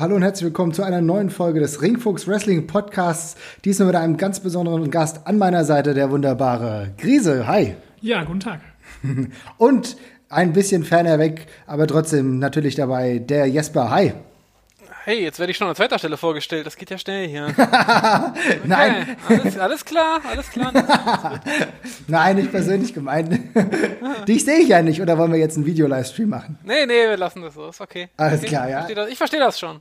[0.00, 3.36] hallo und herzlich willkommen zu einer neuen Folge des Ringfuchs Wrestling Podcasts.
[3.64, 7.48] Diesmal mit einem ganz besonderen Gast an meiner Seite, der wunderbare Grise.
[7.48, 7.74] Hi.
[8.00, 8.60] Ja, guten Tag.
[9.58, 9.96] und
[10.28, 13.90] ein bisschen ferner weg, aber trotzdem natürlich dabei, der Jesper.
[13.90, 14.12] Hi.
[15.08, 16.66] Hey, jetzt werde ich schon an zweiter Stelle vorgestellt.
[16.66, 17.46] Das geht ja schnell hier.
[17.58, 18.60] Okay.
[18.64, 19.16] Nein.
[19.26, 20.72] Alles, alles, klar, alles klar.
[22.08, 23.40] Nein, nicht persönlich gemeint.
[24.28, 25.00] Dich sehe ich ja nicht.
[25.00, 26.58] Oder wollen wir jetzt einen Video-Livestream machen?
[26.64, 27.68] Nee, nee, wir lassen das so.
[27.68, 28.08] Ist okay.
[28.16, 28.48] Alles okay.
[28.48, 28.86] klar, ja.
[29.08, 29.78] Ich verstehe das, schon.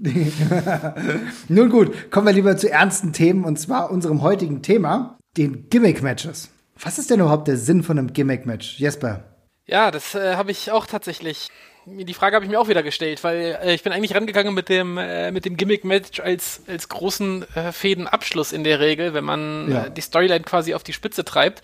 [1.49, 3.43] Nun gut, kommen wir lieber zu ernsten Themen.
[3.43, 6.49] Und zwar unserem heutigen Thema, den Gimmick-Matches.
[6.79, 8.79] Was ist denn überhaupt der Sinn von einem Gimmick-Match?
[8.79, 9.25] Jesper?
[9.65, 11.49] Ja, das äh, habe ich auch tatsächlich
[11.87, 14.69] die Frage habe ich mir auch wieder gestellt, weil äh, ich bin eigentlich rangegangen mit
[14.69, 19.71] dem äh, mit dem Gimmick-Match als als großen äh, Fädenabschluss in der Regel, wenn man
[19.71, 19.85] ja.
[19.85, 21.61] äh, die Storyline quasi auf die Spitze treibt.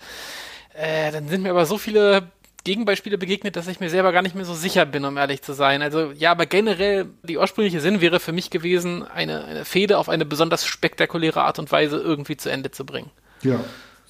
[0.74, 2.28] Äh, dann sind mir aber so viele
[2.64, 5.52] Gegenbeispiele begegnet, dass ich mir selber gar nicht mehr so sicher bin, um ehrlich zu
[5.52, 5.82] sein.
[5.82, 10.08] Also ja, aber generell die ursprüngliche Sinn wäre für mich gewesen, eine, eine Fehde auf
[10.08, 13.10] eine besonders spektakuläre Art und Weise irgendwie zu Ende zu bringen.
[13.42, 13.60] Ja.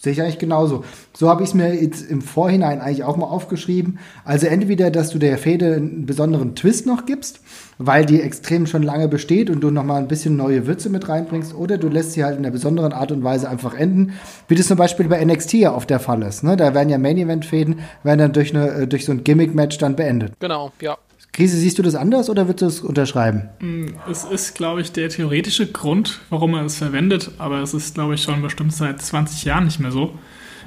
[0.05, 0.85] Sehe ich eigentlich genauso.
[1.15, 3.99] So habe ich es mir jetzt im Vorhinein eigentlich auch mal aufgeschrieben.
[4.27, 7.41] Also entweder, dass du der Fehde einen besonderen Twist noch gibst,
[7.79, 11.09] weil die extrem schon lange besteht und du noch mal ein bisschen neue Würze mit
[11.09, 14.13] reinbringst, oder du lässt sie halt in einer besonderen Art und Weise einfach enden,
[14.47, 16.45] wie das zum Beispiel bei NXT ja oft der Fall ist.
[16.45, 16.59] Ne?
[16.59, 20.35] Da werden ja Main-Event-Fäden, werden dann durch, eine, äh, durch so ein Gimmick-Match dann beendet.
[20.39, 20.99] Genau, ja.
[21.35, 23.49] Krise, siehst du das anders oder würdest du es unterschreiben?
[23.59, 27.97] Mm, es ist, glaube ich, der theoretische Grund, warum man es verwendet, aber es ist,
[27.97, 30.17] glaube ich, schon bestimmt seit 20 Jahren nicht mehr so.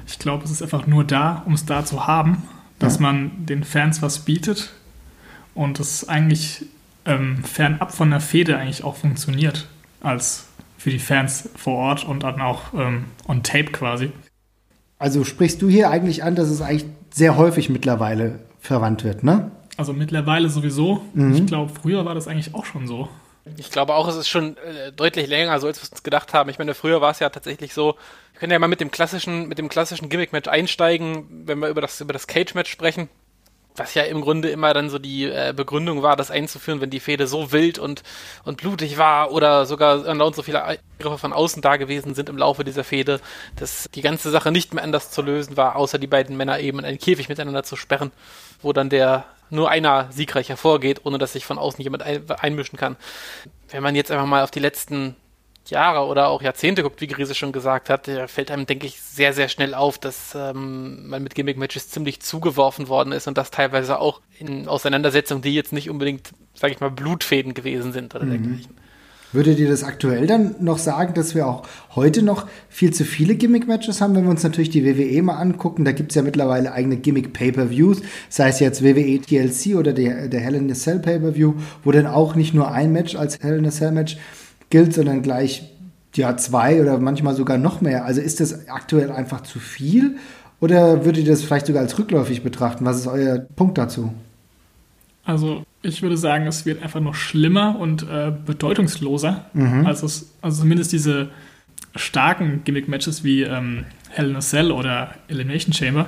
[0.06, 2.42] Ich glaube, es ist einfach nur da, um es da zu haben,
[2.78, 3.00] dass ja.
[3.00, 4.74] man den Fans was bietet
[5.54, 6.66] und es eigentlich
[7.06, 9.68] ähm, fernab von der Fehde eigentlich auch funktioniert,
[10.02, 14.12] als für die Fans vor Ort und dann auch ähm, on tape quasi.
[14.98, 19.50] Also sprichst du hier eigentlich an, dass es eigentlich sehr häufig mittlerweile verwandt wird, ne?
[19.78, 21.02] Also mittlerweile sowieso.
[21.14, 21.34] Mhm.
[21.36, 23.08] Ich glaube, früher war das eigentlich auch schon so.
[23.56, 26.50] Ich glaube auch, es ist schon äh, deutlich länger, so als wir uns gedacht haben.
[26.50, 27.94] Ich meine, früher war es ja tatsächlich so,
[28.32, 31.80] wir können ja mal mit dem klassischen, mit dem klassischen Gimmick-Match einsteigen, wenn wir über
[31.80, 33.08] das, über das Cage-Match sprechen.
[33.76, 36.98] Was ja im Grunde immer dann so die äh, Begründung war, das einzuführen, wenn die
[36.98, 38.02] Fehde so wild und,
[38.42, 42.36] und blutig war oder sogar erlaubt so viele Eingriffe von außen da gewesen sind im
[42.36, 43.20] Laufe dieser Fehde,
[43.54, 46.80] dass die ganze Sache nicht mehr anders zu lösen war, außer die beiden Männer eben
[46.80, 48.10] in einen Käfig miteinander zu sperren,
[48.60, 52.78] wo dann der nur einer siegreich hervorgeht, ohne dass sich von außen jemand ein, einmischen
[52.78, 52.96] kann.
[53.70, 55.16] Wenn man jetzt einfach mal auf die letzten
[55.70, 59.32] Jahre oder auch Jahrzehnte guckt, wie Grise schon gesagt hat, fällt einem, denke ich, sehr,
[59.32, 64.00] sehr schnell auf, dass ähm, man mit Gimmick-Matches ziemlich zugeworfen worden ist und das teilweise
[64.00, 68.30] auch in Auseinandersetzungen, die jetzt nicht unbedingt, sage ich mal, Blutfäden gewesen sind oder mhm.
[68.30, 68.76] dergleichen.
[69.32, 73.34] Würdet ihr das aktuell dann noch sagen, dass wir auch heute noch viel zu viele
[73.34, 75.84] Gimmick-Matches haben, wenn wir uns natürlich die WWE mal angucken?
[75.84, 78.00] Da gibt es ja mittlerweile eigene Gimmick-Pay-Per-Views,
[78.30, 82.06] sei es jetzt WWE TLC oder der, der Hell in a Cell Pay-Per-View, wo dann
[82.06, 84.16] auch nicht nur ein Match als Hell in a Cell Match
[84.70, 85.70] gilt, sondern gleich
[86.14, 88.06] ja zwei oder manchmal sogar noch mehr.
[88.06, 90.16] Also ist das aktuell einfach zu viel
[90.60, 92.84] oder würdet ihr das vielleicht sogar als rückläufig betrachten?
[92.84, 94.12] Was ist euer Punkt dazu?
[95.24, 99.46] Also ich würde sagen, es wird einfach noch schlimmer und äh, bedeutungsloser.
[99.52, 99.86] Mhm.
[99.86, 101.30] Also, es, also zumindest diese
[101.94, 106.06] starken Gimmick-Matches wie ähm, Hell in a Cell oder Elimination Chamber,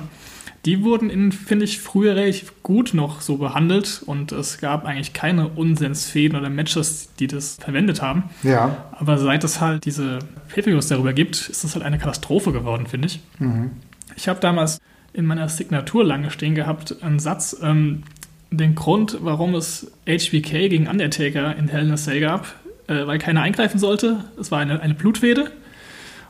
[0.65, 5.13] die wurden in, finde ich, früher relativ gut noch so behandelt und es gab eigentlich
[5.13, 8.25] keine Unsensfäden oder Matches, die das verwendet haben.
[8.43, 8.89] Ja.
[8.91, 10.19] Aber seit es halt diese
[10.53, 13.21] Pay-Per-Views darüber gibt, ist das halt eine Katastrophe geworden, finde ich.
[13.39, 13.71] Mhm.
[14.15, 14.79] Ich habe damals
[15.13, 18.03] in meiner Signatur lange stehen gehabt einen Satz, ähm,
[18.51, 22.53] den Grund, warum es HBK gegen Undertaker in Hell in a Cell gab,
[22.87, 24.25] äh, weil keiner eingreifen sollte.
[24.39, 25.51] Es war eine, eine Blutfede.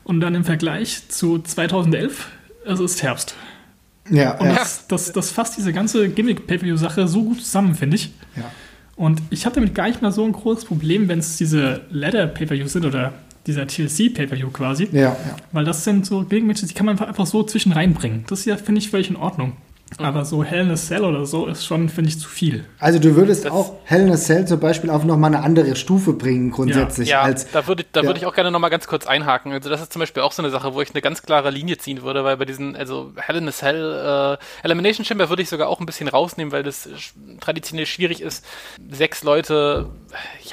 [0.04, 2.28] Und dann im Vergleich zu 2011,
[2.64, 3.34] es ist Herbst.
[4.10, 4.54] Ja, und ja.
[4.54, 8.12] Das, das, das fasst diese ganze Gimmick-Pay-Per-View-Sache so gut zusammen, finde ich.
[8.36, 8.50] Ja.
[8.96, 12.72] Und ich habe damit gar nicht mal so ein großes Problem, wenn es diese Ladder-Pay-Per-Views
[12.72, 13.12] sind oder
[13.46, 14.88] dieser TLC-Pay-Per-View quasi.
[14.92, 15.16] Ja, ja.
[15.52, 18.24] Weil das sind so Gimmick-Matches, die kann man einfach so zwischen reinbringen.
[18.28, 19.56] Das ist ja, finde ich, völlig in Ordnung.
[19.98, 22.64] Aber so Hell in a Cell oder so ist schon, finde ich, zu viel.
[22.78, 25.76] Also du würdest das auch Hell in a Cell zum Beispiel auf nochmal eine andere
[25.76, 27.08] Stufe bringen, grundsätzlich.
[27.08, 28.06] Ja, ja als, da würde da ja.
[28.06, 29.52] würd ich auch gerne nochmal ganz kurz einhaken.
[29.52, 31.78] Also das ist zum Beispiel auch so eine Sache, wo ich eine ganz klare Linie
[31.78, 35.48] ziehen würde, weil bei diesen, also Hell in a Cell, äh, Elimination Chamber würde ich
[35.48, 36.88] sogar auch ein bisschen rausnehmen, weil das
[37.40, 38.44] traditionell schwierig ist,
[38.90, 39.90] sechs Leute,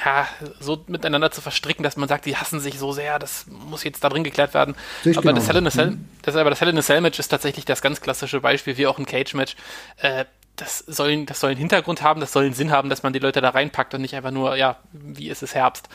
[0.04, 0.28] ja,
[0.58, 4.02] so miteinander zu verstricken, dass man sagt, die hassen sich so sehr, das muss jetzt
[4.02, 4.74] da drin geklärt werden.
[5.04, 5.34] aber genau.
[5.34, 6.08] das Hell in a Cell, mhm.
[6.22, 8.86] das, aber das Hell in a Cell Match ist tatsächlich das ganz klassische Beispiel, wie
[8.86, 9.56] auch ein Cage Match,
[9.98, 10.24] äh,
[10.60, 13.18] das soll, das soll einen Hintergrund haben, das soll einen Sinn haben, dass man die
[13.18, 15.88] Leute da reinpackt und nicht einfach nur, ja, wie ist es Herbst.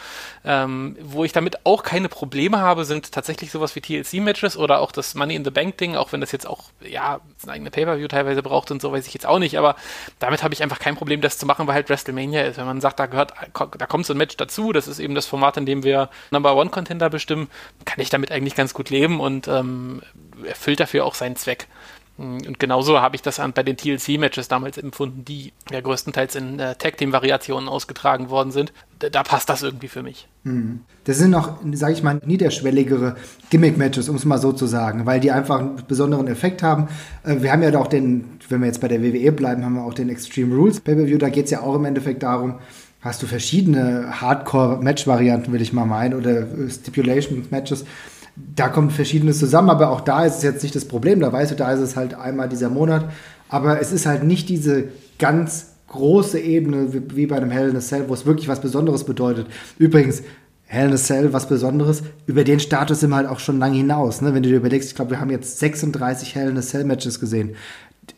[0.44, 4.92] Ähm, wo ich damit auch keine Probleme habe, sind tatsächlich sowas wie TLC-Matches oder auch
[4.92, 8.42] das Money in the Bank-Ding, auch wenn das jetzt auch, ja, eine eigene Pay-Per-View teilweise
[8.42, 9.76] braucht und so, weiß ich jetzt auch nicht, aber
[10.20, 12.58] damit habe ich einfach kein Problem, das zu machen, weil halt WrestleMania ist.
[12.58, 15.28] Wenn man sagt, da gehört, da kommt so ein Match dazu, das ist eben das
[15.28, 17.50] Format, in dem wir Number One Contender bestimmen,
[17.86, 20.02] kann ich damit eigentlich ganz gut leben und ähm,
[20.44, 21.68] erfüllt dafür auch seinen Zweck.
[22.18, 26.76] Und genauso habe ich das bei den TLC-Matches damals empfunden, die ja größtenteils in äh,
[26.76, 28.72] Tag-Team-Variationen ausgetragen worden sind.
[29.00, 30.30] Da, da, passt das irgendwie für mich.
[30.44, 30.82] Mhm.
[31.04, 33.18] Das sind noch, sage ich mal, niederschwelligere
[33.50, 36.88] Gimmick-Matches, um es mal so zu sagen, weil die einfach einen besonderen Effekt haben.
[37.24, 39.84] Äh, wir haben ja auch den, wenn wir jetzt bei der WWE bleiben, haben wir
[39.84, 41.18] auch den Extreme Rules Pay-Per-View.
[41.18, 42.60] Da geht es ja auch im Endeffekt darum,
[43.02, 47.86] hast du verschiedene Hardcore-Match-Varianten, will ich mal meinen, oder Stipulation-Matches
[48.36, 51.20] da kommt Verschiedenes zusammen, aber auch da ist es jetzt nicht das Problem.
[51.20, 53.10] Da weißt du, da ist es halt einmal dieser Monat.
[53.48, 54.90] Aber es ist halt nicht diese
[55.20, 59.06] ganz große Ebene wie, bei einem Hell in a Cell, wo es wirklich was Besonderes
[59.06, 59.48] bedeutet.
[59.78, 60.24] Übrigens,
[60.66, 62.04] Hell in a Cell, was Besonderes.
[62.26, 64.22] Über den Status sind wir halt auch schon lange hinaus.
[64.22, 64.34] Ne?
[64.34, 67.20] Wenn du dir überlegst, ich glaube, wir haben jetzt 36 Hell in a Cell Matches
[67.20, 67.56] gesehen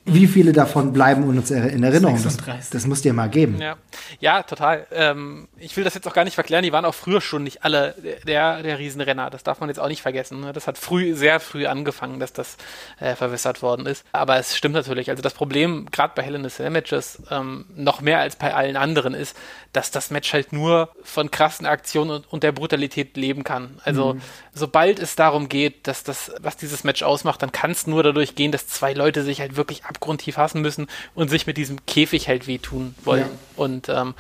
[0.06, 2.22] wie viele davon bleiben uns in Erinnerung?
[2.24, 3.60] Das, das muss dir mal geben.
[3.60, 3.76] Ja,
[4.20, 4.88] ja total.
[4.92, 6.64] Ähm, ich will das jetzt auch gar nicht verklären.
[6.64, 7.94] Die waren auch früher schon nicht alle
[8.26, 9.30] der, der Riesenrenner.
[9.30, 10.40] Das darf man jetzt auch nicht vergessen.
[10.40, 10.54] Ne?
[10.54, 12.58] Das hat früh, sehr früh angefangen, dass das
[13.00, 14.06] äh, verwässert worden ist.
[14.14, 15.10] Aber es stimmt natürlich.
[15.10, 19.36] Also das Problem, gerade bei Cell Matches, ähm, noch mehr als bei allen anderen ist,
[19.78, 23.80] dass das Match halt nur von krassen Aktionen und, und der Brutalität leben kann.
[23.84, 24.22] Also mhm.
[24.54, 28.36] sobald es darum geht, dass das, was dieses Match ausmacht, dann kann es nur dadurch
[28.36, 31.86] gehen, dass zwei Leute sich halt wirklich ab abgrundtief hassen müssen und sich mit diesem
[31.86, 33.22] Käfig halt wehtun wollen.
[33.22, 33.30] Ja.
[33.56, 34.14] Und ähm,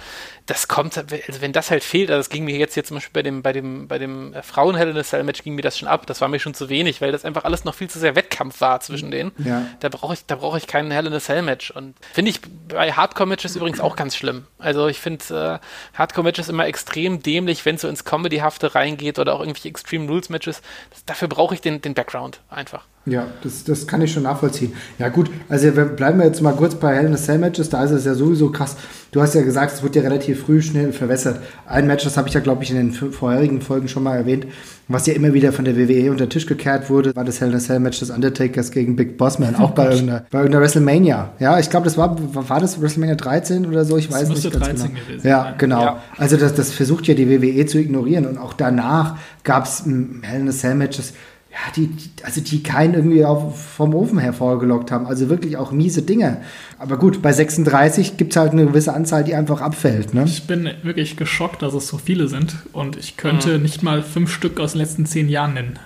[0.47, 3.13] das kommt, also wenn das halt fehlt, also das ging mir jetzt hier zum Beispiel
[3.13, 5.61] bei dem, bei dem, bei dem äh, Frauen Hell in a Cell Match ging mir
[5.61, 6.07] das schon ab.
[6.07, 8.59] Das war mir schon zu wenig, weil das einfach alles noch viel zu sehr Wettkampf
[8.61, 9.31] war zwischen denen.
[9.37, 9.65] Ja.
[9.79, 11.71] Da brauche ich, da brauche ich keinen Hell in a Cell Match.
[11.71, 14.45] Und finde ich bei Hardcore Matches übrigens auch ganz schlimm.
[14.57, 15.23] Also ich finde
[15.55, 15.59] äh,
[15.93, 20.07] Hardcore Matches immer extrem dämlich, wenn es so ins Comedy-hafte reingeht oder auch irgendwelche Extreme
[20.07, 20.61] Rules Matches.
[20.91, 22.85] Das, dafür brauche ich den, den Background einfach.
[23.05, 24.75] Ja, das, das kann ich schon nachvollziehen.
[24.99, 27.83] Ja, gut, also wir bleiben jetzt mal kurz bei Hell in a Cell Matches, da
[27.85, 28.75] ist es ja sowieso krass.
[29.11, 31.41] Du hast ja gesagt, es wird ja relativ früh schnell verwässert.
[31.65, 34.47] Ein Match, das habe ich ja, glaube ich, in den vorherigen Folgen schon mal erwähnt,
[34.87, 37.49] was ja immer wieder von der WWE unter den Tisch gekehrt wurde, war das Hell
[37.49, 40.63] in a Cell Match des Undertakers gegen Big Boss Man, auch bei irgendeiner, bei irgendeiner
[40.63, 41.33] WrestleMania.
[41.39, 44.43] Ja, ich glaube, das war, war das WrestleMania 13 oder so, ich das weiß nicht
[44.43, 44.93] ganz genau.
[44.95, 45.81] Gewesen, ja, genau.
[45.81, 46.03] Ja.
[46.17, 50.41] Also das, das versucht ja die WWE zu ignorieren und auch danach gab es Hell
[50.41, 51.13] in a Cell Matches,
[51.57, 51.89] ja, die,
[52.23, 55.07] also die keinen irgendwie auf, vom Ofen hervorgelockt haben.
[55.07, 56.41] Also wirklich auch miese Dinge.
[56.77, 60.13] Aber gut, bei 36 gibt es halt eine gewisse Anzahl, die einfach abfällt.
[60.13, 60.23] Ne?
[60.25, 62.57] Ich bin wirklich geschockt, dass es so viele sind.
[62.73, 63.63] Und ich könnte mhm.
[63.63, 65.79] nicht mal fünf Stück aus den letzten zehn Jahren nennen.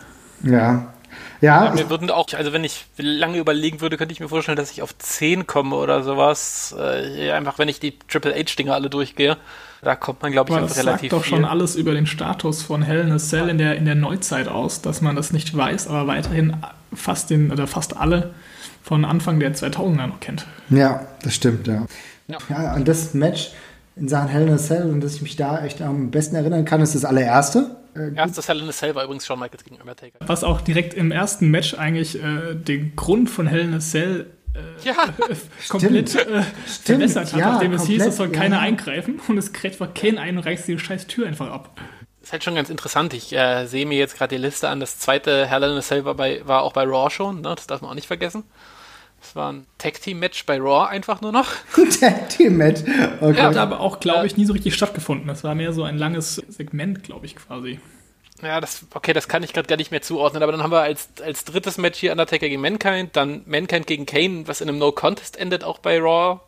[0.44, 0.94] Ja.
[1.41, 4.57] Ja, ja, mir würden auch, also wenn ich lange überlegen würde, könnte ich mir vorstellen,
[4.57, 6.75] dass ich auf 10 komme oder sowas.
[6.77, 9.38] Äh, einfach, wenn ich die Triple H-Dinger alle durchgehe.
[9.81, 11.38] Da kommt man, glaube ich, das relativ sagt doch viel.
[11.38, 14.48] schon alles über den Status von Hell in a Cell in der, in der Neuzeit
[14.48, 16.56] aus, dass man das nicht weiß, aber weiterhin
[16.94, 18.31] fast den, oder fast alle
[18.83, 20.45] von Anfang der 2000er noch kennt.
[20.69, 21.86] Ja, das stimmt, ja.
[22.28, 23.51] Ja, ja an das Match
[23.95, 26.63] in Sachen Hell in a Cell, und dass ich mich da echt am besten erinnern
[26.66, 27.75] kann, ist das allererste.
[27.95, 30.18] Äh, Erstes Hell in a Cell war übrigens Shawn Michaels gegen Undertaker.
[30.22, 34.28] Was auch direkt im ersten Match eigentlich äh, den Grund von Hell in a Cell
[34.53, 34.95] äh, ja.
[35.69, 38.62] komplett äh, verbessert hat, ja, nachdem es hieß, es soll keiner ja.
[38.62, 41.80] eingreifen und es kräht einfach Kane ein und reißt die scheiß Tür einfach ab.
[42.19, 43.13] Das ist halt schon ganz interessant.
[43.13, 44.80] Ich äh, sehe mir jetzt gerade die Liste an.
[44.80, 47.56] Das zweite Hell in a Cell war, bei, war auch bei Raw schon, ne?
[47.56, 48.44] das darf man auch nicht vergessen.
[49.21, 51.47] Das war ein Tag-Team-Match bei Raw einfach nur noch.
[51.99, 52.81] Tag-Team-Match?
[53.21, 53.37] Okay.
[53.37, 55.28] Ja, hat aber auch, glaube ich, nie so richtig stattgefunden.
[55.28, 57.80] Das war mehr so ein langes Segment, glaube ich, quasi.
[58.42, 60.81] Ja, das, okay, das kann ich gerade gar nicht mehr zuordnen, aber dann haben wir
[60.81, 64.80] als, als drittes Match hier Undertaker gegen Mankind, dann Mankind gegen Kane, was in einem
[64.80, 66.40] No-Contest endet, auch bei Raw.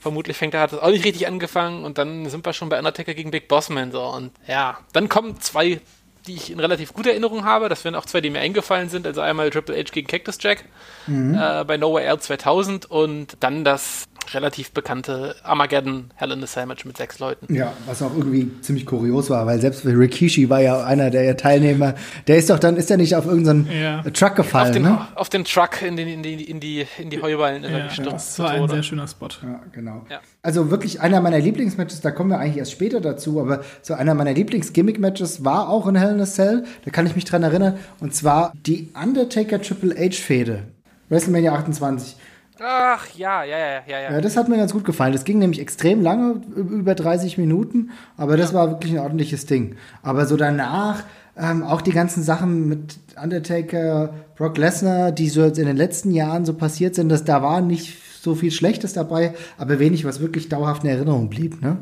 [0.00, 2.78] Vermutlich fängt er hat das auch nicht richtig angefangen und dann sind wir schon bei
[2.78, 5.80] Undertaker gegen Big Bossman so und ja, dann kommen zwei,
[6.26, 7.68] die ich in relativ guter Erinnerung habe.
[7.68, 9.06] Das wären auch zwei, die mir eingefallen sind.
[9.06, 10.64] Also einmal Triple H gegen Cactus Jack
[11.06, 11.34] mhm.
[11.34, 16.66] äh, bei Nowhere Air 2000 und dann das relativ bekannte Armageddon Hell in a Cell
[16.66, 17.52] Match mit sechs Leuten.
[17.52, 21.94] Ja, was auch irgendwie ziemlich kurios war, weil selbst Rikishi war ja einer der Teilnehmer.
[22.26, 24.02] Der ist doch dann, ist der nicht auf irgendeinen ja.
[24.10, 25.08] Truck gefallen, auf den, ne?
[25.14, 28.38] Auf den Truck in, den, in, die, in, die, in die Heuballen ja, gestürzt.
[28.38, 29.28] Das war ein sehr schöner Spot.
[29.42, 30.04] Ja, genau.
[30.10, 30.20] Ja.
[30.42, 34.14] Also wirklich einer meiner Lieblingsmatches, da kommen wir eigentlich erst später dazu, aber so einer
[34.14, 37.78] meiner Lieblings-Gimmick-Matches war auch in Hell in a Cell, da kann ich mich dran erinnern,
[38.00, 40.64] und zwar die Undertaker Triple H-Fehde.
[41.10, 42.16] WrestleMania 28.
[42.60, 44.12] Ach, ja, ja, ja, ja, ja.
[44.12, 45.12] Ja, das hat mir ganz gut gefallen.
[45.12, 49.76] Das ging nämlich extrem lange, über 30 Minuten, aber das war wirklich ein ordentliches Ding.
[50.02, 51.04] Aber so danach,
[51.36, 56.44] ähm, auch die ganzen Sachen mit Undertaker, Brock Lesnar, die so in den letzten Jahren
[56.44, 60.48] so passiert sind, dass da war nicht so viel Schlechtes dabei, aber wenig, was wirklich
[60.48, 61.78] dauerhaft in Erinnerung blieb, ne?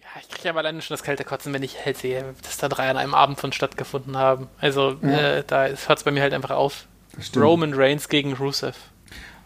[0.00, 2.56] Ja, ich kriege ja mal alleine schon das kalte Kotzen, wenn ich halt sehe, dass
[2.56, 4.48] da drei an einem Abend von stattgefunden haben.
[4.58, 5.36] Also Ja.
[5.36, 6.86] äh, da hört es bei mir halt einfach auf.
[7.36, 8.76] Roman Reigns gegen Rusev.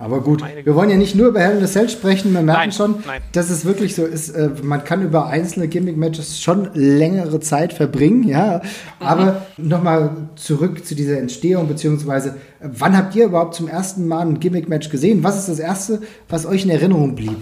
[0.04, 2.61] Aber gut, wir wollen ja nicht nur über Hell in a Cell sprechen, wir merken
[2.61, 3.23] Nein, schon, nein.
[3.32, 8.23] dass es wirklich so ist, äh, man kann über einzelne Gimmick-Matches schon längere Zeit verbringen,
[8.28, 8.61] ja.
[9.00, 9.06] Mhm.
[9.06, 14.40] Aber nochmal zurück zu dieser Entstehung, beziehungsweise, wann habt ihr überhaupt zum ersten Mal ein
[14.40, 15.25] Gimmick-Match gesehen?
[15.25, 17.38] Was ist das erste, was euch in Erinnerung blieb?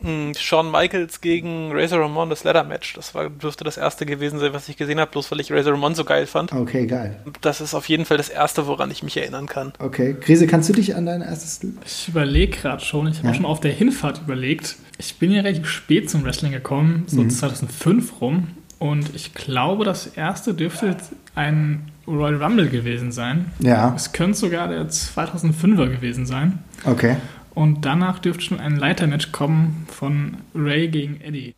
[0.00, 2.94] Hm, Shawn Michaels gegen Razor Ramon, das Ladder Match.
[2.94, 5.72] Das war, dürfte das erste gewesen sein, was ich gesehen habe, bloß weil ich Razor
[5.72, 6.52] Ramon so geil fand.
[6.52, 7.16] Okay, geil.
[7.40, 9.72] Das ist auf jeden Fall das erste, woran ich mich erinnern kann.
[9.80, 10.14] Okay.
[10.20, 11.60] Krise, kannst du dich an dein erstes.
[11.84, 13.32] Ich überlege gerade schon, ich habe Ja.
[13.32, 14.76] auch schon auf der Hinfahrt überlegt.
[14.98, 17.30] Ich bin ja relativ spät zum Wrestling gekommen, so Mhm.
[17.30, 18.48] 2005 rum.
[18.78, 20.96] Und ich glaube, das erste dürfte
[21.34, 23.50] ein Royal Rumble gewesen sein.
[23.58, 26.60] Ja, Es könnte sogar der 2005er gewesen sein.
[26.84, 27.16] okay.
[27.58, 31.56] Und danach dürfte schon ein Leitermatch kommen von Ray gegen Eddie.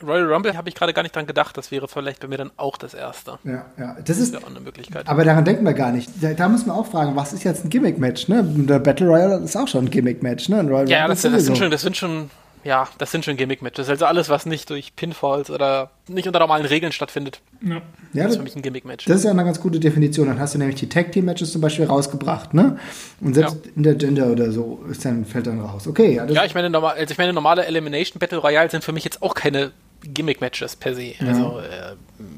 [0.00, 1.58] Royal Rumble habe ich gerade gar nicht dran gedacht.
[1.58, 3.40] Das wäre vielleicht bei mir dann auch das erste.
[3.42, 3.94] Ja, ja.
[3.94, 5.08] Das Das ist, wäre auch eine Möglichkeit.
[5.08, 6.08] Aber daran denkt man gar nicht.
[6.22, 8.28] Da, da muss man auch fragen, was ist jetzt ein Gimmick-Match?
[8.28, 8.44] Ne?
[8.44, 10.48] Der Battle Royale ist auch schon ein Gimmick-Match.
[10.48, 10.84] Ne?
[10.86, 12.30] Ja, Rumble das, das sind schon, das sind schon,
[12.64, 13.88] ja, das sind schon Gimmick-Matches.
[13.88, 17.80] Also alles, was nicht durch Pinfalls oder nicht unter normalen Regeln stattfindet, Ja.
[18.12, 19.06] ja, ist für mich ein Gimmick-Match.
[19.06, 20.28] das ist ja eine ganz gute Definition.
[20.28, 22.54] Dann hast du nämlich die Tag-Team-Matches zum Beispiel rausgebracht.
[22.54, 22.78] Ne?
[23.20, 25.86] Und selbst in der Gender oder so ist dann, fällt dann raus.
[25.86, 28.84] Okay, ja, das, Ja, ich meine, normal, also ich meine, normale Elimination Battle Royale sind
[28.84, 31.12] für mich jetzt auch keine Gimmick-Matches per se.
[31.20, 31.94] Also, äh,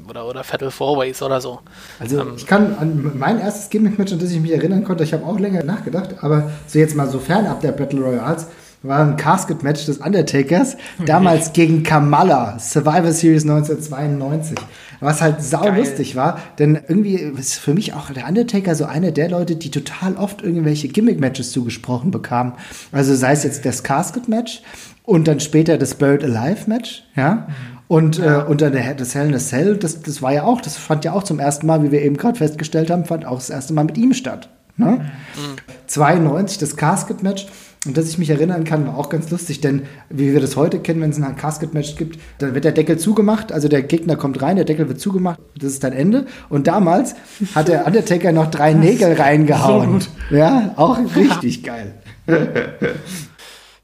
[0.09, 1.59] oder, oder Fatal Four Ways oder so.
[1.99, 5.13] Also Ähm, ich kann an mein erstes Gimmick-Match, an das ich mich erinnern konnte, ich
[5.13, 8.47] habe auch länger nachgedacht, aber so jetzt mal so fernab der Battle Royals,
[8.83, 10.75] war ein Casket-Match des Undertakers,
[11.05, 14.57] damals gegen Kamala, Survivor Series 1992.
[14.99, 15.79] Was halt sau Geil.
[15.79, 19.71] lustig war, denn irgendwie ist für mich auch der Undertaker so einer der Leute, die
[19.71, 22.53] total oft irgendwelche Gimmick-Matches zugesprochen bekamen.
[22.91, 24.61] Also sei es jetzt das Casket-Match
[25.03, 27.47] und dann später das Buried Alive-Match, ja.
[27.89, 30.61] Und, äh, und dann der, das Hell in a Cell, das, das war ja auch,
[30.61, 33.35] das fand ja auch zum ersten Mal, wie wir eben gerade festgestellt haben, fand auch
[33.35, 34.49] das erste Mal mit ihm statt.
[34.77, 35.11] Ne?
[35.87, 37.47] 92, das Casket-Match.
[37.85, 40.79] Und dass ich mich erinnern kann, war auch ganz lustig, denn wie wir das heute
[40.79, 44.41] kennen, wenn es ein Casket-Match gibt, dann wird der Deckel zugemacht, also der Gegner kommt
[44.41, 46.25] rein, der Deckel wird zugemacht, das ist dann Ende.
[46.47, 47.15] Und damals
[47.53, 49.99] hat der Undertaker noch drei Nägel reingehauen.
[49.99, 51.95] So Ja, auch richtig geil.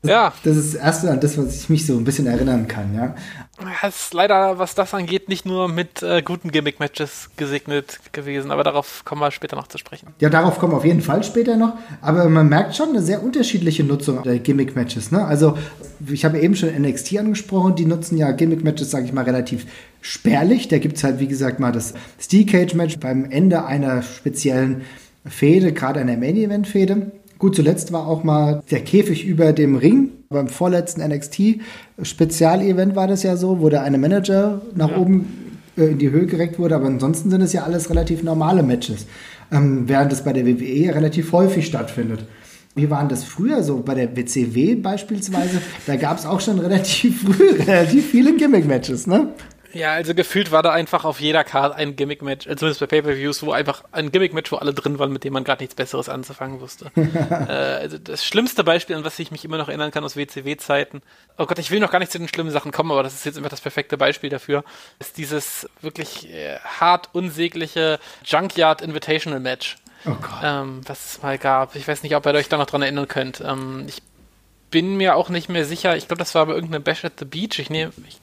[0.02, 2.96] Ja, Das ist das erste an das, was ich mich so ein bisschen erinnern kann,
[2.96, 3.16] ja.
[3.88, 9.04] Ist leider, was das angeht, nicht nur mit äh, guten Gimmick-Matches gesegnet gewesen, aber darauf
[9.06, 10.08] kommen wir später noch zu sprechen.
[10.20, 11.74] Ja, darauf kommen wir auf jeden Fall später noch.
[12.02, 15.12] Aber man merkt schon eine sehr unterschiedliche Nutzung der Gimmick-Matches.
[15.12, 15.26] Ne?
[15.26, 15.58] Also,
[16.08, 17.76] ich habe eben schon NXT angesprochen.
[17.76, 19.66] Die nutzen ja Gimmick-Matches, sage ich mal, relativ
[20.02, 20.68] spärlich.
[20.68, 24.82] Da gibt es halt, wie gesagt, mal das Steel Cage-Match beim Ende einer speziellen
[25.26, 27.12] Fehde, gerade einer Main-Event-Fehde.
[27.38, 30.10] Gut, zuletzt war auch mal der Käfig über dem Ring.
[30.32, 34.98] Beim vorletzten NXT-Spezialevent war das ja so, wo der eine Manager nach Ja.
[34.98, 35.26] oben
[35.76, 39.08] äh, in die Höhe gereckt wurde, aber ansonsten sind es ja alles relativ normale Matches,
[39.52, 42.26] ähm, während es bei der WWE relativ häufig stattfindet.
[42.76, 45.64] Wie waren das früher so bei der WCW beispielsweise?
[45.88, 49.30] Da gab es auch schon relativ früh relativ viele Gimmick-Matches, ne?
[49.74, 53.44] Ja, also gefühlt war da einfach auf jeder Karte ein Gimmick-Match, äh, zumindest bei Pay-Per-Views,
[53.44, 56.60] wo einfach ein Gimmick-Match, wo alle drin waren, mit dem man gerade nichts Besseres anzufangen
[56.60, 56.92] wusste.
[56.96, 61.02] äh, also das schlimmste Beispiel, an was ich mich immer noch erinnern kann aus WCW-Zeiten,
[61.38, 63.26] oh Gott, ich will noch gar nicht zu den schlimmen Sachen kommen, aber das ist
[63.26, 64.64] jetzt einfach das perfekte Beispiel dafür,
[65.00, 70.30] ist dieses wirklich äh, hart unsägliche Junkyard Invitational Match, Oh Gott.
[70.44, 71.76] ähm, was es mal gab.
[71.76, 73.42] Ich weiß nicht, ob ihr euch da noch dran erinnern könnt.
[73.42, 74.02] Ähm, ich
[74.72, 75.96] bin mir auch nicht mehr sicher.
[75.98, 77.60] Ich glaube, das war aber irgendeine Bash at the Beach.
[77.60, 78.20] Ich nehme ich,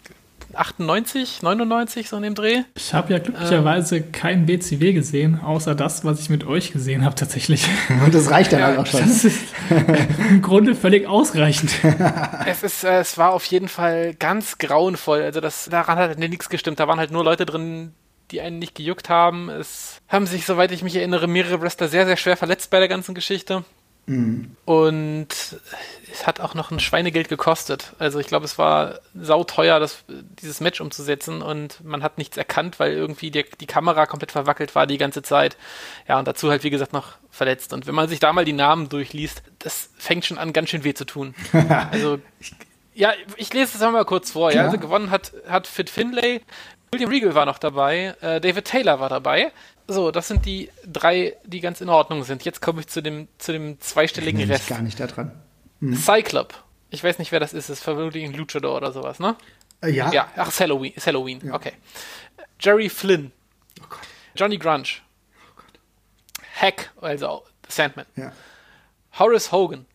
[0.55, 2.63] 98, 99, so in dem Dreh.
[2.75, 7.15] Ich habe ja glücklicherweise kein BCW gesehen, außer das, was ich mit euch gesehen habe
[7.15, 7.69] tatsächlich.
[8.05, 9.01] Und das reicht dann Ja, auch schon.
[9.01, 9.45] Das ist
[10.31, 11.71] im Grunde völlig ausreichend.
[12.47, 15.23] Es, ist, äh, es war auf jeden Fall ganz grauenvoll.
[15.23, 16.79] Also das, daran hat nichts gestimmt.
[16.79, 17.93] Da waren halt nur Leute drin,
[18.31, 19.49] die einen nicht gejuckt haben.
[19.49, 22.89] Es haben sich, soweit ich mich erinnere, mehrere Wrestler sehr, sehr schwer verletzt bei der
[22.89, 23.65] ganzen Geschichte.
[24.65, 25.29] Und
[26.13, 27.93] es hat auch noch ein Schweinegeld gekostet.
[27.99, 32.79] Also ich glaube, es war sauteuer, das, dieses Match umzusetzen und man hat nichts erkannt,
[32.79, 35.57] weil irgendwie die, die Kamera komplett verwackelt war die ganze Zeit.
[36.09, 37.73] Ja, und dazu halt, wie gesagt, noch verletzt.
[37.73, 40.85] Und wenn man sich da mal die Namen durchliest, das fängt schon an, ganz schön
[40.85, 41.35] weh zu tun.
[41.91, 42.19] Also,
[42.95, 44.53] ja, ich lese es mal kurz vor.
[44.53, 46.41] Ja, also gewonnen hat, hat Fit Finlay,
[46.93, 49.53] William Regal war noch dabei, äh, David Taylor war dabei.
[49.89, 52.45] So, das sind die drei, die ganz in Ordnung sind.
[52.45, 54.69] Jetzt komme ich zu dem, zu dem zweistelligen ich Rest.
[54.69, 55.33] gar nicht da dran.
[55.95, 56.55] Cyclop.
[56.91, 57.69] Ich weiß nicht, wer das ist.
[57.69, 59.37] Das ist vermutlich ein Luchador oder sowas, ne?
[59.83, 60.11] Äh, ja.
[60.13, 60.93] Ja, ach, ist Halloween.
[60.95, 61.53] Ist Halloween.
[61.53, 61.73] Okay.
[62.59, 63.33] Jerry Flynn.
[63.81, 64.01] Oh Gott.
[64.35, 64.89] Johnny Grunge.
[66.61, 68.07] Hack, also The Sandman.
[68.17, 68.33] Ja.
[69.19, 69.87] Horace Hogan.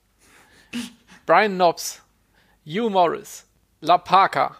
[1.25, 2.01] Brian Knobs,
[2.65, 3.45] Hugh Morris,
[3.81, 4.55] La Parka,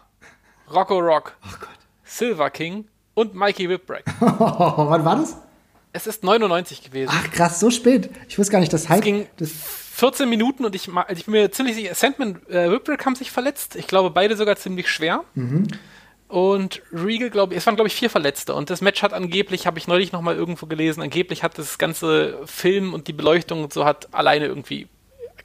[0.68, 1.66] Rocco Rock, Oh
[2.04, 4.04] Silver King und Mikey Whipwreck.
[4.20, 5.36] Wann war das?
[5.92, 7.12] Es ist 99 gewesen.
[7.14, 8.10] Ach krass, so spät.
[8.28, 9.02] Ich wusste gar nicht, dass Es Hype.
[9.02, 13.04] ging Das, 14 Minuten und ich, also ich bin mir ziemlich sicher, Sandman, äh, Whipwreck
[13.04, 13.76] haben sich verletzt.
[13.76, 15.22] Ich glaube, beide sogar ziemlich schwer.
[16.28, 18.54] Und Regal, glaube ich, es waren, glaube ich, vier Verletzte.
[18.54, 21.76] Und das Match hat angeblich, habe ich neulich noch mal irgendwo gelesen, angeblich hat das
[21.76, 24.88] ganze Film und die Beleuchtung und so hat alleine irgendwie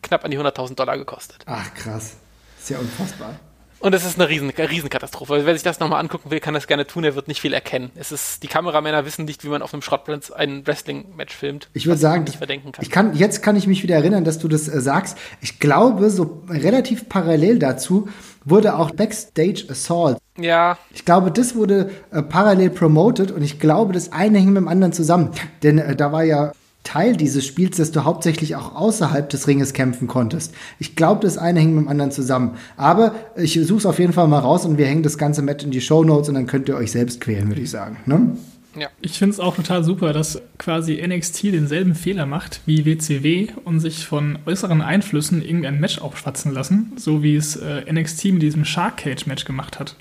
[0.02, 1.44] knapp an die 100.000 Dollar gekostet.
[1.46, 2.16] ach krass.
[2.58, 3.38] Ist ja unfassbar.
[3.80, 5.46] Und es ist eine riesen, Riesenkatastrophe.
[5.46, 7.04] Wer sich das nochmal angucken will, kann das gerne tun.
[7.04, 7.92] Er wird nicht viel erkennen.
[7.96, 11.70] Es ist, die Kameramänner wissen nicht, wie man auf einem Schrottplatz ein Wrestling-Match filmt.
[11.74, 12.84] Ich würde sagen, nicht verdenken kann.
[12.84, 15.18] ich kann, jetzt kann ich mich wieder erinnern, dass du das äh, sagst.
[15.42, 18.10] Ich glaube, so relativ parallel dazu
[18.46, 20.18] wurde auch Backstage Assault.
[20.40, 24.58] ja, Ich glaube, das wurde äh, parallel promoted und ich glaube, das eine hing mit
[24.58, 25.32] dem anderen zusammen.
[25.64, 26.54] Denn äh, da war ja
[26.88, 30.54] Teil dieses Spiels, dass du hauptsächlich auch außerhalb des Ringes kämpfen konntest.
[30.80, 32.52] Ich glaube, das eine hing mit dem anderen zusammen.
[32.78, 35.66] Aber ich suche es auf jeden Fall mal raus und wir hängen das ganze Match
[35.66, 37.98] in die Show Notes und dann könnt ihr euch selbst quälen, würde ich sagen.
[38.06, 38.38] Ne?
[38.80, 38.88] ja.
[39.02, 43.80] Ich finde es auch total super, dass quasi NXT denselben Fehler macht wie WCW und
[43.80, 48.66] sich von äußeren Einflüssen irgendein Match aufschwatzen lassen, so wie es äh, NXT mit diesem
[48.66, 49.96] Shark Cage Match gemacht hat.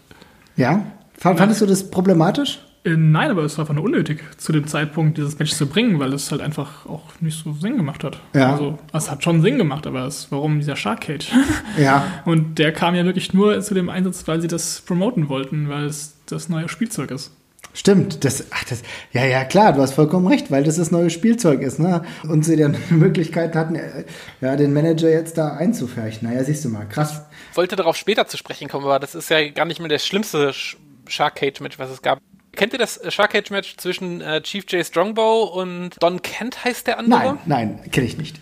[0.57, 0.87] Ja?
[1.19, 2.61] Fand, fandest du das problematisch?
[2.87, 5.99] Äh, nein, aber es war einfach nur unnötig, zu dem Zeitpunkt dieses Match zu bringen,
[5.99, 8.19] weil es halt einfach auch nicht so Sinn gemacht hat.
[8.35, 8.52] Ja.
[8.52, 11.31] Also, es hat schon Sinn gemacht, aber es, warum dieser Shark Cage?
[11.78, 12.23] Ja.
[12.25, 15.85] Und der kam ja wirklich nur zu dem Einsatz, weil sie das promoten wollten, weil
[15.87, 17.33] es das neue Spielzeug ist.
[17.75, 21.11] Stimmt, das, ach, das, ja, ja, klar, du hast vollkommen recht, weil das das neue
[21.11, 22.02] Spielzeug ist, ne?
[22.26, 24.05] Und sie dann die Möglichkeit hatten, äh,
[24.40, 26.26] ja, den Manager jetzt da einzufärchen.
[26.28, 27.23] Naja, siehst du mal, krass.
[27.55, 30.50] wollte darauf später zu sprechen kommen, aber das ist ja gar nicht mehr das schlimmste
[30.52, 30.76] Sh-
[31.09, 32.21] Shark Cage Match, was es gab.
[32.57, 34.85] Kennt ihr das äh, Shark Cage Match zwischen äh, Chief J.
[34.85, 37.39] Strongbow und Don Kent heißt der andere?
[37.47, 38.37] Nein, nein, kenne ich nicht.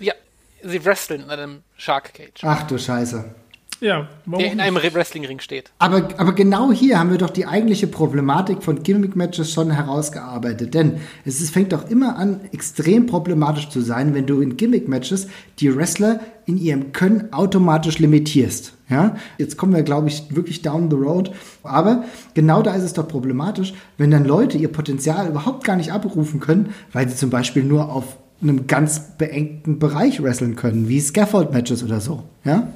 [0.00, 0.14] Ja,
[0.62, 3.34] sie wresteln in einem Shark Cage, Ach du Scheiße.
[3.82, 5.72] Ja, warum der in einem Re- Wrestling-Ring steht.
[5.80, 10.72] Aber, aber genau hier haben wir doch die eigentliche Problematik von Gimmick-Matches schon herausgearbeitet.
[10.72, 15.26] Denn es ist, fängt doch immer an, extrem problematisch zu sein, wenn du in Gimmick-Matches
[15.58, 18.72] die Wrestler in ihrem Können automatisch limitierst.
[18.88, 19.16] Ja?
[19.38, 21.32] Jetzt kommen wir, glaube ich, wirklich down the road.
[21.64, 25.92] Aber genau da ist es doch problematisch, wenn dann Leute ihr Potenzial überhaupt gar nicht
[25.92, 31.00] abrufen können, weil sie zum Beispiel nur auf einem ganz beengten Bereich wresteln können, wie
[31.00, 32.22] Scaffold-Matches oder so.
[32.44, 32.68] Ja?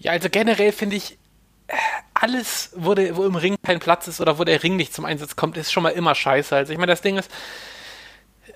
[0.00, 1.18] Ja, also generell finde ich,
[1.68, 1.74] äh,
[2.14, 5.04] alles, wo, der, wo im Ring kein Platz ist oder wo der Ring nicht zum
[5.04, 6.56] Einsatz kommt, ist schon mal immer scheiße.
[6.56, 7.30] Also ich meine, das Ding ist,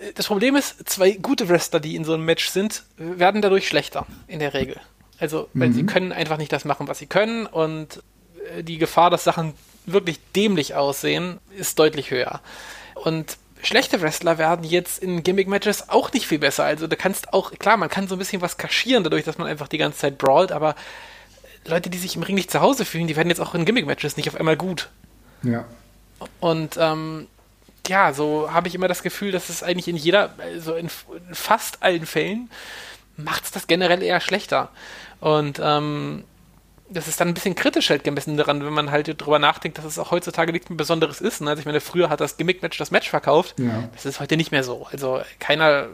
[0.00, 3.68] äh, das Problem ist, zwei gute Wrestler, die in so einem Match sind, werden dadurch
[3.68, 4.80] schlechter, in der Regel.
[5.20, 8.02] Also, weil sie können einfach nicht das machen, was sie können und
[8.56, 9.54] äh, die Gefahr, dass Sachen
[9.86, 12.40] wirklich dämlich aussehen, ist deutlich höher.
[12.94, 16.64] Und schlechte Wrestler werden jetzt in Gimmick-Matches auch nicht viel besser.
[16.64, 19.46] Also du kannst auch, klar, man kann so ein bisschen was kaschieren, dadurch, dass man
[19.46, 20.74] einfach die ganze Zeit brawlt, aber
[21.66, 24.16] Leute, die sich im Ring nicht zu Hause fühlen, die werden jetzt auch in Gimmick-Matches
[24.16, 24.90] nicht auf einmal gut.
[25.42, 25.64] Ja.
[26.40, 27.26] Und ähm,
[27.86, 30.88] ja, so habe ich immer das Gefühl, dass es eigentlich in jeder, also in,
[31.32, 32.50] fast allen Fällen,
[33.16, 34.70] macht es das generell eher schlechter.
[35.20, 36.24] Und ähm,
[36.90, 39.84] das ist dann ein bisschen kritisch halt gemessen daran, wenn man halt drüber nachdenkt, dass
[39.84, 41.40] es auch heutzutage nichts mehr Besonderes ist.
[41.40, 41.50] Ne?
[41.50, 43.54] Also ich meine, früher hat das Gimmick-Match das Match verkauft.
[43.58, 43.88] Ja.
[43.92, 44.86] Das ist heute nicht mehr so.
[44.90, 45.88] Also keiner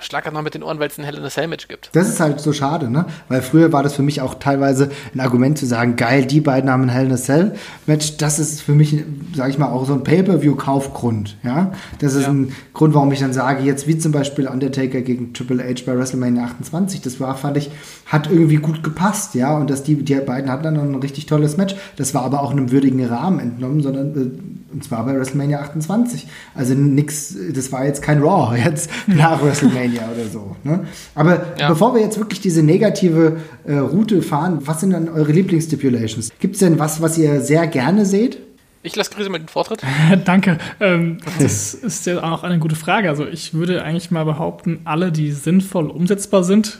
[0.00, 1.90] schlagert noch mit den Ohren, weil es ein Hell in a Cell Match gibt.
[1.92, 3.06] Das ist halt so schade, ne?
[3.28, 6.70] Weil früher war das für mich auch teilweise ein Argument zu sagen, geil, die beiden
[6.70, 7.54] haben ein Hell in a Cell
[7.86, 8.16] Match.
[8.16, 8.96] Das ist für mich,
[9.34, 11.72] sage ich mal, auch so ein Pay-per-View-Kaufgrund, ja?
[11.98, 12.30] Das ist Ja.
[12.30, 15.96] ein Grund, warum ich dann sage, jetzt wie zum Beispiel Undertaker gegen Triple H bei
[15.96, 17.70] WrestleMania 28, das war, fand ich,
[18.06, 19.56] hat irgendwie gut gepasst, ja?
[19.56, 21.74] Und dass die, die beiden hatten dann ein richtig tolles Match.
[21.96, 26.26] Das war aber auch einem würdigen Rahmen entnommen, sondern äh, und zwar bei WrestleMania 28.
[26.54, 30.56] Also nix, das war jetzt kein Raw jetzt nach WrestleMania oder so.
[30.64, 30.86] Ne?
[31.14, 31.68] Aber Ja.
[31.68, 36.30] bevor wir jetzt wirklich diese negative äh, Route fahren, was sind dann eure Lieblingsstipulations?
[36.38, 38.38] Gibt es denn was, was ihr sehr gerne seht?
[38.82, 39.82] Ich lasse Grüße mit den Vortritt.
[40.24, 40.56] Danke.
[40.80, 43.10] Ähm, das ist ja auch eine gute Frage.
[43.10, 46.78] Also ich würde eigentlich mal behaupten, alle, die sinnvoll umsetzbar sind,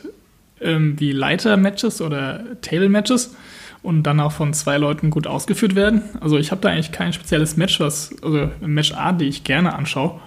[0.62, 3.34] ähm, wie Leiter-Matches oder Table-Matches
[3.82, 6.02] und dann auch von zwei Leuten gut ausgeführt werden.
[6.20, 9.74] Also ich habe da eigentlich kein spezielles Match, was, also ein Matchart, die ich gerne
[9.74, 10.20] anschaue.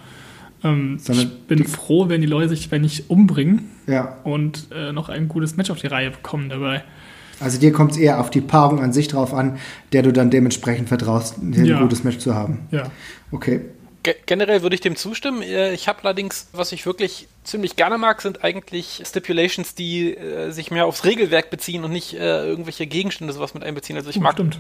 [0.63, 5.09] Ähm, ich bin froh, wenn die Leute sich wenn nicht umbringen Ja, und äh, noch
[5.09, 6.83] ein gutes Match auf die Reihe bekommen dabei.
[7.39, 9.57] also dir kommt es eher auf die Paarung an sich drauf an,
[9.91, 11.79] der du dann dementsprechend vertraust, ein Ja.
[11.81, 12.59] gutes Match zu haben.
[12.71, 12.83] Ja.
[13.31, 13.61] Okay.
[14.03, 15.41] Ge generell würde ich dem zustimmen.
[15.41, 20.51] Äh, Ich habe allerdings, was ich wirklich ziemlich gerne mag, sind eigentlich Stipulations, die äh,
[20.51, 23.97] sich mehr aufs Regelwerk beziehen und nicht äh, irgendwelche Gegenstände sowas mit einbeziehen.
[23.97, 24.59] Also ich Oh, mag stimmt.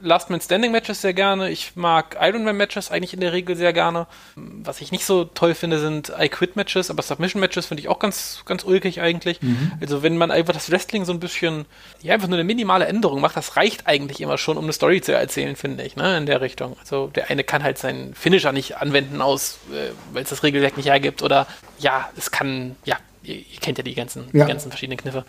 [0.00, 1.50] Last Man Standing Matches sehr gerne.
[1.50, 4.06] Ich mag Iron Man Matches eigentlich in der Regel sehr gerne.
[4.34, 7.88] Was ich nicht so toll finde, sind I Quit Matches, aber Submission Matches finde ich
[7.88, 9.38] auch ganz, ganz ulkig eigentlich.
[9.80, 11.66] Also wenn man einfach das Wrestling so ein bisschen,
[12.00, 15.02] ja, einfach nur eine minimale Änderung macht, das reicht eigentlich immer schon, um eine Story
[15.02, 16.76] zu erzählen, finde ich, ne, in der Richtung.
[16.80, 20.78] Also der eine kann halt seinen Finisher nicht anwenden aus, äh, weil es das Regelwerk
[20.78, 21.46] nicht hergibt oder
[21.78, 24.44] ja, es kann, ja, ihr, ihr kennt ja die ganzen, Ja.
[24.44, 25.24] die ganzen verschiedenen Kniffe.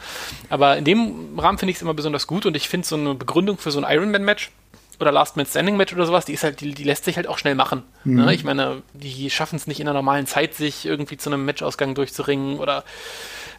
[0.50, 3.16] Aber in dem Rahmen finde ich es immer besonders gut und ich finde so eine
[3.16, 4.52] Begründung für so ein Ironman-Match
[5.00, 7.28] oder Last Man Standing Match oder sowas, die ist halt, die, die lässt sich halt
[7.28, 7.84] auch schnell machen.
[8.04, 8.34] Ne?
[8.34, 11.94] Ich meine, die schaffen es nicht in der normalen Zeit, sich irgendwie zu einem Matchausgang
[11.94, 12.84] durchzuringen oder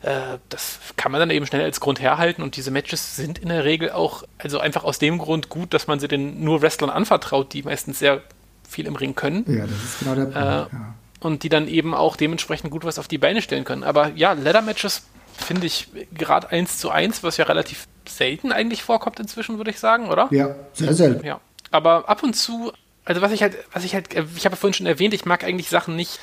[0.02, 3.50] äh, das kann man dann eben schnell als Grund herhalten und diese Matches sind in
[3.50, 6.90] der Regel auch, also einfach aus dem Grund gut, dass man sie den nur Wrestlern
[6.90, 8.20] anvertraut, die meistens sehr
[8.68, 10.36] viel im Ring können Ja, das ist genau der Punkt.
[10.36, 10.94] Äh, ja.
[11.20, 13.84] Und die dann eben auch dementsprechend gut was auf die Beine stellen können.
[13.84, 15.02] Aber ja, Leather-Matches
[15.36, 19.78] finde ich gerade 1 zu 1, was ja relativ selten eigentlich vorkommt inzwischen, würde ich
[19.78, 20.28] sagen, oder?
[20.30, 21.26] ja, sehr selten.
[21.26, 21.40] Ja.
[21.70, 22.72] Aber ab und zu,
[23.04, 25.44] also was ich halt, was ich halt, ich habe ja vorhin schon erwähnt, ich mag
[25.44, 26.18] eigentlich Sachen nicht,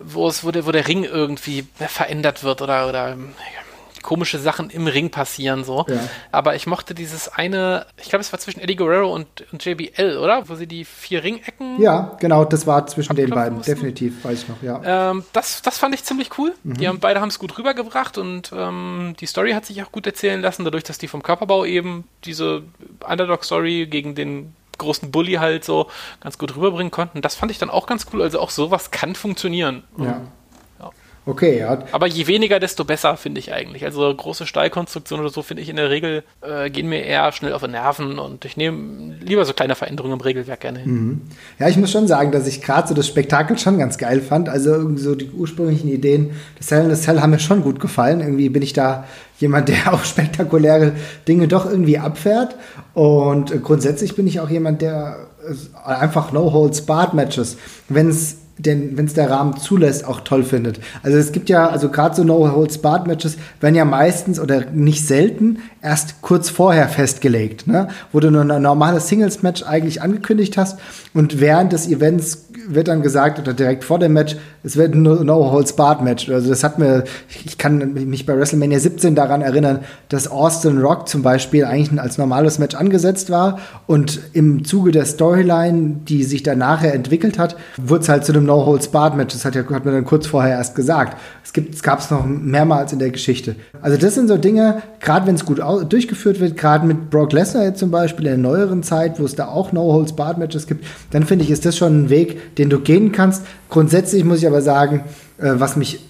[0.00, 3.34] wo es, wo der, wo der Ring irgendwie verändert wird oder, oder ähm,
[4.02, 5.86] komische Sachen im Ring passieren so.
[5.88, 6.00] Ja.
[6.30, 10.18] Aber ich mochte dieses eine, ich glaube, es war zwischen Eddie Guerrero und, und JBL,
[10.18, 10.48] oder?
[10.48, 13.72] Wo sie die vier Ringecken Ja, genau, das war zwischen den beiden, mussten?
[13.74, 15.10] definitiv, weiß ich noch, ja.
[15.10, 16.52] Ähm, das, das fand ich ziemlich cool.
[16.64, 16.74] Mhm.
[16.74, 20.06] Die haben, beide haben es gut rübergebracht und ähm, die Story hat sich auch gut
[20.06, 22.62] erzählen lassen, dadurch, dass die vom Körperbau eben diese
[23.08, 25.88] Underdog-Story gegen den großen Bully halt so
[26.20, 27.22] ganz gut rüberbringen konnten.
[27.22, 28.22] Das fand ich dann auch ganz cool.
[28.22, 29.84] Also auch sowas kann funktionieren.
[29.98, 30.22] ja.
[31.24, 31.78] Okay, ja.
[31.92, 33.84] Aber je weniger, desto besser, finde ich eigentlich.
[33.84, 37.52] Also große Stallkonstruktionen oder so, finde ich in der Regel, äh, gehen mir eher schnell
[37.52, 41.20] auf die Nerven und ich nehme lieber so kleine Veränderungen im Regelwerk gerne hin.
[41.60, 44.48] Ja, ich muss schon sagen, dass ich gerade so das Spektakel schon ganz geil fand.
[44.48, 47.78] Also irgendwie so die ursprünglichen Ideen des Hell in a Cell haben mir schon gut
[47.78, 48.20] gefallen.
[48.20, 49.04] Irgendwie bin ich da
[49.38, 50.92] jemand, der auf spektakuläre
[51.28, 52.56] Dinge doch irgendwie abfährt.
[52.94, 55.28] Und grundsätzlich bin ich auch jemand, der
[55.84, 57.56] einfach No-Holds-Barred-Matches,
[57.88, 60.80] wenn es denn wenn es der Rahmen zulässt, auch toll findet.
[61.02, 66.22] Also es gibt ja, also gerade so No-Holds-Barred-Matches werden ja meistens oder nicht selten erst
[66.22, 67.88] kurz vorher festgelegt, ne?
[68.12, 70.78] wo du nur ein normales Singles-Match eigentlich angekündigt hast
[71.12, 75.02] und während des Events wird dann gesagt oder direkt vor dem Match, es wird ein
[75.02, 76.28] No-Holds-Barred-Match.
[76.30, 77.02] Also das hat mir,
[77.44, 82.18] ich kann mich bei WrestleMania 17 daran erinnern, dass Austin Rock zum Beispiel eigentlich als
[82.18, 87.56] normales Match angesetzt war und im Zuge der Storyline, die sich dann nachher entwickelt hat,
[87.76, 89.34] wurde es halt zu einem No-Holds-Barred-Match.
[89.34, 91.16] Das hat, ja, hat man dann kurz vorher erst gesagt.
[91.42, 93.56] Es gab es noch mehrmals in der Geschichte.
[93.82, 97.32] Also das sind so Dinge, gerade wenn es gut au- durchgeführt wird, gerade mit Brock
[97.32, 101.24] Lesnar jetzt zum Beispiel in der neueren Zeit, wo es da auch No-Holds-Barred-Matches gibt, dann
[101.24, 103.42] finde ich, ist das schon ein Weg, den du gehen kannst.
[103.68, 105.04] Grundsätzlich muss ich aber sagen,
[105.38, 106.00] äh, was mich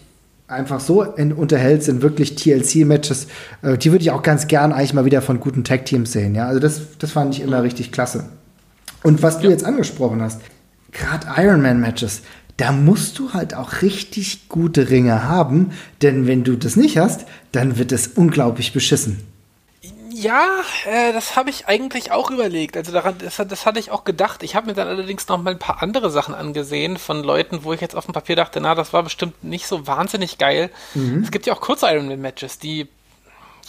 [0.48, 3.26] einfach so in, unterhält, sind wirklich TLC-Matches.
[3.62, 6.34] Äh, die würde ich auch ganz gern eigentlich mal wieder von guten Tag-Teams sehen.
[6.34, 6.46] Ja?
[6.46, 8.26] Also das, das fand ich immer richtig klasse.
[9.02, 10.40] Und was du jetzt angesprochen hast,
[10.92, 12.22] gerade Ironman-Matches,
[12.58, 15.70] da musst du halt auch richtig gute Ringe haben,
[16.02, 19.18] denn wenn du das nicht hast, dann wird es unglaublich beschissen.
[20.22, 20.46] Ja,
[20.86, 22.76] äh, das habe ich eigentlich auch überlegt.
[22.76, 24.42] Also daran, das, das hatte ich auch gedacht.
[24.42, 27.72] Ich habe mir dann allerdings noch mal ein paar andere Sachen angesehen von Leuten, wo
[27.72, 30.70] ich jetzt auf dem Papier dachte, na, das war bestimmt nicht so wahnsinnig geil.
[30.94, 31.22] Mhm.
[31.22, 32.88] Es gibt ja auch kurze Ironman-Matches, die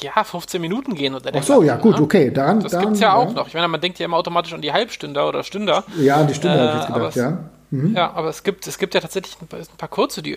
[0.01, 2.01] ja 15 Minuten gehen oder Ach so, ja, gut, ne?
[2.03, 2.31] okay.
[2.31, 3.47] Daran, Das daran, gibt's ja auch noch.
[3.47, 5.83] Ich meine, man denkt ja immer automatisch an die Halbstünder oder Stünder.
[5.97, 7.37] Ja, an die Stunde Äh, habe ich jetzt aber gedacht, es- ja.
[7.95, 10.35] Ja, aber es gibt, es gibt ja tatsächlich ein paar, ein paar kurze, die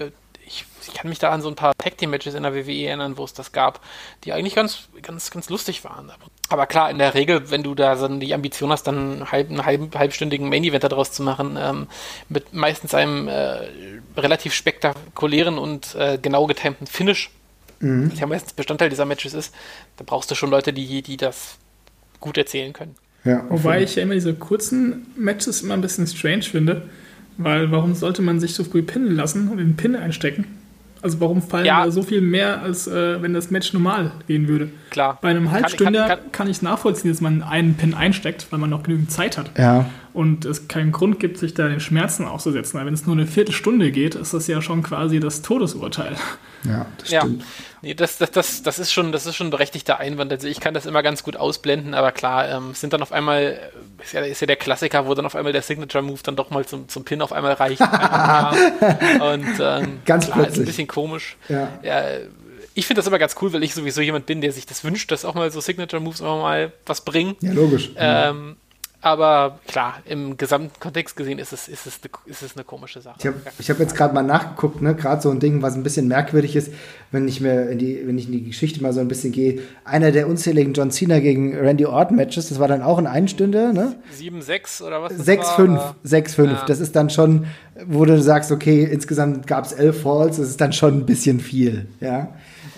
[0.89, 3.17] ich, kann mich da an so ein paar Tag Team Matches in der WWE erinnern,
[3.17, 3.81] wo es das gab,
[4.25, 6.11] die eigentlich ganz, ganz, ganz lustig waren.
[6.49, 9.51] Aber klar, in der Regel, wenn du da so die Ambition hast, dann einen, halb,
[9.51, 11.87] einen halb, halbstündigen Main Event daraus zu machen, ähm,
[12.29, 13.59] mit meistens einem äh,
[14.17, 17.31] relativ spektakulären und äh, genau getimten Finish,
[17.79, 19.55] das ja meistens Bestandteil dieser Matches ist,
[19.99, 21.59] da brauchst du schon Leute, die, die das
[22.21, 22.95] gut erzählen können.
[23.25, 26.89] ja Wobei ich ja immer diese kurzen Matches immer ein bisschen strange finde,
[27.37, 30.47] weil warum sollte man sich so früh pinnen lassen und den Pin einstecken?
[31.07, 31.85] Also warum fallen Ja.
[31.85, 34.71] da so viel mehr, als äh, wenn das Match normal gehen würde?
[34.91, 35.19] Klar.
[35.23, 38.59] Bei einem Kann- Halbstünder kann- kann, kann- ich nachvollziehen, dass man einen Pin einsteckt, weil
[38.59, 39.53] man noch genügend Zeit hat.
[39.57, 39.87] ja.
[40.13, 42.79] Und es keinen Grund gibt, sich da den Schmerzen auszusetzen.
[42.79, 46.17] Aber wenn es nur eine Viertelstunde geht, ist das ja schon quasi das Todesurteil.
[46.65, 47.45] ja, das Ja, stimmt.
[47.87, 50.33] Nee, das, das, das, das, ist schon, das ist schon ein berechtigter Einwand.
[50.33, 53.13] Also ich kann das immer ganz gut ausblenden, aber klar, ähm, es sind dann auf
[53.13, 53.59] einmal,
[54.01, 56.51] äh, ist ja, ist ja der Klassiker, wo dann auf einmal der Signature-Move dann doch
[56.51, 57.81] mal zum, zum Pin auf einmal reicht.
[59.21, 61.37] Und ähm, Ganz klar, ist ein bisschen komisch.
[61.49, 61.69] Ja.
[61.83, 62.03] Ja,
[62.75, 65.11] ich finde das immer ganz cool, weil ich sowieso jemand bin, der sich das wünscht,
[65.11, 67.37] dass auch mal so Signature-Moves auch mal was bringen.
[67.41, 67.91] Ja, logisch.
[67.97, 68.57] Ähm,
[69.03, 73.01] Aber klar, im gesamten Kontext gesehen ist es, ist es, eine, ist es eine komische
[73.01, 73.19] Sache.
[73.19, 74.95] Ich habe hab jetzt gerade mal nachgeguckt, ne?
[74.95, 76.73] gerade so ein Ding, was ein bisschen merkwürdig ist,
[77.13, 79.61] wenn ich mir in die, wenn ich in die Geschichte mal so ein bisschen gehe.
[79.85, 83.29] Einer der unzähligen John Cena gegen Randy Orton Matches, das war dann auch in einer
[83.29, 83.97] Stunde, ne?
[84.19, 85.13] 7-6 oder was?
[85.13, 86.45] 6-5, 6-5.
[86.45, 86.65] Ja.
[86.67, 87.47] Das ist dann schon,
[87.87, 91.39] wo du sagst, okay, insgesamt gab es elf Falls, das ist dann schon ein bisschen
[91.39, 92.35] viel, ja.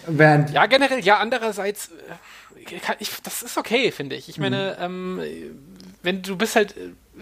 [0.06, 4.28] Während ja, generell, ja, andererseits, äh, ich, das ist okay, finde ich.
[4.28, 5.20] Ich meine, mhm.
[5.20, 5.20] ähm,
[6.02, 6.74] wenn du bist halt,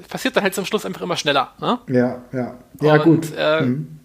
[0.09, 1.53] passiert dann halt zum Schluss einfach immer schneller.
[1.61, 1.79] Ne?
[1.89, 2.55] Ja, ja.
[2.81, 3.33] Ja, Und, gut.
[3.37, 4.01] Äh, mhm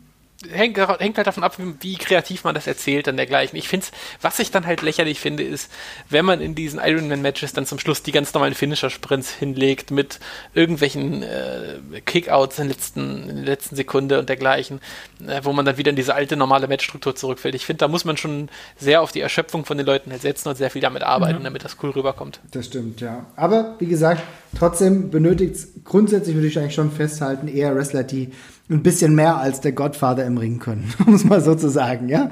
[0.50, 3.58] hängt, hängt halt davon ab, wie kreativ man das erzählt und dergleichen.
[3.58, 3.86] Ich finde
[4.22, 5.72] was ich dann halt lächerlich finde, ist,
[6.10, 10.20] wenn man in diesen Ironman-Matches dann zum Schluss die ganz normalen Finisher-Sprints hinlegt mit
[10.54, 14.80] irgendwelchen äh, Kickouts in, letzten, in der letzten Sekunde und dergleichen,
[15.26, 17.56] äh, wo man dann wieder in diese alte normale Matchstruktur zurückfällt.
[17.56, 20.50] Ich finde, da muss man schon sehr auf die Erschöpfung von den Leuten halt setzen
[20.50, 21.44] und sehr viel damit arbeiten, ja.
[21.44, 22.40] damit das cool rüberkommt.
[22.52, 23.26] Das stimmt, ja.
[23.36, 24.22] Aber wie gesagt,
[24.58, 28.32] trotzdem benötigt es grundsätzlich, würde ich eigentlich schon festhalten, eher Wrestler, die
[28.72, 32.10] ein bisschen mehr als der Godfather im Ring können, um es mal so zu sagen,
[32.10, 32.30] ja?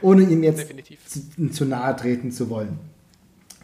[0.00, 0.68] Ohne ihm jetzt
[1.06, 2.78] zu, zu nahe treten zu wollen.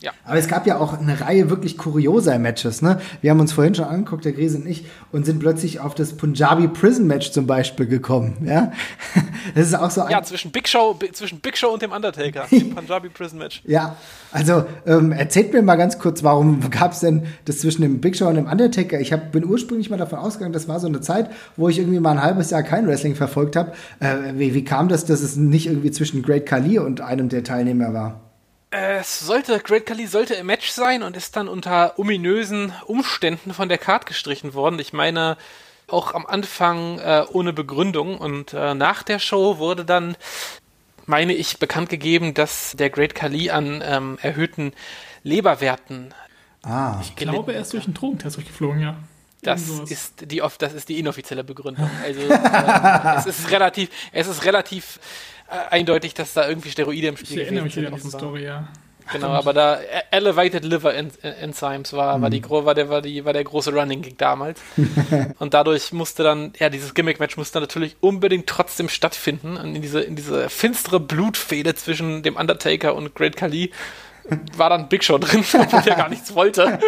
[0.02, 0.10] Ja.
[0.24, 2.82] Aber es gab ja auch eine Reihe wirklich kurioser Matches.
[2.82, 3.00] Ne?
[3.20, 6.14] Wir haben uns vorhin schon angeguckt, der Grise und ich, und sind plötzlich auf das
[6.14, 8.36] Punjabi Prison Match zum Beispiel gekommen.
[8.44, 8.72] Ja,
[9.54, 12.46] das ist auch so ein Ja, zwischen Big Show, zwischen Big Show und dem Undertaker,
[12.50, 13.62] dem Punjabi Prison Match.
[13.64, 13.96] Ja,
[14.32, 18.16] also ähm, erzählt mir mal ganz kurz, warum gab es denn das zwischen dem Big
[18.16, 19.00] Show und dem Undertaker?
[19.00, 22.00] Ich hab, bin ursprünglich mal davon ausgegangen, das war so eine Zeit, wo ich irgendwie
[22.00, 23.72] mal ein halbes Jahr kein Wrestling verfolgt habe.
[24.00, 27.44] Äh, wie, wie kam das, dass es nicht irgendwie zwischen Great Khali und einem der
[27.44, 28.31] Teilnehmer war?
[28.74, 33.68] Es sollte, Great Khali sollte im Match sein und ist dann unter ominösen Umständen von
[33.68, 34.78] der Card gestrichen worden.
[34.78, 35.36] Ich meine,
[35.88, 40.16] auch am Anfang äh, ohne Begründung und äh, nach der Show wurde dann,
[41.04, 44.72] meine ich, bekannt gegeben, dass der Great Khali an ähm, erhöhten
[45.22, 46.14] Leberwerten.
[46.62, 46.98] Ah.
[47.02, 48.96] Ich glaube, er ist durch einen Drogentest durchgeflogen, ja.
[49.42, 51.90] Das ist die das ist die inoffizielle Begründung.
[52.02, 55.00] Also äh, es ist relativ, es ist relativ
[55.70, 58.68] eindeutig, dass da irgendwie Steroide im Spiel Ich erinnere mich wieder an diese Story, ja.
[59.10, 62.22] Genau, aber da e- Elevated Liver Enzymes war, mhm.
[62.22, 62.50] war, die, mhm.
[62.50, 64.60] war, der, war, die, war der große Running Gig damals.
[65.38, 69.56] und dadurch musste dann, ja, dieses Gimmick-Match musste natürlich unbedingt trotzdem stattfinden.
[69.56, 73.72] Und in diese, in diese finstere Blutfehde zwischen dem Undertaker und Great Khali
[74.56, 76.78] war dann Big Show drin, obwohl er gar nichts wollte.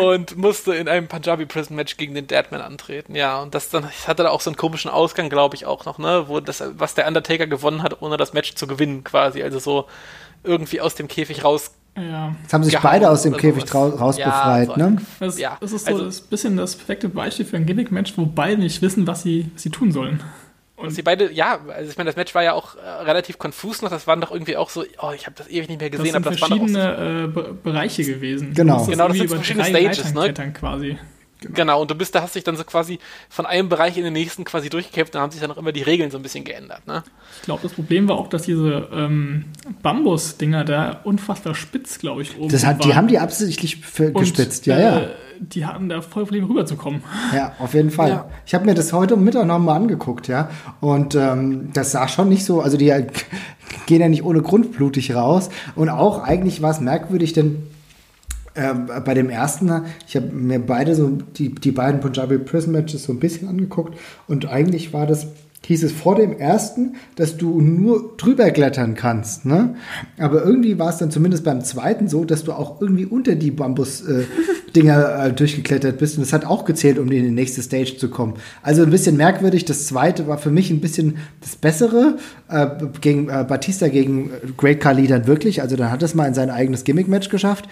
[0.00, 3.14] und musste in einem Punjabi Prison Match gegen den Deadman antreten.
[3.14, 5.84] Ja, und das dann das hatte da auch so einen komischen Ausgang, glaube ich, auch
[5.84, 6.24] noch, ne?
[6.26, 9.42] Wo das, was der Undertaker gewonnen hat, ohne das Match zu gewinnen, quasi.
[9.42, 9.86] Also so
[10.44, 11.72] irgendwie aus dem Käfig raus.
[11.96, 12.34] Ja.
[12.42, 14.96] Jetzt haben sich beide aus dem Käfig raus befreit, ja, so ne?
[15.18, 15.56] Das, ja.
[15.60, 18.82] das ist so also, das bisschen das perfekte Beispiel für ein Gimmick-Match, wo beide nicht
[18.82, 20.22] wissen, was sie, was sie tun sollen.
[20.78, 23.82] Und sie beide, ja, also ich meine, das Match war ja auch äh, relativ konfus
[23.82, 23.90] noch.
[23.90, 26.04] Das waren doch irgendwie auch so, oh, ich habe das ewig nicht mehr gesehen.
[26.04, 28.54] Das sind aber das verschiedene so, äh, Bereiche gewesen.
[28.54, 30.52] Genau, das genau, das sind verschiedene Stages, ne?
[30.52, 30.98] quasi.
[31.40, 31.54] Genau.
[31.54, 31.82] genau.
[31.82, 32.98] und du bist, da hast dich dann so quasi
[33.28, 35.82] von einem Bereich in den nächsten quasi durchgekämpft und haben sich dann auch immer die
[35.82, 36.86] Regeln so ein bisschen geändert.
[36.86, 37.04] Ne?
[37.36, 39.46] Ich glaube, das Problem war auch, dass diese ähm,
[39.82, 43.80] Bambus-Dinger da unfassbar spitz, glaube ich, oben das hat, Die haben die absichtlich
[44.14, 44.98] gespitzt, ja, ja.
[45.00, 45.08] Äh,
[45.40, 47.02] die hatten da voll Probleme rüberzukommen.
[47.34, 48.08] Ja, auf jeden Fall.
[48.08, 48.30] Ja.
[48.46, 50.50] Ich habe mir das heute Mittag nochmal angeguckt, ja.
[50.80, 52.86] Und ähm, das sah schon nicht so, also die
[53.86, 55.50] gehen ja nicht ohne Grund blutig raus.
[55.74, 57.66] Und auch eigentlich war es merkwürdig, denn
[58.58, 59.70] äh, bei dem ersten,
[60.06, 63.96] ich habe mir beide so die, die beiden Punjabi Prison Matches so ein bisschen angeguckt
[64.26, 65.28] und eigentlich war das
[65.68, 69.44] hieß es vor dem ersten, dass du nur drüber klettern kannst.
[69.44, 69.74] Ne?
[70.16, 73.50] Aber irgendwie war es dann zumindest beim zweiten so, dass du auch irgendwie unter die
[73.50, 76.16] Bambus-Dinger äh, äh, durchgeklettert bist.
[76.16, 78.34] Und das hat auch gezählt, um in die nächste Stage zu kommen.
[78.62, 79.66] Also ein bisschen merkwürdig.
[79.66, 82.16] Das zweite war für mich ein bisschen das Bessere.
[82.48, 82.68] Äh,
[83.02, 85.60] gegen äh, Batista gegen Great Khali dann wirklich.
[85.60, 87.68] Also dann hat es mal in sein eigenes Gimmick-Match geschafft.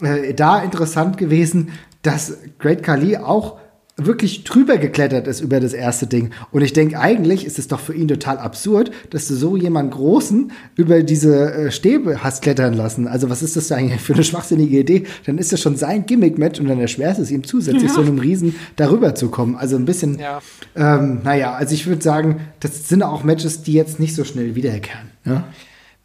[0.00, 1.70] Äh, da interessant gewesen,
[2.02, 3.58] dass Great Khali auch
[4.06, 6.30] wirklich drüber geklettert ist über das erste Ding.
[6.50, 9.90] Und ich denke, eigentlich ist es doch für ihn total absurd, dass du so jemanden
[9.90, 13.06] Großen über diese äh, Stäbe hast klettern lassen.
[13.06, 15.04] Also was ist das eigentlich für eine schwachsinnige Idee?
[15.26, 17.94] Dann ist das schon sein Gimmick-Match und dann erschwert es ihm zusätzlich, ja.
[17.94, 19.56] so einem Riesen darüber zu kommen.
[19.56, 20.40] Also ein bisschen, ja.
[20.76, 24.54] ähm, naja, also ich würde sagen, das sind auch Matches, die jetzt nicht so schnell
[24.54, 25.10] wiederkehren.
[25.24, 25.44] Ja?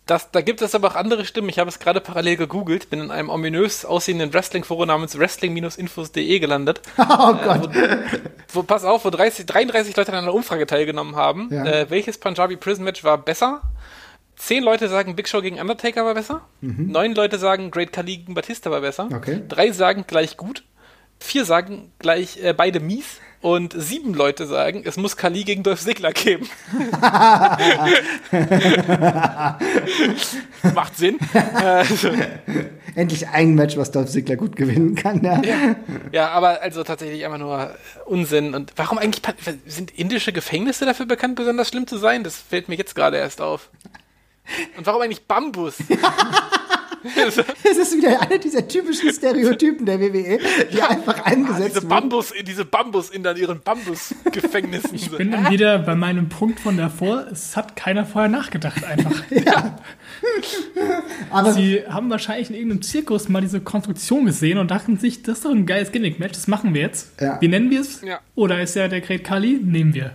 [0.05, 1.49] Das, da gibt es aber auch andere Stimmen.
[1.49, 6.81] Ich habe es gerade parallel gegoogelt, bin in einem ominös aussehenden Wrestling-Forum namens wrestling-infos.de gelandet.
[6.97, 7.75] Oh Gott.
[7.75, 7.97] Äh,
[8.51, 11.49] wo, wo, pass auf, wo 30, 33 Leute an einer Umfrage teilgenommen haben.
[11.51, 11.65] Ja.
[11.65, 13.61] Äh, welches Punjabi Prison Match war besser?
[14.35, 16.41] Zehn Leute sagen, Big Show gegen Undertaker war besser.
[16.61, 16.91] Mhm.
[16.91, 19.09] Neun Leute sagen, Great Khali gegen Batista war besser.
[19.13, 19.41] Okay.
[19.47, 20.63] Drei sagen gleich gut.
[21.19, 25.79] Vier sagen gleich äh, beide mies und sieben Leute sagen, es muss Kali gegen Dolph
[25.79, 26.49] Ziggler geben.
[30.73, 31.19] Macht Sinn.
[31.53, 32.09] Also,
[32.95, 35.23] Endlich ein Match, was Dolph Ziggler gut gewinnen kann.
[35.23, 35.43] Ja.
[35.43, 35.75] ja.
[36.11, 37.75] ja, aber also tatsächlich einfach nur
[38.07, 38.55] Unsinn.
[38.55, 39.21] Und warum eigentlich
[39.67, 42.23] sind indische Gefängnisse dafür bekannt, besonders schlimm zu sein?
[42.23, 43.69] Das fällt mir jetzt gerade erst auf.
[44.75, 45.75] Und warum eigentlich Bambus?
[47.63, 50.39] Es ist wieder einer dieser typischen Stereotypen der WWE,
[50.71, 52.45] die einfach eingesetzt diese Bambus, wurden.
[52.45, 54.95] Diese Bambus in dann ihren Bambusgefängnissen.
[54.95, 57.27] Ich bin dann wieder bei meinem Punkt von davor.
[57.31, 59.23] Es hat keiner vorher nachgedacht einfach.
[59.29, 59.77] ja.
[61.31, 65.37] Aber Sie haben wahrscheinlich in irgendeinem Zirkus mal diese Konstruktion gesehen und dachten sich, das
[65.37, 67.19] ist doch ein geiles Gimmick-Match, das machen wir jetzt.
[67.21, 67.39] Ja.
[67.41, 68.01] Wie nennen wir es?
[68.01, 68.19] Ja.
[68.35, 69.59] Oder ist ja der Great Kali?
[69.61, 70.11] Nehmen wir.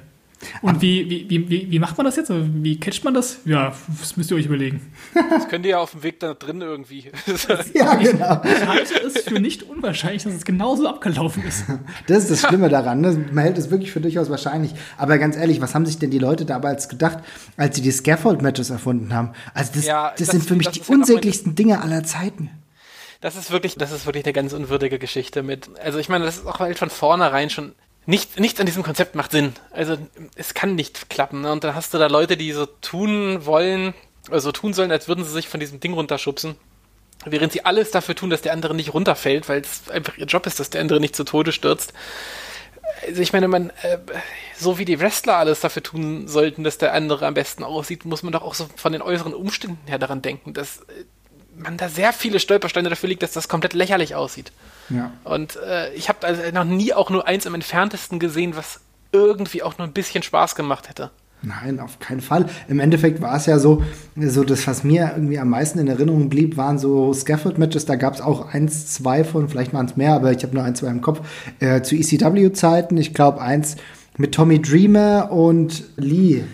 [0.63, 2.31] Und wie, wie, wie, wie macht man das jetzt?
[2.31, 3.41] Wie catcht man das?
[3.45, 4.93] Ja, das müsst ihr euch überlegen.
[5.15, 7.11] Das könnt ihr ja auf dem Weg da drin irgendwie.
[7.75, 8.41] ja, genau.
[8.45, 11.65] Ich halte es für nicht unwahrscheinlich, dass es genauso abgelaufen ist.
[12.07, 13.01] Das ist das Schlimme daran.
[13.01, 13.27] Ne?
[13.33, 14.73] Man hält es wirklich für durchaus wahrscheinlich.
[14.97, 17.19] Aber ganz ehrlich, was haben sich denn die Leute damals gedacht,
[17.57, 19.33] als sie die Scaffold-Matches erfunden haben?
[19.53, 22.51] Also das, ja, das, das sind für mich die unsäglichsten Dinge aller Zeiten.
[23.21, 25.69] Das ist wirklich, das ist wirklich eine ganz unwürdige Geschichte mit.
[25.83, 27.75] Also ich meine, das ist auch halt von vornherein schon
[28.11, 29.55] nichts, nichts an diesem Konzept macht Sinn.
[29.71, 29.97] Also
[30.35, 31.43] es kann nicht klappen.
[31.43, 31.53] Ne?
[31.53, 33.95] Und dann hast du da Leute, die so tun wollen,
[34.31, 36.57] also tun sollen, als würden sie sich von diesem Ding runterschubsen.
[37.25, 40.47] Während sie alles dafür tun, dass der andere nicht runterfällt, weil es einfach ihr Job
[40.47, 41.93] ist, dass der andere nicht zu Tode stürzt.
[43.07, 43.99] Also ich meine, man, äh,
[44.57, 48.23] so wie die Wrestler alles dafür tun sollten, dass der andere am besten aussieht, muss
[48.23, 51.05] man doch auch so von den äußeren Umständen her daran denken, dass äh,
[51.57, 54.51] man da sehr viele Stolpersteine dafür liegt, dass das komplett lächerlich aussieht.
[54.91, 55.13] Ja.
[55.25, 58.81] Und äh, ich habe also noch nie auch nur eins im entferntesten gesehen, was
[59.13, 61.11] irgendwie auch nur ein bisschen Spaß gemacht hätte.
[61.43, 62.47] Nein, auf keinen Fall.
[62.69, 63.83] Im Endeffekt war es ja so,
[64.15, 67.87] so das, was mir irgendwie am meisten in Erinnerung blieb, waren so Scaffold-Matches.
[67.87, 70.65] Da gab es auch eins, zwei von, vielleicht waren es mehr, aber ich habe nur
[70.65, 71.27] ein, zwei im Kopf.
[71.61, 73.77] Äh, zu ECW-Zeiten, ich glaube eins
[74.19, 76.45] mit Tommy Dreamer und Lee.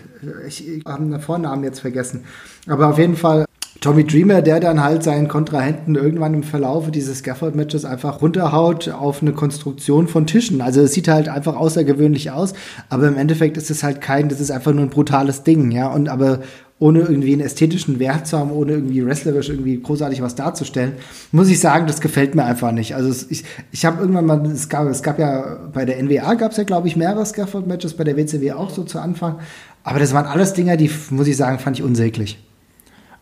[0.47, 2.23] Ich, ich habe den Vornamen jetzt vergessen.
[2.67, 3.45] Aber auf jeden Fall
[3.81, 9.21] Tommy Dreamer, der dann halt seinen Kontrahenten irgendwann im Verlauf dieses Scaffold-Matches einfach runterhaut auf
[9.21, 10.61] eine Konstruktion von Tischen.
[10.61, 12.53] Also es sieht halt einfach außergewöhnlich aus,
[12.89, 15.91] aber im Endeffekt ist es halt kein, das ist einfach nur ein brutales Ding, ja.
[15.91, 16.39] Und aber
[16.79, 20.93] ohne irgendwie einen ästhetischen Wert zu haben, ohne irgendwie wrestlerisch irgendwie großartig was darzustellen,
[21.31, 22.95] muss ich sagen, das gefällt mir einfach nicht.
[22.95, 26.51] Also ich, ich habe irgendwann mal, es gab, es gab ja bei der NWA gab
[26.51, 29.39] es ja, glaube ich, mehrere Scaffold-Matches, bei der WCW auch so zu Anfang.
[29.83, 32.46] Aber das waren alles Dinger, die, muss ich sagen, fand ich unsäglich.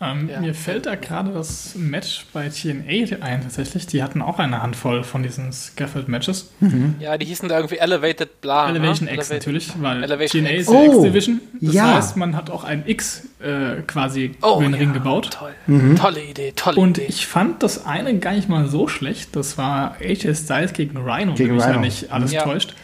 [0.02, 0.42] Ähm, ja.
[0.42, 3.88] Mir fällt da gerade das Match bei TNA ein, tatsächlich.
[3.88, 6.52] Die hatten auch eine Handvoll von diesen Scaffold-Matches.
[6.60, 6.96] Mhm.
[7.00, 8.72] Ja, die hießen da irgendwie Elevated Bla.
[8.72, 8.78] Ne?
[8.78, 9.16] Elevation ne?
[9.16, 9.48] X Elevated.
[9.48, 10.62] natürlich, weil Elevation TNA X.
[10.62, 11.42] ist ja oh, X-Division.
[11.62, 11.96] Das ja.
[11.96, 15.30] heißt, man hat auch ein X äh, quasi oh, über den ja, Ring gebaut.
[15.32, 15.54] Toll.
[15.68, 15.96] Mhm.
[15.96, 17.08] Tolle Idee, tolle Und Idee.
[17.08, 19.36] ich fand das eine gar nicht mal so schlecht.
[19.36, 22.44] Das war AJ Styles gegen Rhino, gegen wenn mich ja nicht alles ja.
[22.44, 22.76] täuscht.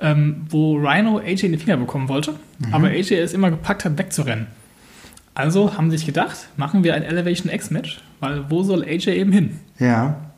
[0.00, 2.72] Ähm, wo Rhino AJ in die Finger bekommen wollte, mhm.
[2.72, 4.46] aber AJ es immer gepackt hat, wegzurennen.
[5.38, 9.30] Also haben sie sich gedacht, machen wir ein Elevation X-Match, weil wo soll AJ eben
[9.30, 9.60] hin?
[9.78, 10.32] Ja.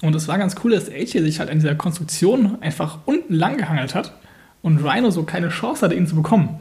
[0.00, 3.56] Und es war ganz cool, dass AJ sich halt an dieser Konstruktion einfach unten lang
[3.56, 4.16] gehangelt hat
[4.62, 6.60] und Rhino so keine Chance hatte, ihn zu bekommen.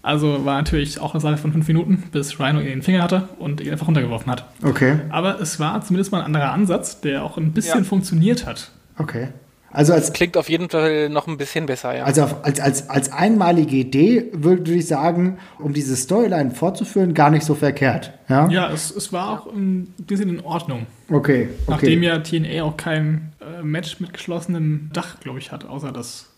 [0.00, 3.28] Also war natürlich auch eine Sache von fünf Minuten, bis Rhino ihn den Finger hatte
[3.38, 4.46] und ihn einfach runtergeworfen hat.
[4.62, 5.00] Okay.
[5.10, 7.84] Aber es war zumindest mal ein anderer Ansatz, der auch ein bisschen ja.
[7.84, 8.70] funktioniert hat.
[8.96, 9.28] Okay.
[9.70, 12.04] Also als, das klingt auf jeden Fall noch ein bisschen besser, ja.
[12.04, 17.44] Also als, als, als einmalige Idee würde ich sagen, um diese Storyline fortzuführen, gar nicht
[17.44, 18.12] so verkehrt.
[18.28, 20.86] Ja, ja es, es war auch ein bisschen in Ordnung.
[21.10, 21.48] Okay.
[21.50, 21.50] okay.
[21.68, 26.30] Nachdem ja TNA auch kein äh, Match mit geschlossenem Dach, glaube ich, hat, außer das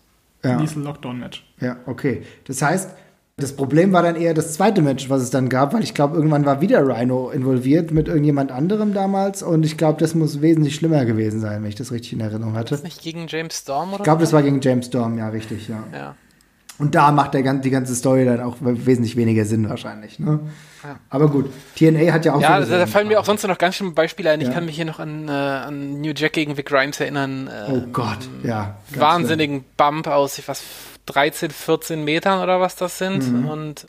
[0.43, 0.57] ja.
[0.57, 1.45] Diesel-Lockdown-Match.
[1.59, 2.23] Ja, okay.
[2.47, 2.91] Das heißt,
[3.41, 6.15] das Problem war dann eher das zweite Match, was es dann gab, weil ich glaube,
[6.15, 10.75] irgendwann war wieder Rhino involviert mit irgendjemand anderem damals und ich glaube, das muss wesentlich
[10.75, 12.69] schlimmer gewesen sein, wenn ich das richtig in Erinnerung hatte.
[12.69, 13.99] Das nicht gegen James Storm oder?
[13.99, 15.83] Ich glaube, das war gegen James Storm, ja, richtig, ja.
[15.93, 16.15] ja.
[16.77, 20.17] Und da macht der, die ganze Story dann auch wesentlich weniger Sinn wahrscheinlich.
[20.17, 20.39] Ne?
[20.83, 20.95] Ja.
[21.11, 22.41] Aber gut, TNA hat ja auch.
[22.41, 24.41] Ja, so da, fallen mir auch sonst noch ganz schöne Beispiele ein.
[24.41, 24.47] Ja.
[24.47, 27.47] Ich kann mich hier noch an, äh, an New Jack gegen Vic Grimes erinnern.
[27.47, 28.79] Äh, oh Gott, ja.
[28.95, 29.71] Wahnsinnigen schlimm.
[29.77, 30.63] Bump aus, ich was
[31.07, 33.31] 13, 14 Metern oder was das sind.
[33.31, 33.47] Mhm.
[33.47, 33.85] Und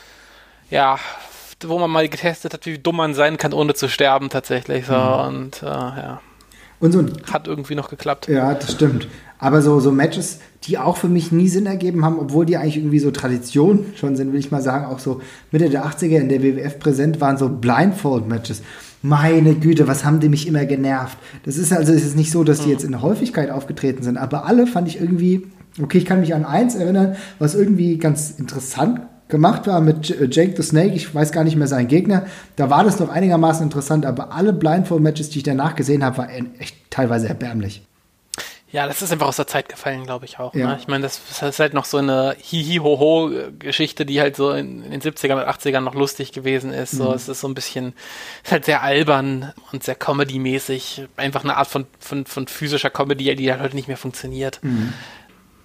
[0.70, 0.98] ja,
[1.64, 4.86] wo man mal getestet hat, wie dumm man sein kann, ohne zu sterben tatsächlich.
[4.86, 4.94] So.
[4.94, 5.36] Mhm.
[5.36, 6.20] Und äh, ja.
[6.80, 8.26] Und so hat irgendwie noch geklappt.
[8.26, 9.06] Ja, das stimmt.
[9.38, 12.76] Aber so, so Matches, die auch für mich nie Sinn ergeben haben, obwohl die eigentlich
[12.76, 15.20] irgendwie so Tradition schon sind, will ich mal sagen, auch so
[15.50, 18.62] Mitte der 80er in der WWF präsent waren so Blindfold-Matches.
[19.02, 21.18] Meine Güte, was haben die mich immer genervt.
[21.44, 22.72] Das ist also es ist nicht so, dass die mhm.
[22.72, 25.48] jetzt in Häufigkeit aufgetreten sind, aber alle fand ich irgendwie
[25.80, 30.28] Okay, ich kann mich an eins erinnern, was irgendwie ganz interessant gemacht war mit äh,
[30.30, 30.94] Jake the Snake.
[30.94, 32.26] Ich weiß gar nicht mehr seinen Gegner.
[32.56, 36.54] Da war das noch einigermaßen interessant, aber alle Blindfold-Matches, die ich danach gesehen habe, waren
[36.58, 37.82] echt teilweise erbärmlich.
[38.72, 40.54] Ja, das ist einfach aus der Zeit gefallen, glaube ich auch.
[40.54, 40.68] Ja.
[40.68, 40.78] Ne?
[40.80, 45.02] Ich meine, das ist halt noch so eine Hihi-Ho-Ho-Geschichte, die halt so in, in den
[45.02, 46.92] 70ern und 80ern noch lustig gewesen ist.
[46.92, 47.92] So, es ist so ein bisschen,
[48.42, 51.06] ist halt sehr albern und sehr Comedy-mäßig.
[51.18, 54.58] Einfach eine Art von, von, von physischer Comedy, die halt heute nicht mehr funktioniert.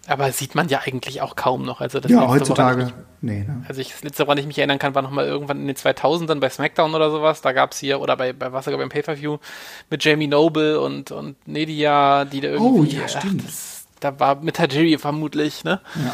[0.07, 1.81] Aber sieht man ja eigentlich auch kaum noch.
[1.81, 2.85] Also das Ja, letzte, ich heutzutage.
[2.85, 3.65] mich- Nee, ne?
[3.67, 5.75] Also ich, das letzte, woran ich mich erinnern kann, war noch mal irgendwann in den
[5.75, 7.41] 2000ern bei SmackDown oder sowas.
[7.41, 9.37] Da gab's hier, oder bei, bei was sogar beim Pay-Per-View
[9.89, 12.97] mit Jamie Noble und, und Nedia, die da irgendwie...
[12.97, 13.43] Oh, ja, stimmt.
[13.45, 15.81] das, da war mit Tajiri vermutlich, ne?
[15.95, 16.13] Ja.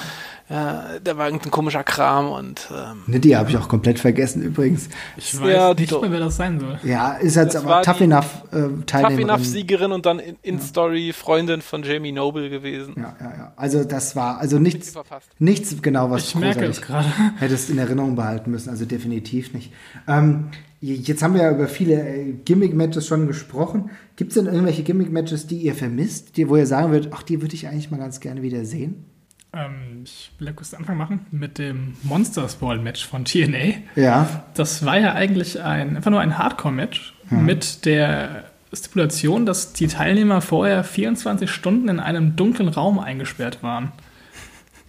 [0.54, 4.44] Ja, da war irgendein komischer Kram und ähm, Ne, die habe ich auch komplett vergessen
[4.44, 4.88] übrigens.
[5.18, 6.00] Ich Ja, weiß nicht Dito.
[6.02, 6.80] mehr, wer das sein soll.
[6.84, 9.30] Ja, ist jetzt Das aber tough die enough äh, Tough Teilnehmerin.
[9.30, 12.94] Enough Siegerin und dann in, in Story Freundin von Jamie Noble gewesen.
[12.98, 13.54] Ja, ja, ja.
[13.56, 14.94] Also das war also nichts,
[15.40, 17.08] nichts genau, was Ich du merke es gerade.
[17.40, 18.70] hättest in Erinnerung behalten müssen.
[18.70, 19.74] Also definitiv nicht.
[20.08, 20.50] Ähm,
[20.82, 23.90] jetzt haben wir ja über viele äh, Gimmick-Matches schon gesprochen.
[24.18, 27.42] Gibt es denn irgendwelche Gimmick-Matches, die ihr vermisst, die, wo ihr sagen würdet, ach, die
[27.42, 29.06] würde ich eigentlich mal ganz gerne wieder sehen?
[29.54, 33.76] Ähm, ich will ja kurz den Anfang machen mit dem Monsters Ball Match von TNA.
[33.96, 39.88] Ja, Das war ja eigentlich ein, einfach nur ein Hardcore-Match mit der Stipulation, dass die
[39.88, 43.92] Teilnehmer vorher 24 Stunden in einem dunklen Raum eingesperrt waren.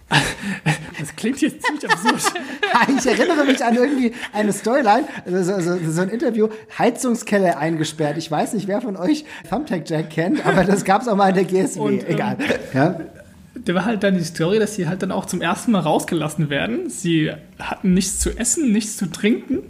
[0.97, 2.21] Das klingt jetzt ziemlich absurd.
[2.99, 6.47] ich erinnere mich an irgendwie eine Storyline, also so, so, ein Interview,
[6.79, 8.17] Heizungskeller eingesperrt.
[8.17, 11.29] Ich weiß nicht, wer von euch Thumbtack Jack kennt, aber das gab es auch mal
[11.29, 11.79] in der GSW.
[11.79, 12.37] Und, ähm, Egal.
[12.73, 12.99] Ja?
[13.63, 16.49] Da war halt dann die Story, dass sie halt dann auch zum ersten Mal rausgelassen
[16.49, 16.89] werden.
[16.89, 19.63] Sie hatten nichts zu essen, nichts zu trinken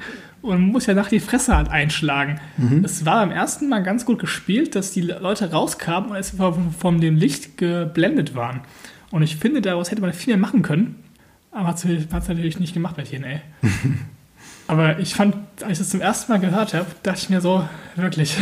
[0.46, 2.40] und muss ja nach die Fresse halt einschlagen.
[2.84, 6.72] Es war beim ersten Mal ganz gut gespielt, dass die Leute rauskamen und es von,
[6.72, 8.62] von dem Licht geblendet waren.
[9.12, 11.04] Und ich finde, daraus hätte man viel mehr machen können,
[11.52, 13.40] aber hat es natürlich nicht gemacht bei TNA.
[14.68, 17.68] aber ich fand, als ich das zum ersten Mal gehört habe, dachte ich mir so,
[17.96, 18.38] wirklich.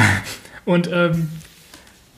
[0.64, 1.28] und ähm,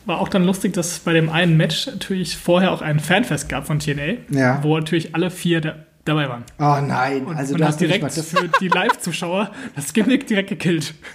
[0.07, 3.66] war auch dann lustig, dass bei dem einen Match natürlich vorher auch ein Fanfest gab
[3.66, 4.62] von TNA, Ja.
[4.62, 6.44] wo natürlich alle vier da, dabei waren.
[6.59, 8.28] Oh nein, Und, also und du hast nicht direkt mal das.
[8.30, 10.94] für die Live-Zuschauer das Gimmick direkt gekillt.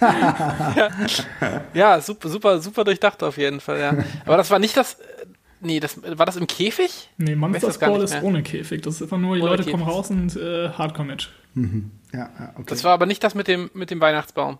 [1.74, 3.94] Ja, super, super, super durchdacht auf jeden Fall, ja.
[4.26, 4.94] Aber das war nicht das.
[4.94, 5.26] äh,
[5.64, 7.08] Nee, das war das im Käfig?
[7.18, 8.82] Nee, Monsters das gar Ball nicht ist ohne Käfig.
[8.82, 9.78] Das ist einfach nur, die Ohne Leute Käfig.
[9.78, 11.30] kommen raus und äh, Hardcore-Match.
[11.54, 12.64] Ja, ja, okay.
[12.66, 14.58] Das war aber nicht das mit dem, mit dem Weihnachtsbaum.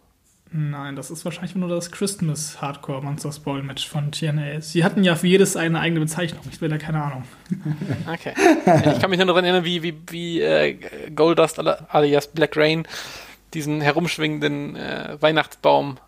[0.54, 4.60] Nein, das ist wahrscheinlich nur das Christmas Hardcore Monsters Ball Match von TNA.
[4.60, 6.42] Sie hatten ja für jedes eine eigene Bezeichnung.
[6.50, 7.24] Ich will da keine Ahnung.
[8.12, 8.34] Okay.
[8.92, 10.76] ich kann mich nur daran erinnern, wie, wie, wie äh,
[11.14, 12.86] Goldust alias Black Rain
[13.54, 15.98] diesen herumschwingenden äh, Weihnachtsbaum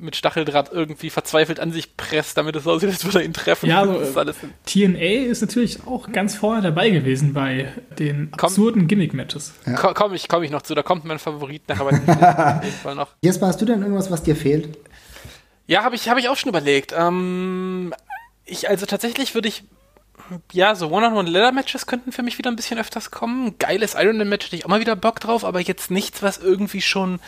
[0.00, 3.68] mit Stacheldraht irgendwie verzweifelt an sich presst, damit es aussieht, als würde er ihn treffen.
[3.68, 8.30] Ja, also, das ist alles TNA ist natürlich auch ganz vorne dabei gewesen bei den
[8.36, 8.48] Komm.
[8.48, 9.52] absurden Gimmick-Matches.
[9.76, 12.24] Ko- Komme ich, komm ich noch zu, da kommt mein Favorit nachher bei den Filmen
[12.24, 13.08] auf jeden Fall noch.
[13.22, 14.78] Jesper, hast du denn irgendwas, was dir fehlt?
[15.66, 16.94] Ja, habe ich, hab ich auch schon überlegt.
[16.96, 17.92] Ähm,
[18.44, 19.62] ich, also tatsächlich würde ich,
[20.52, 23.58] ja, so One-on-One-Leather-Matches könnten für mich wieder ein bisschen öfters kommen.
[23.58, 27.20] Geiles Ironman-Match hätte ich auch mal wieder Bock drauf, aber jetzt nichts, was irgendwie schon,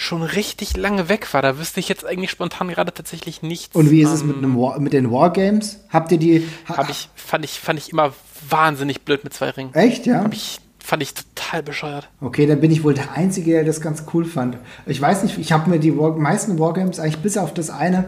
[0.00, 1.42] schon richtig lange weg war.
[1.42, 3.76] Da wüsste ich jetzt eigentlich spontan gerade tatsächlich nichts.
[3.76, 5.80] Und wie ist es ähm, mit, einem War, mit den Wargames?
[5.90, 6.48] Habt ihr die.
[6.68, 8.12] Ha, Hab ich, fand ich, fand ich immer
[8.48, 9.74] wahnsinnig blöd mit zwei Ringen.
[9.74, 10.24] Echt, ja?
[10.24, 12.08] Hab ich, fand ich total bescheuert.
[12.20, 14.56] Okay, dann bin ich wohl der Einzige, der das ganz cool fand.
[14.86, 17.98] Ich weiß nicht, ich habe mir die War meisten Wargames eigentlich bis auf das eine,
[17.98, 18.04] äh,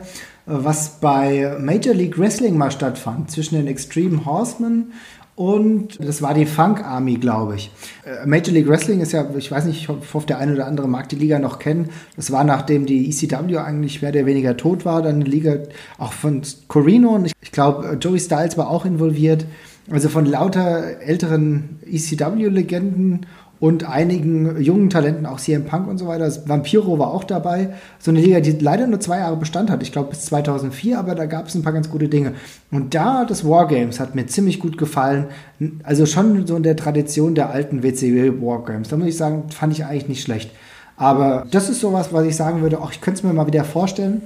[0.47, 4.95] was bei Major League Wrestling mal stattfand, zwischen den Extreme Horsemen
[5.35, 7.70] und das war die Funk Army, glaube ich.
[8.05, 10.89] Äh, Major League Wrestling ist ja, ich weiß nicht, ich hoffe, der eine oder andere
[10.89, 11.89] mag die Liga noch kennen.
[12.16, 15.59] Das war nachdem die ECW eigentlich mehr oder weniger tot war, dann eine Liga
[15.99, 19.47] auch von Corino und ich, ich glaube, Joey Styles war auch involviert.
[19.91, 23.26] Also von lauter älteren ECW-Legenden
[23.63, 26.29] und einigen jungen Talenten, auch CM Punk und so weiter.
[26.47, 27.69] Vampiro war auch dabei.
[28.01, 29.85] So eine Liga, die leider nur zwei Jahre Bestand hat.
[29.85, 32.33] Ich glaube bis 2004, aber da gab es ein paar ganz gute Dinge.
[32.73, 35.27] Und da das Wargames hat mir ziemlich gut gefallen.
[35.85, 38.89] Also schon so in der Tradition der alten WCW Wargames.
[38.89, 40.51] Da muss ich sagen, fand ich eigentlich nicht schlecht.
[40.97, 43.63] Aber das ist sowas, was ich sagen würde, auch ich könnte es mir mal wieder
[43.63, 44.23] vorstellen.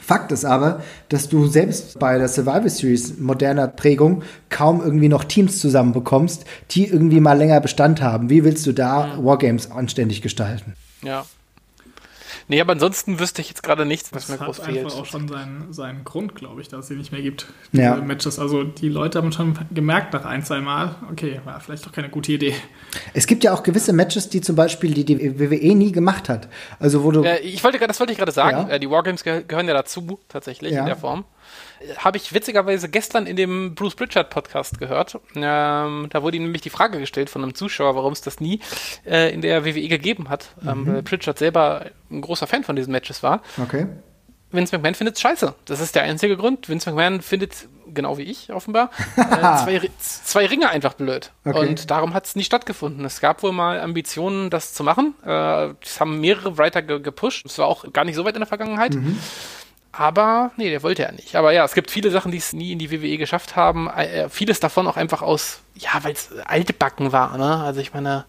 [0.00, 5.24] Fakt ist aber, dass du selbst bei der Survival Series moderner Prägung kaum irgendwie noch
[5.24, 8.30] Teams zusammenbekommst, die irgendwie mal länger Bestand haben.
[8.30, 10.74] Wie willst du da Wargames anständig gestalten?
[11.02, 11.24] Ja.
[12.50, 14.78] Nee, aber ansonsten wüsste ich jetzt gerade nichts, was Das mir hat groß fehlt.
[14.84, 17.46] einfach auch schon seinen, seinen Grund, glaube ich, dass es sie nicht mehr gibt.
[17.70, 17.94] Ja.
[17.94, 18.40] Diese Matches.
[18.40, 22.08] Also die Leute haben schon gemerkt nach ein, zwei Mal, okay, war vielleicht doch keine
[22.08, 22.54] gute Idee.
[23.14, 26.48] Es gibt ja auch gewisse Matches, die zum Beispiel die, die WWE nie gemacht hat.
[26.80, 28.66] Also wo du Äh, ich wollte, das wollte ich gerade sagen.
[28.68, 28.74] Ja.
[28.74, 30.80] Äh, die Wargames geh gehören ja dazu, tatsächlich, Ja.
[30.80, 31.24] in der Form.
[31.96, 35.18] Habe ich witzigerweise gestern in dem Bruce Pritchard Podcast gehört.
[35.34, 38.60] Ähm, da wurde ihm nämlich die Frage gestellt von einem Zuschauer, warum es das nie
[39.06, 40.50] äh, in der WWE gegeben hat.
[40.66, 43.42] Ähm, weil Pritchard selber ein großer Fan von diesen Matches war.
[43.62, 43.86] Okay.
[44.52, 45.54] Vince McMahon findet es scheiße.
[45.64, 46.68] Das ist der einzige Grund.
[46.68, 51.30] Vince McMahon findet, genau wie ich offenbar, äh, zwei, zwei, Ringe einfach blöd.
[51.44, 51.58] Okay.
[51.60, 53.04] Und darum hat es nie stattgefunden.
[53.04, 55.14] Es gab wohl mal Ambitionen, das zu machen.
[55.22, 57.44] Äh, das haben mehrere Writer ge gepusht.
[57.44, 58.94] Das war auch gar nicht so weit in der Vergangenheit.
[58.94, 59.18] Mhm.
[59.92, 61.34] Aber nee, der wollte ja nicht.
[61.34, 63.88] Aber ja, es gibt viele Sachen, die es nie in die WWE geschafft haben.
[63.88, 67.36] Äh, vieles davon auch einfach aus, ja, weil es alte Backen war.
[67.36, 67.56] Ne?
[67.56, 68.24] Also ich meine.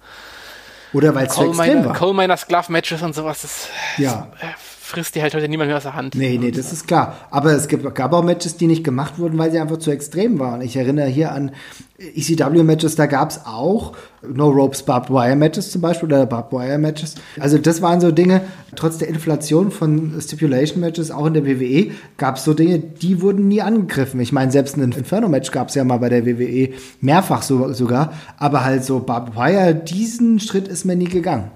[0.93, 1.93] Oder weil es extrem war.
[1.93, 3.43] Coal Miners Glove Matches und sowas.
[3.43, 4.28] Das, ja.
[4.39, 4.53] Das, äh,
[4.92, 6.16] frisst die halt heute niemand mehr aus der Hand.
[6.16, 7.16] Nee, nee, das ist klar.
[7.32, 10.62] Aber es gab auch Matches, die nicht gemacht wurden, weil sie einfach zu extrem waren.
[10.62, 11.52] Ich erinnere hier an
[11.98, 16.78] ECW-Matches, da gab es auch No Ropes Barbed Wire Matches zum Beispiel oder Barbed Wire
[16.78, 17.16] Matches.
[17.39, 18.42] Also das waren so Dinge,
[18.76, 23.22] trotz der Inflation von Stipulation Matches, auch in der WWE, gab es so Dinge, die
[23.22, 24.20] wurden nie angegriffen.
[24.20, 28.14] Ich meine, selbst ein Inferno-Match gab es ja mal bei der WWE, mehrfach so, sogar.
[28.38, 31.52] Aber halt so Barbed Wire, diesen Schritt ist mir nie gegangen.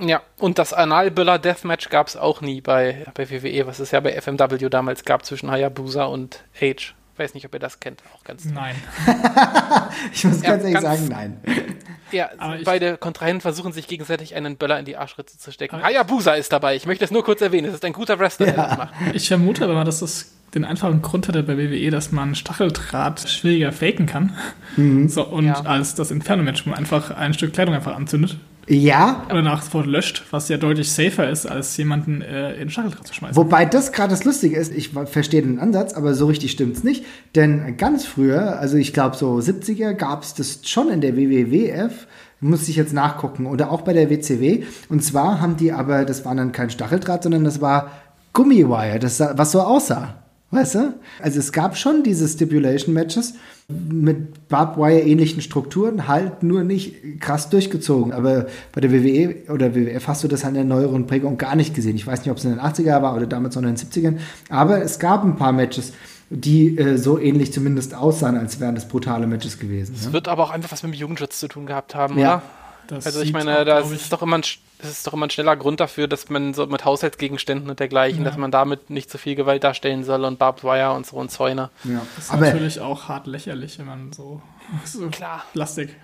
[0.00, 4.00] Ja, und das Analböller Deathmatch gab es auch nie bei, bei WWE, was es ja
[4.00, 6.94] bei FMW damals gab zwischen Hayabusa und Age.
[7.14, 8.00] Ich weiß nicht, ob ihr das kennt.
[8.14, 8.76] Auch ganz Nein.
[10.12, 11.40] ich muss ganz ehrlich sagen, nein.
[12.10, 12.30] Ja,
[12.64, 15.82] beide Kontrahenten versuchen sich gegenseitig einen Böller in die Arschritze zu stecken.
[15.82, 16.74] Hayabusa ist dabei.
[16.74, 17.66] Ich möchte es nur kurz erwähnen.
[17.66, 18.52] Es ist ein guter Wrestler, ja.
[18.52, 18.94] der das macht.
[19.12, 23.72] Ich vermute aber, dass das den einfachen Grund hatte bei WWE, dass man Stacheldraht schwieriger
[23.72, 24.34] faken kann.
[24.76, 25.08] Mhm.
[25.08, 25.60] So, und ja.
[25.64, 28.38] als das Inferno-Match, wo man einfach ein Stück Kleidung einfach anzündet.
[28.68, 29.24] Ja.
[29.30, 33.14] Oder nach sofort löscht, was ja deutlich safer ist, als jemanden äh, in Stacheldraht zu
[33.14, 33.36] schmeißen.
[33.36, 36.84] Wobei das gerade das Lustige ist, ich verstehe den Ansatz, aber so richtig stimmt es
[36.84, 37.04] nicht.
[37.34, 42.06] Denn ganz früher, also ich glaube so 70er, gab es das schon in der WWWF,
[42.40, 44.64] muss ich jetzt nachgucken, oder auch bei der WCW.
[44.88, 47.90] Und zwar haben die aber, das war dann kein Stacheldraht, sondern das war
[48.34, 50.14] Gummiwire, das, was so aussah.
[50.50, 50.94] Weißt du?
[51.20, 53.34] Also es gab schon diese Stipulation-Matches
[53.70, 58.14] mit Barbed Wire-ähnlichen Strukturen, halt nur nicht krass durchgezogen.
[58.14, 61.54] Aber bei der WWE oder WWF hast du das halt in der neueren Prägung gar
[61.54, 61.94] nicht gesehen.
[61.94, 64.18] Ich weiß nicht, ob es in den 80er war oder damals noch in den 70ern.
[64.48, 65.92] Aber es gab ein paar Matches,
[66.30, 69.94] die äh, so ähnlich zumindest aussahen, als wären das brutale Matches gewesen.
[69.98, 70.12] Es ja?
[70.14, 72.36] wird aber auch einfach was mit dem Jugendschutz zu tun gehabt haben, ja.
[72.36, 72.42] oder?
[72.88, 74.42] Das also ich meine, das ist doch immer ein,
[74.78, 78.20] das ist doch immer ein schneller Grund dafür, dass man so mit Haushaltsgegenständen und dergleichen,
[78.20, 78.24] ja.
[78.24, 81.30] dass man damit nicht so viel Gewalt darstellen soll und Barbed Wire und so und
[81.30, 81.70] Zäune.
[81.84, 82.00] Ja.
[82.16, 84.42] Das ist Aber natürlich auch hart lächerlich, wenn man so,
[84.84, 85.44] so klar.
[85.52, 85.94] Plastik.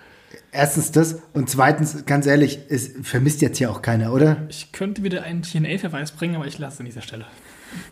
[0.51, 4.45] Erstens das und zweitens, ganz ehrlich, es vermisst jetzt hier auch keiner, oder?
[4.49, 7.25] Ich könnte wieder einen TNA-Verweis bringen, aber ich lasse an dieser Stelle.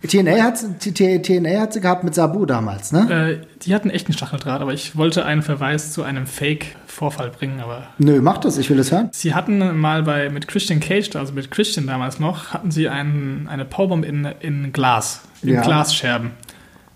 [0.07, 3.39] TNA hat, TNA hat sie gehabt mit Sabu damals, ne?
[3.41, 7.61] Äh, die hatten echt einen Stacheldraht, aber ich wollte einen Verweis zu einem Fake-Vorfall bringen,
[7.61, 7.87] aber.
[7.97, 9.09] Nö, mach das, ich will das hören.
[9.13, 13.47] Sie hatten mal bei mit Christian Cage, also mit Christian damals noch, hatten sie einen,
[13.47, 15.61] eine Powerbomb in, in Glas, in ja.
[15.61, 16.31] Glasscherben.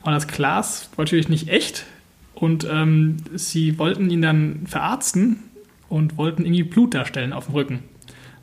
[0.03, 1.85] Und das Glas war natürlich nicht echt
[2.33, 5.43] und ähm, sie wollten ihn dann verarzten
[5.89, 7.83] und wollten irgendwie Blut darstellen auf dem Rücken.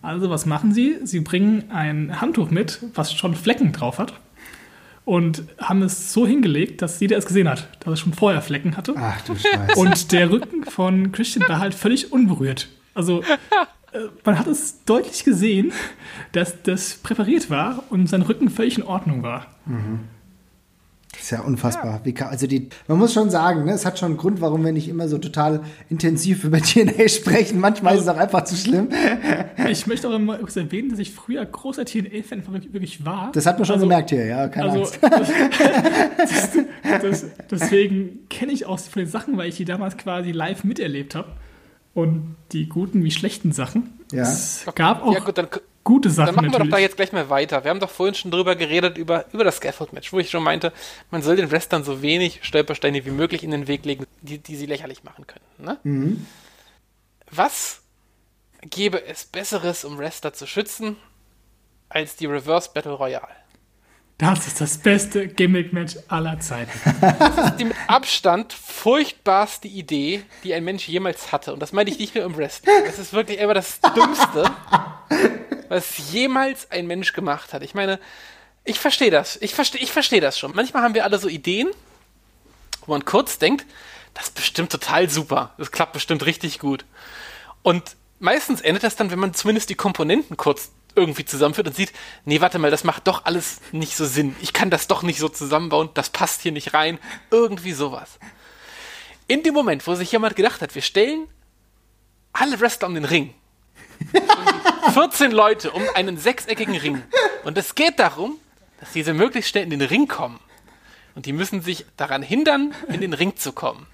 [0.01, 0.99] Also was machen sie?
[1.05, 4.15] Sie bringen ein Handtuch mit, was schon Flecken drauf hat
[5.05, 8.77] und haben es so hingelegt, dass jeder es gesehen hat, dass er schon vorher Flecken
[8.77, 8.95] hatte.
[8.97, 9.79] Ach du Scheiße.
[9.79, 12.69] Und der Rücken von Christian war halt völlig unberührt.
[12.95, 13.23] Also
[13.93, 15.73] äh, man hat es deutlich gesehen,
[16.33, 19.47] dass das präpariert war und sein Rücken völlig in Ordnung war.
[19.67, 20.01] Mhm.
[21.15, 22.03] Das ist ja unfassbar.
[22.05, 22.13] Ja.
[22.13, 24.73] Kann, also die, man muss schon sagen, ne, es hat schon einen Grund, warum wir
[24.73, 27.61] nicht immer so total intensiv über TNA sprechen.
[27.61, 28.89] Manchmal also, ist es auch einfach zu schlimm.
[29.69, 32.43] Ich möchte auch mal kurz erwähnen, dass ich früher großer TNA-Fan
[32.73, 33.33] wirklich war.
[33.33, 34.49] Das hat man schon also, gemerkt hier, ja.
[34.49, 34.99] Keine also, Angst.
[36.19, 41.15] Das, das, deswegen kenne ich auch viele Sachen, weil ich die damals quasi live miterlebt
[41.15, 41.29] habe.
[41.95, 43.95] Und die guten wie schlechten Sachen.
[44.13, 44.23] Ja.
[44.23, 45.15] Es gab auch.
[45.15, 45.49] Ja, gut, dann
[45.85, 46.27] gute Sachen.
[46.27, 46.65] Dann machen natürlich.
[46.65, 47.63] wir doch da jetzt gleich mal weiter.
[47.63, 50.73] Wir haben doch vorhin schon drüber geredet, über, über das Scaffold-Match, wo ich schon meinte,
[51.11, 54.57] man soll den Wrestlern so wenig Stolpersteine wie möglich in den Weg legen, die, die
[54.57, 55.45] sie lächerlich machen können.
[55.59, 55.79] Ne?
[55.85, 56.27] Mhm.
[57.31, 57.83] Was
[58.63, 60.97] gäbe es Besseres, um Wrestler zu schützen,
[61.89, 63.29] als die Reverse Battle Royale?
[64.19, 66.71] Das ist das beste Gimmick-Match aller Zeiten.
[67.01, 71.53] Das ist die mit Abstand furchtbarste Idee, die ein Mensch jemals hatte.
[71.53, 72.73] Und das meine ich nicht nur im Wrestling.
[72.87, 74.53] Das ist wirklich immer das Dümmste,
[75.69, 77.63] was jemals ein Mensch gemacht hat.
[77.63, 77.99] Ich meine,
[78.65, 79.37] ich verstehe das.
[79.37, 80.53] Ich verstehe ich versteh das schon.
[80.55, 81.69] Manchmal haben wir alle so Ideen,
[82.87, 83.67] wo man kurz denkt,
[84.15, 85.55] das ist bestimmt total super.
[85.59, 86.85] Das klappt bestimmt richtig gut.
[87.63, 91.93] Und meistens endet das dann, wenn man zumindest die Komponenten kurz irgendwie zusammenführt und sieht,
[92.25, 94.37] nee, warte mal, das macht doch alles nicht so Sinn.
[94.41, 96.99] Ich kann das doch nicht so zusammenbauen, das passt hier nicht rein.
[97.31, 98.19] Irgendwie sowas.
[99.27, 101.27] In dem Moment, wo sich jemand gedacht hat, wir stellen
[102.33, 103.35] alle Wrestler um den Ring
[104.93, 107.03] 14 Leute um einen sechseckigen Ring.
[107.45, 108.39] Und es geht darum,
[108.81, 110.41] dass diese möglichst schnell in den Ring kommen.
[111.15, 113.87] Und die müssen sich daran hindern, in den Ring zu kommen.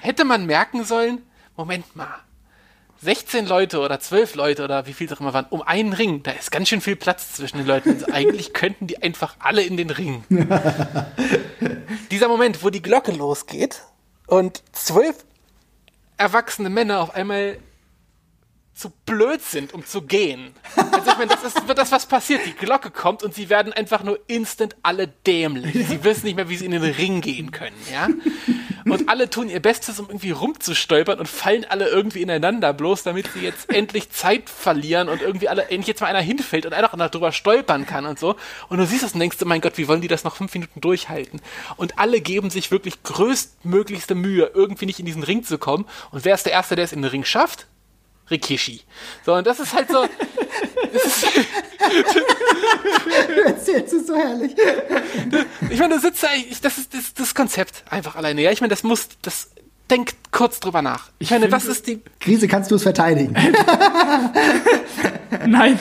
[0.00, 1.22] Hätte man merken sollen,
[1.56, 2.20] Moment mal,
[3.02, 6.22] 16 Leute oder 12 Leute oder wie viel es auch immer waren, um einen Ring.
[6.22, 7.90] Da ist ganz schön viel Platz zwischen den Leuten.
[7.94, 10.24] Also eigentlich könnten die einfach alle in den Ring.
[12.10, 13.82] Dieser Moment, wo die Glocke losgeht
[14.26, 15.16] und zwölf
[16.18, 17.56] erwachsene Männer auf einmal
[18.74, 20.54] zu blöd sind, um zu gehen.
[20.76, 22.40] Also ich meine, das ist das, was passiert.
[22.46, 25.86] Die Glocke kommt und sie werden einfach nur instant alle dämlich.
[25.86, 28.08] Sie wissen nicht mehr, wie sie in den Ring gehen können, ja?
[28.86, 33.28] Und alle tun ihr Bestes, um irgendwie rumzustolpern und fallen alle irgendwie ineinander, bloß damit
[33.32, 36.90] sie jetzt endlich Zeit verlieren und irgendwie alle, endlich jetzt mal einer hinfällt und einer
[36.96, 38.36] noch drüber stolpern kann und so.
[38.68, 40.80] Und du siehst das und denkst, mein Gott, wie wollen die das noch fünf Minuten
[40.80, 41.40] durchhalten?
[41.76, 45.86] Und alle geben sich wirklich größtmöglichste Mühe, irgendwie nicht in diesen Ring zu kommen.
[46.10, 47.66] Und wer ist der Erste, der es in den Ring schafft?
[48.30, 48.80] Rikishi.
[49.26, 50.04] So, und das ist halt so.
[50.92, 51.26] das ist,
[53.34, 54.54] Du erzählst es so herrlich.
[55.70, 58.42] ich meine, du sitzt da, ich- das ist das, das Konzept einfach alleine.
[58.42, 59.50] Ja, ich meine, das muss, das
[59.90, 61.08] denkt kurz drüber nach.
[61.18, 62.00] Ich, meine, finde- was ist die.
[62.20, 63.34] Krise, kannst du es verteidigen?
[65.46, 65.78] Nein,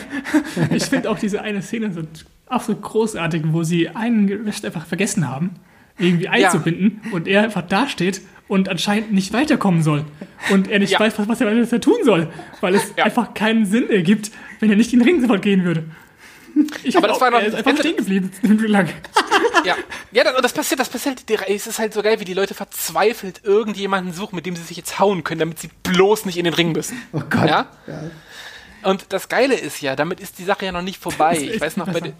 [0.71, 2.01] ich finde auch diese eine Szene so
[2.47, 5.55] absolut großartig, wo sie einen Gerücht einfach vergessen haben,
[5.97, 10.03] irgendwie einzubinden und er einfach dasteht und anscheinend nicht weiterkommen soll.
[10.51, 10.99] Und er nicht Ja.
[10.99, 12.27] weiß, was, was er was er tun soll,
[12.59, 13.05] weil es Ja.
[13.05, 15.85] einfach keinen Sinn ergibt, wenn er nicht in den Ring sofort gehen würde.
[16.83, 18.31] Ich Aber das war noch- er ist einfach stehen geblieben,
[18.67, 18.89] lang.
[19.63, 19.75] Ja,
[20.11, 21.23] ja das, das passiert, das passiert.
[21.47, 24.75] Es ist halt so geil, wie die Leute verzweifelt irgendjemanden suchen, mit dem sie sich
[24.75, 26.99] jetzt hauen können, damit sie bloß nicht in den Ring müssen.
[27.13, 27.47] Oh Gott.
[27.47, 27.67] Ja?
[28.83, 31.37] Und das Geile ist ja, damit ist die Sache ja noch nicht vorbei.
[31.49, 32.13] Ich weiß noch, bei dem,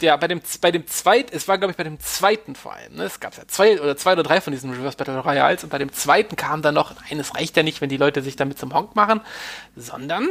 [0.00, 2.96] ja, bei dem, bei dem zweiten, es war glaube ich bei dem zweiten vor allem,
[2.96, 3.04] ne?
[3.04, 5.78] es gab ja zwei oder zwei oder drei von diesen Reverse Battle Royals und bei
[5.78, 8.58] dem zweiten kam dann noch, nein, es reicht ja nicht, wenn die Leute sich damit
[8.58, 9.20] zum Honk machen,
[9.76, 10.28] sondern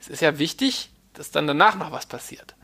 [0.00, 2.54] es ist ja wichtig, dass dann danach noch was passiert.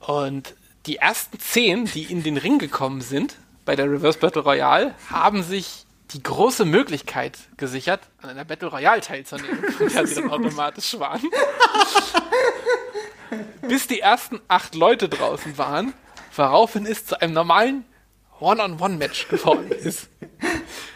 [0.00, 0.54] Und
[0.86, 5.42] die ersten zehn, die in den Ring gekommen sind bei der Reverse Battle Royale, haben
[5.42, 5.83] sich
[6.14, 11.22] die große Möglichkeit gesichert, an einer Battle Royale teilzunehmen, der sie dann automatisch waren.
[13.62, 15.92] Bis die ersten acht Leute draußen waren,
[16.36, 17.84] woraufhin es zu einem normalen
[18.38, 20.08] One-on-One-Match geworden ist.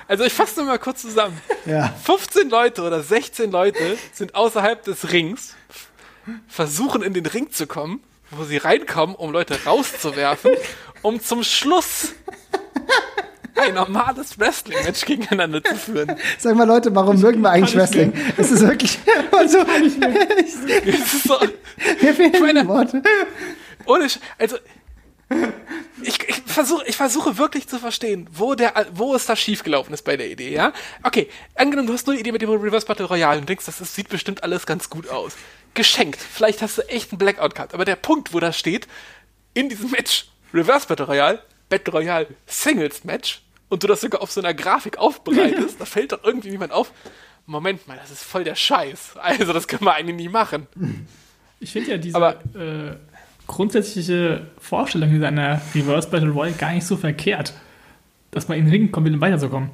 [0.07, 1.41] Also ich fasse nur mal kurz zusammen.
[1.66, 1.89] Ja.
[2.05, 5.55] 15 Leute oder 16 Leute sind außerhalb des Rings,
[6.47, 10.53] versuchen in den Ring zu kommen, wo sie reinkommen, um Leute rauszuwerfen,
[11.03, 12.12] um zum Schluss
[13.59, 16.17] ein normales Wrestling-Match gegeneinander zu führen.
[16.39, 18.13] Sag mal, Leute, warum mögen wir eigentlich ich Wrestling?
[18.37, 18.99] Es ist wirklich.
[19.33, 21.37] Also, Es ist so,
[22.03, 23.03] mir fehlen die meine- Worte.
[23.87, 24.57] ohne, Sch- also
[26.03, 30.03] ich, ich versuche ich versuche wirklich zu verstehen, wo der wo es da schiefgelaufen ist
[30.03, 30.73] bei der Idee, ja?
[31.03, 33.81] Okay, angenommen, du hast nur eine Idee mit dem Reverse Battle Royale und denkst, das
[33.81, 35.33] ist, sieht bestimmt alles ganz gut aus.
[35.75, 36.19] Geschenkt.
[36.21, 38.89] Vielleicht hast du echt einen Blackout gehabt, aber der Punkt, wo das steht,
[39.55, 44.31] in diesem Match Reverse Battle Royale, Battle Royale Singles Match und du das sogar auf
[44.31, 46.93] so einer Grafik aufbereitest, da fällt doch irgendwie jemand auf.
[47.47, 49.14] Moment mal, das ist voll der Scheiß.
[49.16, 50.66] Also, das können wir eigentlich nicht machen.
[51.61, 52.97] Ich finde ja diese Aber- äh,
[53.47, 57.55] grundsätzliche Vorstellung dieser einer Reverse Battle Royale gar nicht so verkehrt,
[58.31, 59.71] dass man in den Ring kommt, um weiterzukommen.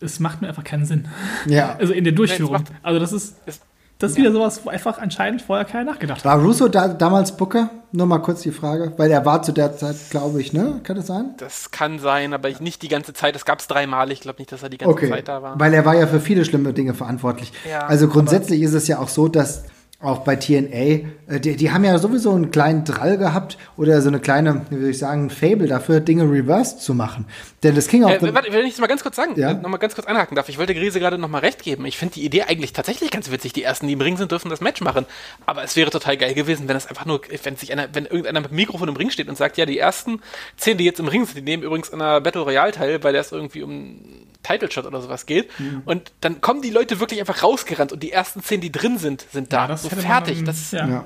[0.00, 1.08] Es macht mir einfach keinen Sinn.
[1.46, 1.74] Ja.
[1.76, 2.52] Also in der Durchführung.
[2.52, 3.60] macht- also das ist, es-
[3.98, 6.24] das ist wieder sowas, wo einfach anscheinend vorher keiner nachgedacht hat.
[6.24, 7.70] War Russo da, damals Booker?
[7.92, 8.92] Nur mal kurz die Frage.
[8.98, 10.80] Weil er war zu der Zeit, glaube ich, ne?
[10.82, 11.34] Kann das sein?
[11.38, 13.34] Das kann sein, aber ich nicht die ganze Zeit.
[13.34, 14.12] Das gab es dreimal.
[14.12, 15.08] Ich glaube nicht, dass er die ganze Okay.
[15.08, 15.58] Zeit da war.
[15.58, 17.52] Weil er war ja für viele schlimme Dinge verantwortlich.
[17.70, 19.64] Ja, also grundsätzlich ist es ja auch so, dass
[19.98, 24.08] auch bei TNA, äh, die, die haben ja sowieso einen kleinen Drall gehabt oder so
[24.08, 27.26] eine kleine, wie würde ich sagen, Fable dafür, Dinge reversed zu machen.
[27.62, 29.52] Denn das King of Äh, the warte, wenn ich das mal ganz kurz sagen, Ja.
[29.52, 30.48] äh, noch mal ganz kurz einhaken darf.
[30.50, 31.86] Ich wollte Grise gerade noch mal recht geben.
[31.86, 33.54] Ich finde die Idee eigentlich tatsächlich ganz witzig.
[33.54, 35.06] Die ersten, die im Ring sind, dürfen das Match machen.
[35.46, 38.40] Aber es wäre total geil gewesen, wenn es einfach nur, wenn sich einer, wenn irgendeiner
[38.42, 40.20] mit dem Mikrofon im Ring steht und sagt, ja, die ersten
[40.58, 43.14] zehn, die jetzt im Ring sind, die nehmen übrigens an einer Battle Royale teil, weil
[43.14, 43.98] das irgendwie um
[44.42, 45.48] Title Shot oder sowas geht.
[45.58, 45.82] Mhm.
[45.86, 49.24] Und dann kommen die Leute wirklich einfach rausgerannt und die ersten zehn, die drin sind,
[49.32, 49.66] sind da.
[49.90, 50.36] So man fertig.
[50.38, 50.86] dann- Das, ja.
[50.88, 51.04] ja.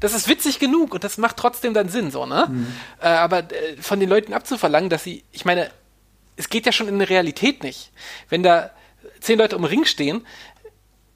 [0.00, 2.46] das ist witzig genug und das macht trotzdem dann Sinn, so, ne?
[2.50, 2.66] Mhm.
[3.00, 5.70] Äh, aber äh, von den Leuten abzuverlangen, dass sie, ich meine,
[6.36, 7.92] es geht ja schon in der Realität nicht.
[8.28, 8.70] Wenn da
[9.20, 10.26] zehn Leute um den Ring stehen,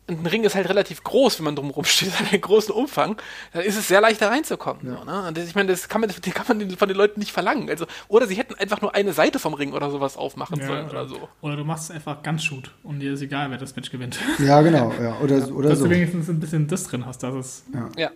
[0.09, 3.17] ein Ring ist halt relativ groß, wenn man drumherum steht, hat einen großen Umfang,
[3.53, 4.83] dann ist es sehr leicht da reinzukommen.
[4.97, 5.29] So, ne?
[5.29, 7.69] Und das, ich meine, das kann man, das kann man von den Leuten nicht verlangen.
[7.69, 10.89] Also, oder sie hätten einfach nur eine Seite vom Ring oder sowas aufmachen Ja, sollen
[10.89, 11.29] oder so.
[11.41, 14.19] Oder du machst einfach ganz Shoot und dir ist egal, wer das Match gewinnt.
[14.39, 14.93] ja, genau.
[15.01, 15.19] Ja.
[15.21, 15.85] Oder, oder Dass so.
[15.85, 17.65] du wenigstens ein bisschen das drin hast, das ist.
[17.97, 18.11] Ja.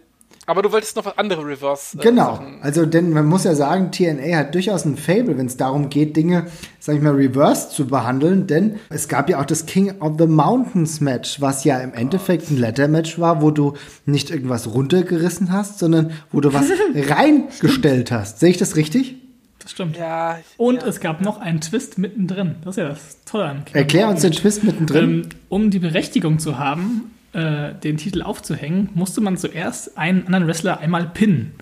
[0.47, 1.97] Aber du wolltest noch was andere Reverse.
[1.99, 5.47] äh, Genau, Sachen- also denn man muss ja sagen, TNA hat durchaus ein Fable, wenn
[5.47, 6.47] es darum geht, Dinge,
[6.81, 10.27] sag ich mal, reverse zu behandeln, denn es gab ja auch das King of the
[10.27, 13.75] Mountains Match, was ja im Endeffekt ein Ladder Match war, wo du
[14.05, 18.41] nicht irgendwas runtergerissen hast, sondern wo du was reingestellt hast.
[18.41, 19.17] Sehe ich das richtig?
[19.61, 19.97] Das stimmt.
[19.97, 20.89] Ja, Und ja.
[20.89, 22.57] es gab noch einen Twist mittendrin.
[22.65, 25.05] Das ist ja das Tolle an King Erklär uns den Twist mittendrin.
[25.23, 30.47] Ähm, um die Berechtigung zu haben, äh, den Titel aufzuhängen, musste man zuerst einen anderen
[30.47, 31.53] Wrestler einmal pinnen.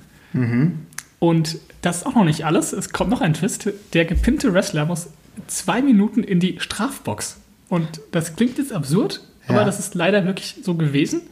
[1.18, 2.72] Und das ist auch noch nicht alles.
[2.72, 3.68] Es kommt noch ein Twist.
[3.94, 5.08] Der gepinnte Wrestler muss
[5.48, 7.38] zwei Minuten in die Strafbox.
[7.68, 9.64] Und das klingt jetzt absurd, aber Ja.
[9.64, 11.22] das ist leider wirklich so gewesen.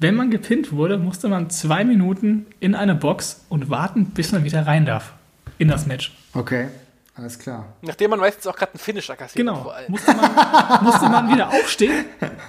[0.00, 4.44] Wenn man gepinnt wurde, musste man zwei Minuten in eine Box und warten, bis man
[4.44, 5.12] wieder rein darf
[5.58, 6.16] in das Match.
[6.34, 6.68] Okay,
[7.18, 7.74] alles klar.
[7.82, 9.62] Nachdem man meistens auch gerade einen Finisher kassiert Genau.
[9.62, 9.90] vor allem.
[9.90, 10.30] Musste man,
[10.84, 12.04] musste man wieder aufstehen,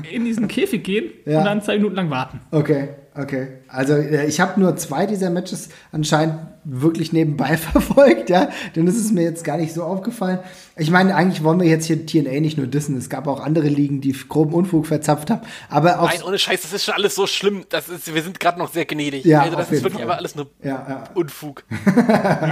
[0.10, 1.40] in diesen Käfig gehen Ja.
[1.40, 2.40] und dann zwei Minuten lang warten.
[2.52, 3.58] Okay, okay.
[3.68, 6.36] Also äh, ich habe nur zwei dieser Matches anscheinend
[6.72, 8.50] wirklich nebenbei verfolgt, ja.
[8.76, 10.40] Denn das ist mir jetzt gar nicht so aufgefallen.
[10.78, 12.96] Ich meine, eigentlich wollen wir jetzt hier TNA nicht nur dissen.
[12.98, 15.42] Es gab auch andere Ligen, die groben Unfug verzapft haben.
[15.70, 17.64] Aber auch Nein, ohne Scheiß, das ist schon alles so schlimm.
[17.70, 19.26] Das ist, wir sind gerade noch sehr gnädig.
[19.26, 20.04] Ja, also das ist wirklich Fall.
[20.04, 21.04] aber alles nur ja, ja.
[21.16, 21.64] Unfug.
[21.86, 21.92] Wie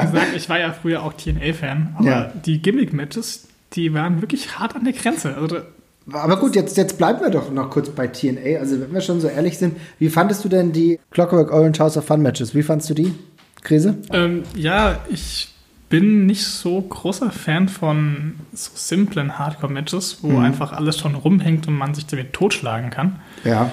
[0.02, 2.32] gesagt, ich war ja früher auch TNA-Fan, aber Ja.
[2.46, 5.36] die Gimmick-Matches, die waren wirklich hart an der Grenze.
[5.36, 5.58] Also,
[6.12, 8.60] Aber gut, jetzt, jetzt bleiben wir doch noch kurz bei TNA.
[8.60, 11.98] Also, wenn wir schon so ehrlich sind, wie fandest du denn die Clockwork Orange House
[11.98, 12.56] of Fun Matches?
[12.56, 13.14] Wie fandest du die,
[13.68, 13.98] Krise?
[14.12, 15.50] ähm, ja, ich
[15.90, 21.76] bin nicht so großer Fan von so simplen Hardcore-Matches, wo einfach alles schon rumhängt und
[21.76, 23.20] man sich damit totschlagen kann.
[23.46, 23.72] Ja.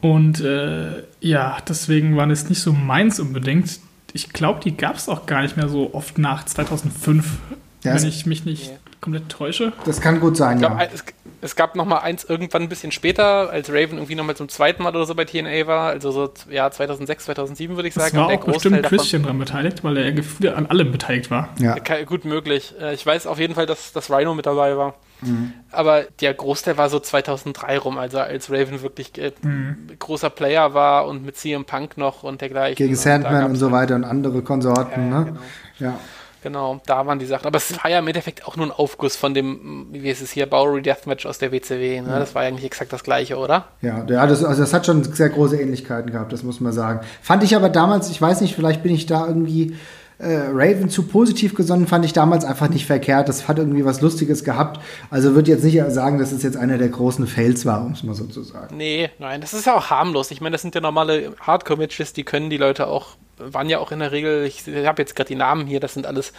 [0.00, 3.80] Und äh, ja, deswegen war das nicht so meins unbedingt.
[4.12, 7.38] Ich glaube, die gab es auch gar nicht mehr so oft nach 2005,
[7.84, 8.78] Ja, es- wenn ich mich nicht Nee.
[9.00, 9.72] komplett täusche.
[9.84, 10.86] Das kann gut sein, Ich glaub, ja.
[10.92, 11.04] es,
[11.42, 14.48] es gab noch mal eins irgendwann ein bisschen später, als Raven irgendwie noch mal zum
[14.48, 15.88] zweiten Mal oder so bei TNA war.
[15.90, 18.16] Also so ja, 2006, 2007 würde ich Es sagen.
[18.16, 20.92] war Und der auch bestimmt Großteil davon- Christian dran beteiligt, weil er gefühlt an allem
[20.92, 21.50] beteiligt war.
[21.58, 21.76] ja.
[22.04, 22.74] Gut möglich.
[22.80, 24.94] Äh, Ich weiß auf jeden Fall, dass das Rhino mit dabei war.
[25.22, 25.52] Mhm.
[25.70, 29.88] Aber der Großteil war so 2003 rum, also als Raven wirklich äh, Mhm.
[29.98, 32.76] großer Player war und mit CM Punk noch und dergleichen.
[32.76, 35.24] Gegen Und Sandman gab's und so weiter und andere Konsorten, Ja, ne?
[35.26, 35.40] genau.
[35.78, 35.98] Ja.
[36.46, 37.44] Genau, da waren die Sachen.
[37.48, 40.30] Aber es war ja im Endeffekt auch nur ein Aufguss von dem, wie ist es
[40.30, 42.02] hier, Bowery Deathmatch aus der WCW.
[42.02, 42.20] Ne?
[42.20, 43.64] Das war ja eigentlich exakt das gleiche, oder?
[43.82, 47.00] Ja, ja das, also das hat schon sehr große Ähnlichkeiten gehabt, das muss man sagen.
[47.20, 49.74] Fand ich aber damals, ich weiß nicht, vielleicht bin ich da irgendwie
[50.18, 53.28] Raven zu positiv gesonnen, fand ich damals einfach nicht verkehrt.
[53.28, 54.80] Das hat irgendwie was Lustiges gehabt.
[55.10, 58.02] Also würde jetzt nicht sagen, dass es jetzt einer der großen Fails war, um es
[58.02, 58.76] mal so zu sagen.
[58.76, 60.30] Nee, nein, das ist ja auch harmlos.
[60.30, 63.92] Ich meine, das sind ja normale Hardcore-Matches, die können die Leute auch, waren ja auch
[63.92, 66.32] in der Regel, ich, ich habe jetzt gerade die Namen hier, das sind alles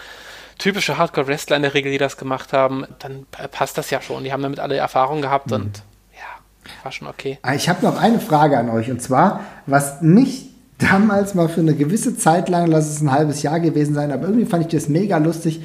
[0.57, 2.85] typische Hardcore-Wrestler in der Regel, die das gemacht haben.
[2.97, 4.23] Dann äh, passt das ja schon.
[4.23, 7.37] Die haben damit alle Erfahrung gehabt und ja, war schon okay.
[7.43, 11.61] Ah, Ich habe noch eine Frage an euch und zwar, was mich damals mal für
[11.61, 14.71] eine gewisse Zeit lang, lass es ein halbes Jahr gewesen sein, aber irgendwie fand ich
[14.71, 15.61] das mega lustig,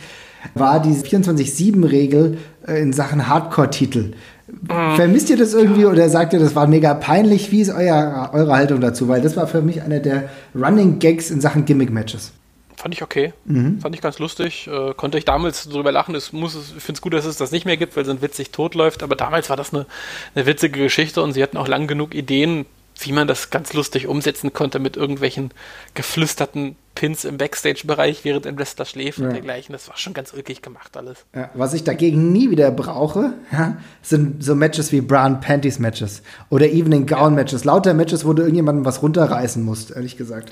[0.55, 4.13] war diese 24-7-Regel äh, in Sachen Hardcore-Titel.
[4.69, 7.51] Vermisst ihr das irgendwie oder sagt ihr, das war mega peinlich?
[7.51, 9.09] Wie ist euer, eure Haltung dazu?
[9.09, 12.33] Weil das war für mich einer der Running Gags in Sachen Gimmick-Matches.
[12.77, 13.33] Fand ich okay.
[13.81, 14.69] Fand ich ganz lustig.
[14.69, 16.15] Äh, konnte ich damals drüber lachen.
[16.15, 18.23] Es muss, ich finde es gut, dass es das nicht mehr gibt, weil es dann
[18.23, 19.03] witzig totläuft.
[19.03, 19.87] Aber damals war das eine,
[20.35, 22.67] eine witzige Geschichte und sie hatten auch lang genug Ideen,
[23.01, 25.51] wie man das ganz lustig umsetzen konnte mit irgendwelchen
[25.95, 29.27] geflüsterten Pins im Backstage-Bereich, während ein Wrestler schläft Ja.
[29.27, 29.73] und dergleichen.
[29.73, 31.25] Das war schon ganz ulkig gemacht alles.
[31.35, 36.23] Ja, was ich dagegen nie wieder brauche, ja, sind so Matches wie Brown Panties Matches
[36.51, 37.65] oder Evening Gown Matches.
[37.65, 40.51] Lauter Matches, wo du irgendjemandem was runterreißen musst, ehrlich gesagt.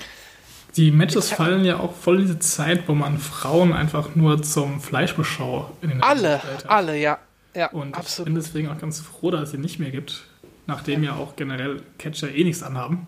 [0.77, 4.79] Die Matches fallen ja auch voll in diese Zeit, wo man Frauen einfach nur zum
[4.79, 7.17] Fleischbeschau in den Alle, alle, ja.
[7.53, 8.27] Ja, Und ich absolut.
[8.27, 10.23] bin deswegen auch ganz froh, dass es sie nicht mehr gibt,
[10.71, 13.05] nachdem ja auch generell Catcher eh nichts anhaben.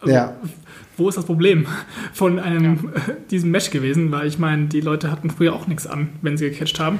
[0.00, 0.36] Also, Ja.
[0.96, 1.66] Wo ist das Problem
[2.12, 2.90] von einem
[3.30, 4.10] diesem Match gewesen?
[4.12, 6.98] Weil ich meine, die Leute hatten früher auch nichts an, wenn sie gecatcht haben.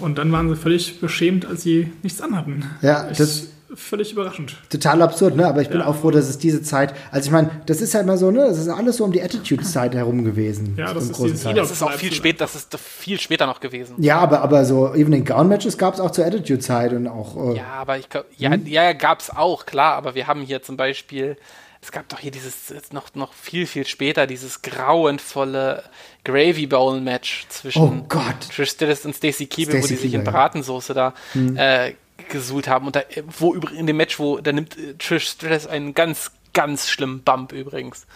[0.00, 2.64] Und dann waren sie völlig beschämt, als sie nichts anhatten.
[2.82, 4.54] Ja, ich, das- völlig überraschend.
[4.70, 5.46] Total absurd, ne?
[5.46, 5.86] Aber ich bin Ja.
[5.86, 6.94] auch froh, dass es diese Zeit.
[7.10, 8.46] Also ich meine, das ist ja immer so, ne?
[8.46, 10.74] Das ist alles so um die Attitude-Zeit herum gewesen.
[10.78, 13.94] Ja, das ist dieses Das ist auch viel spät, das ist viel später noch gewesen.
[13.98, 17.36] Ja, aber, aber so Evening Gown Matches gab es auch zur Attitude-Zeit und auch.
[17.54, 20.76] Äh, Ja, aber ich glaube, ja, ja, gab's auch, klar, aber wir haben hier zum
[20.76, 21.36] Beispiel,
[21.82, 25.82] es gab doch hier dieses, noch, noch viel, viel später, dieses grauenvolle
[26.24, 28.48] Gravy Bowl Match zwischen Oh Gott.
[28.54, 30.24] Trish Stratus und Stacey Keebler, wo die sich in.
[30.24, 31.14] Bratensoße da
[31.56, 31.92] äh,
[32.28, 32.86] gesuhlt haben.
[32.86, 33.00] Und da,
[33.38, 37.22] wo über, in dem Match, wo, da nimmt äh, Trish Stratus einen ganz, ganz schlimmen
[37.22, 38.06] Bump übrigens.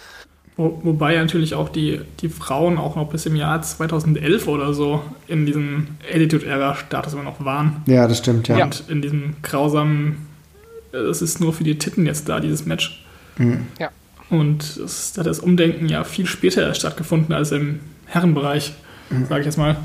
[0.56, 5.02] Wo, wobei natürlich auch die, die Frauen auch noch bis im Jahr 2011 oder so
[5.26, 7.82] in diesem Attitude-Era-Status immer noch waren.
[7.86, 8.62] ja, das stimmt, ja.
[8.62, 10.26] Und in diesem grausamen,
[10.92, 13.04] äh, es ist nur für die Titten jetzt da, dieses Match.
[13.78, 13.90] Ja.
[14.28, 18.74] Und es hat das Umdenken ja viel später stattgefunden als im Herrenbereich,
[19.28, 19.76] sage ich jetzt mal.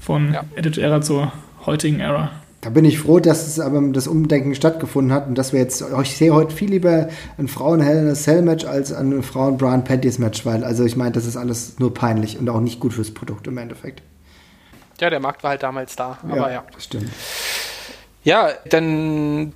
[0.00, 0.44] Von Ja.
[0.56, 1.32] Attitude-Era zur
[1.66, 2.30] heutigen Ära.
[2.64, 5.84] Da bin ich froh, dass es aber das Umdenken stattgefunden hat und dass wir jetzt,
[6.00, 10.18] ich sehe heute viel lieber ein Frauen Hell Cell Match als ein Frauen Brown Panties
[10.18, 13.12] Match, weil, also ich meine, das ist alles nur peinlich und auch nicht gut fürs
[13.12, 14.02] Produkt im Endeffekt.
[14.98, 16.16] Ja, der Markt war halt damals da.
[16.22, 16.64] Aber ja.
[16.72, 17.10] das stimmt.
[18.22, 19.52] Ja, dann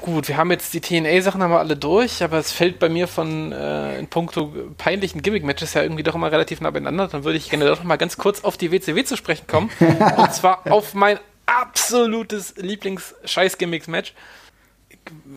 [0.00, 3.06] gut, wir haben jetzt die TNA-Sachen haben wir alle durch, aber es fällt bei mir
[3.06, 7.08] von äh, in puncto peinlichen Gimmick-Matches ja irgendwie doch immer relativ nah beieinander.
[7.08, 9.68] Dann würde ich gerne doch mal ganz kurz auf die WCW zu sprechen kommen.
[10.16, 14.14] und zwar auf mein absolutes Lieblings-Scheiß-Gimmicks-Match.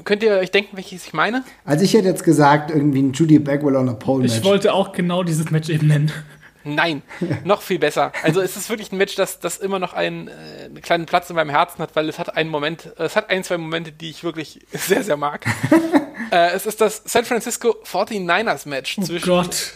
[0.03, 1.43] Könnt ihr euch denken, welches ich meine?
[1.63, 4.37] Also ich hätte jetzt gesagt, irgendwie ein Judy Bagwell on a Pole Match.
[4.37, 6.11] Ich wollte auch genau dieses Match eben nennen.
[6.63, 7.03] Nein,
[7.43, 8.11] noch viel besser.
[8.23, 10.31] Also es ist wirklich ein Match, das, das immer noch einen, äh,
[10.65, 13.43] einen kleinen Platz in meinem Herzen hat, weil es hat einen Moment, es hat ein,
[13.43, 15.45] zwei Momente, die ich wirklich sehr, sehr mag.
[16.31, 19.73] äh, es ist das San Francisco 49ers Match Oh zwischen Gott.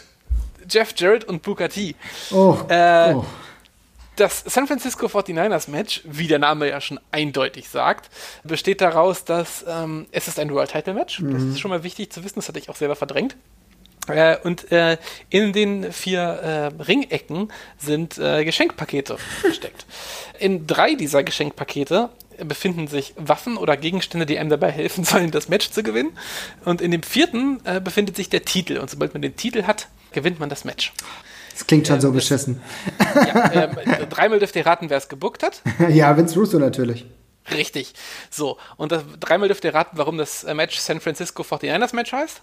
[0.68, 1.94] Jeff Jarrett und Booker T.
[2.32, 3.24] oh, Äh, oh.
[4.16, 8.10] Das San Francisco 49ers Match, wie der Name ja schon eindeutig sagt,
[8.44, 11.20] besteht daraus, dass ähm, es ist ein World Title Match.
[11.20, 13.36] Das ist schon mal wichtig zu wissen, das hatte ich auch selber verdrängt.
[14.06, 14.98] Äh, und äh,
[15.30, 19.86] in den vier äh, Ringecken sind äh, Geschenkpakete versteckt.
[20.38, 25.48] In drei dieser Geschenkpakete befinden sich Waffen oder Gegenstände, die einem dabei helfen sollen, das
[25.48, 26.16] Match zu gewinnen.
[26.64, 28.78] Und in dem vierten äh, befindet sich der Titel.
[28.78, 30.92] Und sobald man den Titel hat, gewinnt man das Match.
[31.54, 32.60] Das klingt schon ähm, so das- beschissen.
[33.14, 33.70] Ja, ähm,
[34.10, 35.62] dreimal dürft ihr raten, wer es gebuckt hat.
[35.88, 37.06] ja, Vince Russo natürlich.
[37.50, 37.94] Richtig.
[38.30, 42.12] So, und das, dreimal dürft ihr raten, warum das äh, Match San Francisco 49ers Match
[42.12, 42.42] heißt.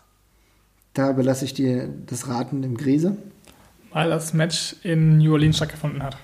[0.93, 3.18] Da belasse ich dir das Raten im Grise.
[3.91, 6.18] Weil das Match in New Orleans stattgefunden hat.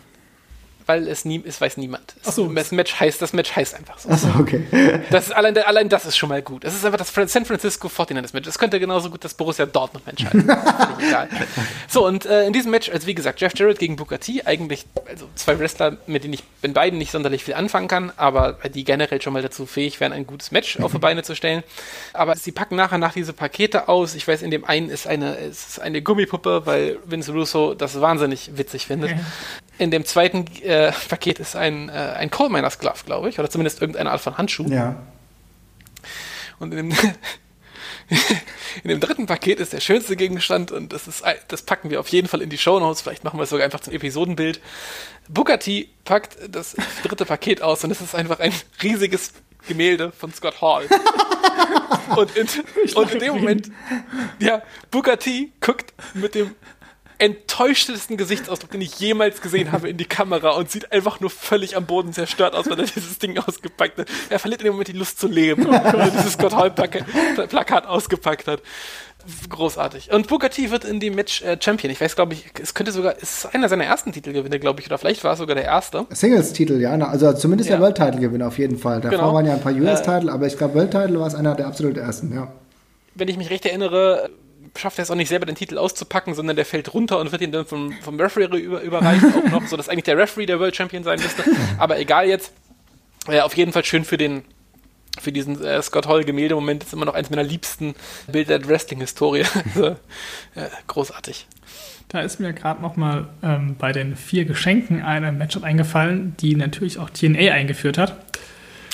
[0.88, 2.16] Weil es nie, es weiß niemand.
[2.24, 2.48] Es, so.
[2.48, 4.10] Das Match heißt, das Match heißt einfach so.
[4.10, 4.64] Achso, okay.
[5.12, 6.64] Das ist allein, allein das ist schon mal gut.
[6.64, 8.48] Es ist einfach das San Francisco 49ers Match.
[8.48, 10.42] Es könnte genauso gut das Borussia Dortmund Match heißen.
[11.08, 11.30] Egal.
[11.90, 14.86] So, und äh, in diesem Match, also wie gesagt, Jeff Jarrett gegen Booker T, eigentlich,
[15.08, 18.86] also zwei Wrestler, mit denen ich in beiden nicht sonderlich viel anfangen kann, aber die
[18.86, 21.64] generell schon mal dazu fähig wären, ein gutes Match auf die Beine zu stellen.
[22.14, 24.16] Aber sie packen nachher nach diese Pakete aus.
[24.16, 28.52] Ich weiß, in dem einen ist eine, ist eine Gummipuppe, weil Vince Russo das wahnsinnig
[28.58, 29.12] witzig findet.
[29.78, 30.77] In dem zweiten äh,
[31.10, 34.38] Paket ist ein, äh, ein Coal Miners Glove, glaube ich, oder zumindest irgendeine Art von
[34.38, 34.68] Handschuh.
[34.68, 34.96] Ja.
[36.60, 36.98] Und in dem,
[38.84, 42.08] in dem dritten Paket ist der schönste Gegenstand und das, ist, das packen wir auf
[42.10, 43.02] jeden Fall in die Shownotes.
[43.02, 44.62] Vielleicht machen wir es sogar einfach zum Episodenbild.
[45.28, 49.34] Booker T packt das dritte Paket aus und es ist einfach ein riesiges
[49.68, 50.86] Gemälde von Scott Hall.
[52.16, 52.48] und in,
[52.96, 53.72] und in dem Moment,
[54.40, 56.56] ja, Booker T guckt mit dem
[57.20, 61.76] enttäuschtesten Gesichtsausdruck, den ich jemals gesehen habe, in die Kamera und sieht einfach nur völlig
[61.76, 64.08] am Boden zerstört aus, weil er dieses Ding ausgepackt hat.
[64.30, 67.04] Er verliert in dem Moment die Lust zu leben, weil er dieses Scott Hall Plaka-
[67.48, 68.62] Plakat ausgepackt hat.
[69.50, 70.12] Großartig.
[70.14, 71.92] Und Booker T wird in dem Match äh, Champion.
[71.92, 74.88] Ich weiß, glaube ich, es könnte sogar, es ist einer seiner ersten Titelgewinne, glaube ich,
[74.88, 76.06] oder vielleicht war es sogar der erste.
[76.10, 76.92] Singles-Titel, ja.
[76.92, 77.78] Also zumindest Ja.
[77.78, 79.02] der Welttitel-Gewinn auf jeden Fall.
[79.02, 79.34] Davor Genau.
[79.34, 81.98] waren ja ein paar Äh, US-Titel, aber ich glaube, Welttitel war es einer der absolut
[81.98, 82.52] ersten, ja.
[83.16, 84.30] wenn ich mich recht erinnere,
[84.76, 87.42] schafft er es auch nicht selber den Titel auszupacken, sondern der fällt runter und wird
[87.42, 90.76] ihm dann vom, vom Referee über, überreicht auch noch, sodass eigentlich der Referee der World
[90.76, 91.44] Champion sein müsste.
[91.78, 92.52] Aber egal jetzt.
[93.28, 94.44] Äh, auf jeden Fall schön für den
[95.20, 97.96] für diesen äh, Scott Hall Gemälde-Moment ist immer noch eins meiner liebsten
[98.28, 99.46] Bilder der Wrestling-Historie.
[99.66, 99.88] also,
[100.56, 101.48] äh, großartig.
[102.10, 106.56] Da ist mir gerade noch mal ähm, bei den vier Geschenken eine Matchup eingefallen, die
[106.56, 108.16] natürlich auch TNA eingeführt hat.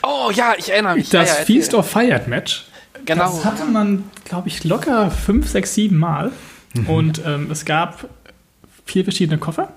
[0.01, 1.09] Oh ja, ich erinnere mich.
[1.09, 2.65] Das ja, ja, Feast of Fired Match.
[3.05, 3.25] Genau.
[3.25, 6.31] Das hatte man, glaube ich, locker fünf, sechs, sieben Mal.
[6.73, 6.89] Mhm.
[6.89, 8.09] Und ähm, es gab
[8.85, 9.73] vier verschiedene Koffer.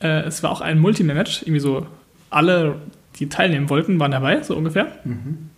[0.00, 1.42] Äh, es war auch ein Multiman-Match.
[1.42, 1.86] Irgendwie so
[2.30, 2.76] alle,
[3.18, 4.98] die teilnehmen wollten, waren dabei, so ungefähr.
[5.04, 5.50] Mhm.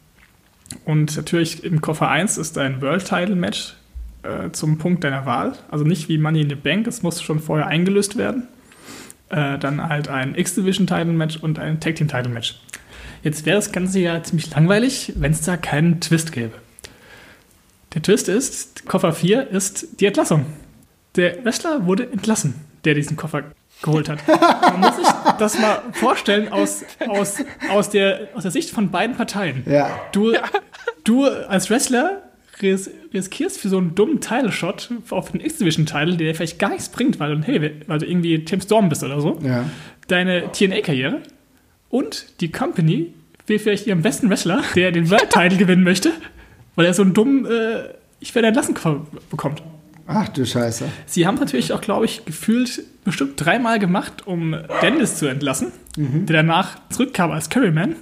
[0.85, 3.75] Und natürlich im Koffer 1 ist ein World-Title-Match
[4.23, 5.53] äh, zum Punkt deiner Wahl.
[5.71, 8.49] Also nicht wie Money in the Bank, es musste schon vorher eingelöst werden.
[9.31, 12.61] Äh, dann halt ein X-Division-Title-Match und ein Tag-Team-Title-Match.
[13.23, 16.53] Jetzt wäre das Ganze ja ziemlich langweilig, wenn es da keinen Twist gäbe.
[17.95, 20.47] Der Twist ist, Koffer 4 ist die Entlassung.
[21.17, 23.45] Der Wrestler wurde entlassen, der diesen Koffer
[23.83, 24.19] geholt hat.
[24.27, 25.07] Man muss sich
[25.39, 27.37] das mal vorstellen aus, aus,
[27.71, 29.63] aus, der, aus der Sicht von beiden Parteien.
[29.67, 30.01] Ja.
[30.13, 30.33] Du,
[31.05, 32.23] du als Wrestler
[32.63, 36.89] ris riskierst für so einen dummen Title-Shot auf den X-Division-Title, der dir vielleicht gar nichts
[36.89, 39.65] bringt, weil du, hey, weil du irgendwie Tim Storm bist oder so, Ja.
[40.09, 41.21] deine TNA-Karriere
[41.91, 43.13] und die Company
[43.47, 46.13] will vielleicht ihren besten Wrestler, der den World-Title gewinnen möchte,
[46.77, 47.89] weil er so einen dummen äh,
[48.21, 48.75] Ich werde entlassen
[49.31, 49.63] bekommt.
[50.07, 50.85] Ach du Scheiße.
[51.07, 56.37] Sie haben natürlich auch, glaube ich, gefühlt bestimmt dreimal gemacht, um Dennis zu entlassen, der
[56.37, 57.97] danach zurückkam als Curryman.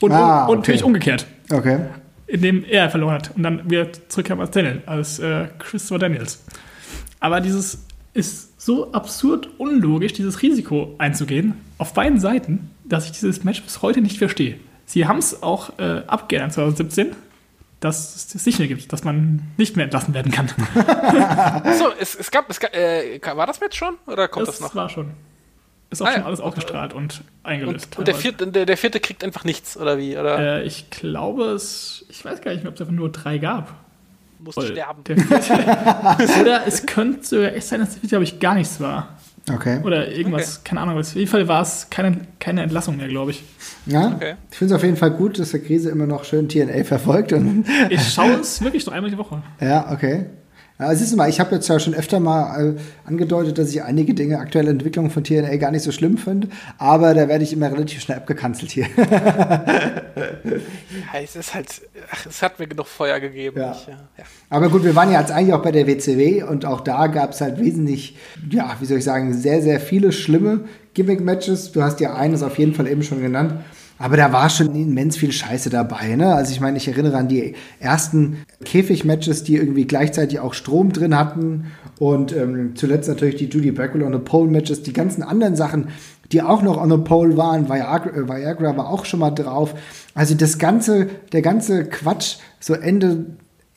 [0.00, 0.86] Und, Ah, und natürlich okay.
[0.86, 1.78] umgekehrt, Okay.
[2.26, 6.42] indem er verloren hat und dann wieder zurückkam als Daniel, als äh, Christopher Daniels.
[7.20, 7.84] Aber dieses
[8.14, 13.80] ist so absurd unlogisch, dieses Risiko einzugehen, auf beiden Seiten, dass ich dieses Match bis
[13.82, 14.56] heute nicht verstehe.
[14.86, 17.08] Sie haben es auch äh, abgeändert 2017,
[17.80, 20.48] dass es das nicht mehr gibt, dass man nicht mehr entlassen werden kann.
[21.78, 24.74] So, es, es gab, es gab äh, war das Match schon oder kommt das, noch?
[24.74, 25.12] war schon.
[25.90, 27.86] ist auch ah, schon alles ausgestrahlt und eingelöst.
[27.92, 30.16] Und, und der, vierte, der, der, vierte kriegt einfach nichts, oder wie?
[30.16, 30.60] Oder?
[30.60, 33.74] Äh, ich glaube es, ich weiß gar nicht mehr, ob es einfach nur drei gab.
[34.40, 35.02] Musste sterben.
[36.40, 39.18] oder es könnte sogar echt sein, dass der vierte, glaube ich, gar nichts war.
[39.50, 39.80] Okay.
[39.84, 40.68] Oder irgendwas, okay.
[40.68, 40.98] keine Ahnung.
[40.98, 43.44] Auf jeden Fall war es keine, keine Entlassung mehr, glaube ich.
[43.86, 44.34] Ja, okay.
[44.50, 47.32] ich finde es auf jeden Fall gut, dass der Krise immer noch schön TNA verfolgt.
[47.32, 49.42] Und ich schaue es wirklich nur einmal die Woche.
[49.60, 50.26] Ja, okay.
[50.78, 52.74] Ja, siehst du mal, ich habe jetzt ja schon öfter mal äh,
[53.04, 56.48] angedeutet, dass ich einige Dinge, aktuelle Entwicklungen von TNA gar nicht so schlimm finde,
[56.78, 58.86] aber da werde ich immer relativ schnell abgekanzelt hier.
[58.96, 59.08] ja,
[61.20, 63.58] es ist halt, ach, es hat mir genug Feuer gegeben.
[63.58, 63.72] Ja.
[63.72, 63.96] Ich, ja.
[64.50, 67.32] Aber gut, wir waren ja jetzt eigentlich auch bei der WCW und auch da gab
[67.32, 68.16] es halt wesentlich,
[68.48, 70.60] ja, wie soll ich sagen, sehr, sehr viele schlimme
[70.94, 71.72] Gimmick-Matches.
[71.72, 73.54] Du hast ja eines auf jeden Fall eben schon genannt.
[73.98, 76.14] Aber da war schon immens viel Scheiße dabei.
[76.14, 76.34] Ne?
[76.34, 81.16] Also ich meine, ich erinnere an die ersten Käfig-Matches, die irgendwie gleichzeitig auch Strom drin
[81.16, 81.72] hatten.
[81.98, 85.88] Und ähm, zuletzt natürlich die Judy Bagwell on the Pole-Matches, die ganzen anderen Sachen,
[86.30, 87.68] die auch noch on the Pole waren.
[87.68, 89.74] Viagra, äh, Viagra war auch schon mal drauf.
[90.14, 93.26] Also das ganze, der ganze Quatsch, so Ende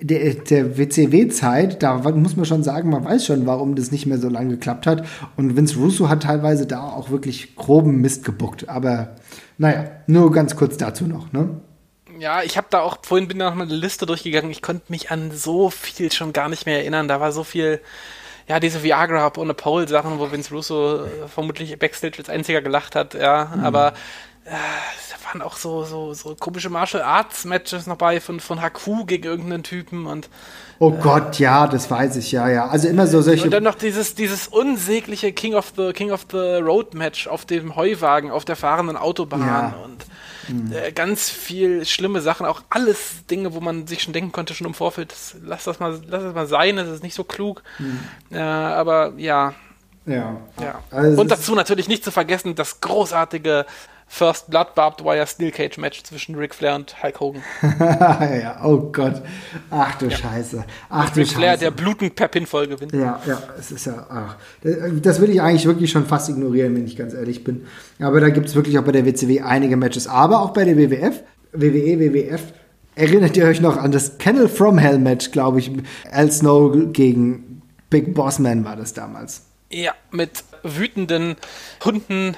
[0.01, 4.17] der, der WCW-Zeit, da muss man schon sagen, man weiß schon, warum das nicht mehr
[4.17, 5.05] so lange geklappt hat.
[5.37, 8.67] Und Vince Russo hat teilweise da auch wirklich groben Mist gebuckt.
[8.67, 9.15] Aber
[9.57, 11.61] naja, nur ganz kurz dazu noch, ne?
[12.19, 14.91] Ja, ich habe da auch, vorhin bin da noch mal eine Liste durchgegangen, ich konnte
[14.91, 17.07] mich an so viel schon gar nicht mehr erinnern.
[17.07, 17.79] Da war so viel,
[18.47, 22.95] ja, diese Viagra ohne Pole Sachen, wo Vince Russo äh, vermutlich Backstage als einziger gelacht
[22.95, 23.63] hat, ja, mhm.
[23.63, 23.93] aber
[24.45, 29.05] da waren auch so, so, so komische Martial Arts Matches noch bei von, von Haku
[29.05, 30.29] gegen irgendeinen Typen und
[30.79, 32.67] Oh Gott, ja, das weiß ich, ja, ja.
[32.67, 33.43] Also immer so solche.
[33.43, 37.45] Und dann noch dieses, dieses unsägliche King of the King of the Road Match auf
[37.45, 39.75] dem Heuwagen, auf der fahrenden Autobahn ja.
[39.85, 40.05] und
[40.47, 40.73] mhm.
[40.73, 44.65] äh, ganz viel schlimme Sachen, auch alles Dinge, wo man sich schon denken konnte, schon
[44.65, 47.61] im Vorfeld, das, lass das mal, lass das mal sein, das ist nicht so klug.
[47.77, 47.99] Mhm.
[48.31, 49.53] Äh, aber ja.
[50.07, 50.37] Ja.
[50.59, 50.79] ja.
[50.89, 53.67] Also und dazu natürlich nicht zu vergessen, das großartige
[54.13, 57.41] First Blood Barbed Wire Steel Cage Match zwischen Ric Flair und Hulk Hogan.
[57.79, 59.21] ja, oh Gott.
[59.69, 60.17] Ach du ja.
[60.17, 60.65] Scheiße.
[60.89, 61.39] Ach du Ric Scheiße.
[61.39, 62.91] Flair, der blutend per Pinfall gewinnt.
[62.91, 64.35] Ja, ja, es ist ja, ach.
[65.01, 67.65] Das will ich eigentlich wirklich schon fast ignorieren, wenn ich ganz ehrlich bin.
[67.99, 70.07] Aber da gibt es wirklich auch bei der WCW einige Matches.
[70.07, 72.41] Aber auch bei der WWF, WWE, WWF,
[72.95, 75.71] erinnert ihr euch noch an das Kennel from Hell Match, glaube ich.
[76.11, 79.43] Al Snow gegen Big Boss Man war das damals.
[79.69, 81.37] Ja, mit wütenden
[81.85, 82.35] Hunden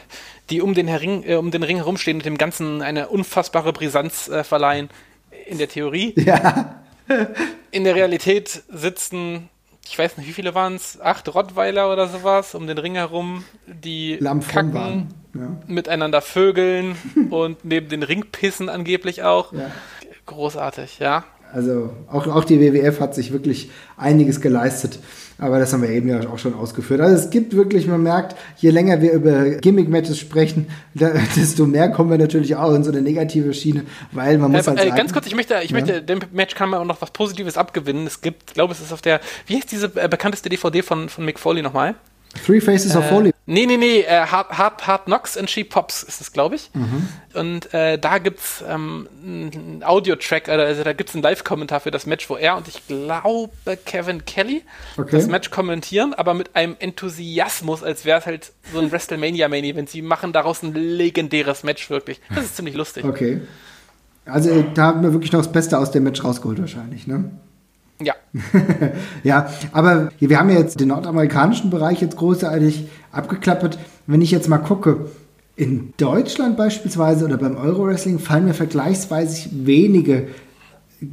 [0.50, 4.28] die um den, Ring, äh, um den Ring herumstehen und dem Ganzen eine unfassbare Brisanz
[4.28, 4.90] äh, verleihen.
[5.46, 6.14] In der Theorie.
[6.26, 6.80] Ja.
[7.72, 9.50] In der Realität sitzen,
[9.86, 13.44] ich weiß nicht, wie viele waren es, acht Rottweiler oder sowas um den Ring herum,
[13.68, 15.58] die kacken, ja.
[15.68, 16.96] miteinander vögeln
[17.30, 19.52] und neben den Ring pissen angeblich auch.
[19.52, 19.72] Ja.
[20.26, 21.26] Großartig, ja.
[21.52, 25.00] Also auch, auch die WWF hat sich wirklich einiges geleistet.
[25.38, 27.02] Aber das haben wir eben ja auch schon ausgeführt.
[27.02, 32.12] Also es gibt wirklich, man merkt, je länger wir über Gimmick-Matches sprechen, desto mehr kommen
[32.12, 35.14] wir natürlich auch in so eine negative Schiene, weil man muss äh, halt sagen, Ganz
[35.14, 35.80] kurz, ich möchte, ich ja?
[35.80, 38.06] möchte, dem Match kann man auch noch was Positives abgewinnen.
[38.08, 41.10] Es gibt, ich glaube, es ist auf der, wie heißt diese äh, bekannteste DVD von,
[41.10, 41.96] von Mick Foley nochmal?
[42.46, 43.32] Three Faces äh, of Foley.
[43.46, 46.72] Nee, nee, nee, äh, Hard, Hard, Hard Knocks and She Pops ist es, glaube ich.
[46.74, 47.10] Mhm.
[47.34, 52.30] Und äh, da gibt's ähm, einen Audio-Track, also da gibt's einen Live-Kommentar für das Match,
[52.30, 53.52] wo er und ich glaube
[53.86, 54.64] Kevin Kelly
[54.98, 55.18] okay.
[55.18, 59.90] das Match kommentieren, aber mit einem Enthusiasmus, als wäre es halt so ein WrestleMania-Main-Event.
[59.90, 62.22] Sie machen daraus ein legendäres Match wirklich.
[62.34, 63.04] Das ist ziemlich lustig.
[63.04, 63.42] Okay.
[64.26, 67.32] Also da haben wir wirklich noch das Beste aus dem Match rausgeholt wahrscheinlich, ne?
[68.02, 68.14] Ja.
[69.24, 73.78] ja, aber wir haben ja jetzt den nordamerikanischen Bereich jetzt großartig abgeklappert.
[74.08, 75.12] Wenn ich jetzt mal gucke,
[75.56, 80.28] in Deutschland beispielsweise oder beim Euro-Wrestling fallen mir vergleichsweise wenige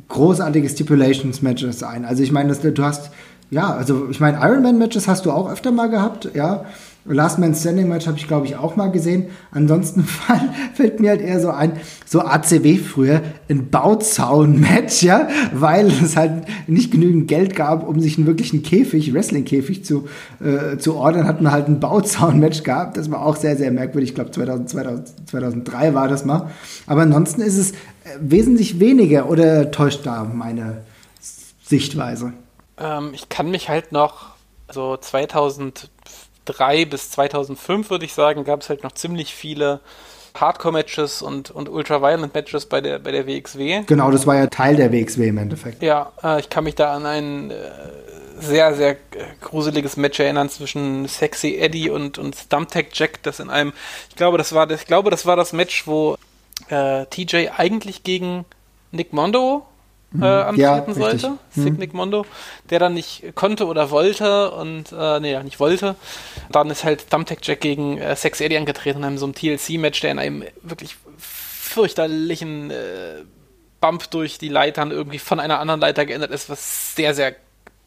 [0.09, 2.05] großartige Stipulations-Matches ein.
[2.05, 3.11] Also ich meine, du hast,
[3.51, 6.64] ja, also ich meine, Ironman-Matches hast du auch öfter mal gehabt, ja.
[7.05, 9.26] Last Man Standing Match habe ich, glaube ich, auch mal gesehen.
[9.53, 10.05] Ansonsten
[10.74, 11.72] fällt mir halt eher so ein,
[12.05, 18.18] so ACW früher, ein Bauzaun-Match, ja, weil es halt nicht genügend Geld gab, um sich
[18.18, 20.09] einen wirklichen Käfig, Wrestling-Käfig zu,
[20.40, 22.96] äh, zu ordern, hat man halt ein Bauzaun-Match gehabt.
[22.96, 24.11] Das war auch sehr, sehr merkwürdig.
[24.11, 24.68] Ich glaube, 2000,
[25.28, 26.51] 2003 war das mal.
[26.86, 27.74] Aber ansonsten ist es äh,
[28.20, 30.82] wesentlich weniger oder täuscht da meine
[31.62, 32.34] Sichtweise?
[32.78, 34.30] Ähm, ich kann mich halt noch
[34.70, 35.90] so 2000
[36.47, 39.80] 2003 bis 2005, würde ich sagen, gab es halt noch ziemlich viele
[40.34, 43.82] Hardcore-Matches und, und Ultra-Violent-Matches bei der, bei der WXW.
[43.86, 45.82] Genau, das war ja Teil der WXW im Endeffekt.
[45.82, 47.55] Ja, äh, ich kann mich da an ein äh,
[48.38, 48.97] sehr, sehr
[49.41, 53.72] gruseliges Match erinnern zwischen Sexy Eddie und, und Stumptech Jack, das in einem,
[54.09, 56.16] ich glaube, das war, ich glaube, das war das Match, wo
[56.68, 58.45] äh, TJ eigentlich gegen
[58.93, 59.66] Nick Mondo
[60.18, 61.62] äh, antreten ja, sollte, mhm.
[61.62, 62.26] Signic Mondo,
[62.68, 65.94] der dann nicht konnte oder wollte und, äh, nee, nicht wollte.
[66.50, 70.00] Dann ist halt Thumbtack Jack gegen äh, Sex Eddie angetreten in einem so einem TLC-Match,
[70.00, 73.24] der in einem wirklich fürchterlichen äh,
[73.80, 77.34] Bump durch die Leitern irgendwie von einer anderen Leiter geändert ist, was sehr, sehr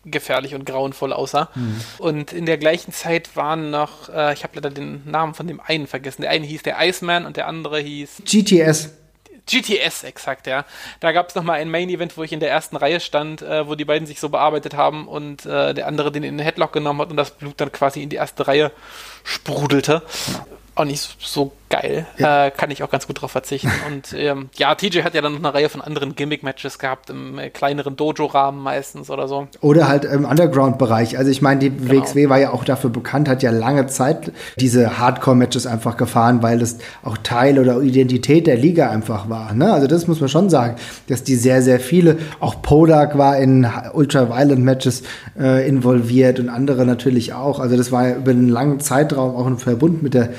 [0.06, 1.50] gefährlich und grauenvoll aussah.
[1.56, 1.82] Mhm.
[1.98, 5.60] Und in der gleichen Zeit waren noch, äh, ich habe leider den Namen von dem
[5.60, 6.22] einen vergessen.
[6.24, 8.90] Der eine hieß der Iceman und der andere hieß GTS.
[9.46, 10.66] GTS, exakt, ja.
[11.00, 13.76] Da gab es nochmal ein Main-Event, wo ich in der ersten Reihe stand, äh, wo
[13.76, 17.02] die beiden sich so bearbeitet haben und äh, der andere den in den Headlock genommen
[17.02, 18.72] hat und das Blut dann quasi in die erste Reihe
[19.24, 20.02] sprudelte.
[20.76, 22.06] Auch nicht so geil.
[22.18, 22.46] Ja.
[22.46, 23.72] Äh, kann ich auch ganz gut drauf verzichten.
[23.88, 27.40] Und ähm, ja, TJ hat ja dann noch eine Reihe von anderen Gimmick-Matches gehabt, im
[27.40, 29.48] äh, kleineren Dojo-Rahmen meistens oder so.
[29.62, 31.18] Oder halt im Underground-Bereich.
[31.18, 32.04] Also ich meine, die genau.
[32.04, 36.62] WXW war ja auch dafür bekannt, hat ja lange Zeit diese Hardcore-Matches einfach gefahren, weil
[36.62, 39.54] es auch Teil oder Identität der Liga einfach war.
[39.54, 39.74] Ne?
[39.74, 40.76] Also das muss man schon sagen,
[41.08, 45.04] dass die sehr, sehr viele, auch Podak war in Ultra-Violent-Matches
[45.40, 47.60] äh, involviert und andere natürlich auch.
[47.60, 50.30] Also das war ja über einen langen Zeitraum auch ein Verbund mit der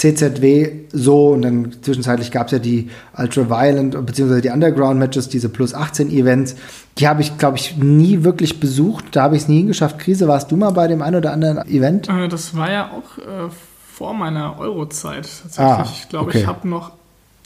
[0.00, 2.88] CZW so und dann zwischenzeitlich gab es ja die
[3.18, 4.40] Ultra Violent bzw.
[4.40, 6.56] die Underground Matches, diese plus 18 Events.
[6.96, 9.04] Die habe ich, glaube ich, nie wirklich besucht.
[9.12, 9.98] Da habe ich es nie hingeschafft.
[9.98, 12.08] Krise, warst du mal bei dem einen oder anderen Event?
[12.08, 13.50] Äh, das war ja auch äh,
[13.92, 15.60] vor meiner Euro-Zeit tatsächlich.
[15.60, 16.38] Ah, ich glaube, okay.
[16.40, 16.92] ich habe noch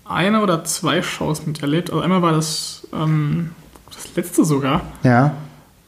[0.04, 1.90] eine oder zwei Shows miterlebt.
[1.90, 3.50] Also einmal war das ähm,
[3.92, 4.82] das letzte sogar.
[5.02, 5.32] Ja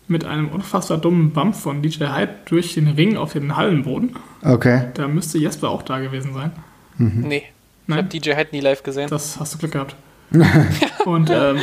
[0.08, 4.16] mit einem unfassbar dummen Bump von DJ Hyde durch den Ring auf den Hallenboden.
[4.42, 4.88] Okay.
[4.94, 6.52] Da müsste Jesper auch da gewesen sein.
[6.98, 7.24] Mhm.
[7.26, 7.42] Nee.
[7.88, 9.08] Ich habe DJ Hyde nie live gesehen.
[9.08, 9.96] Das hast du Glück gehabt.
[11.04, 11.58] Und ähm,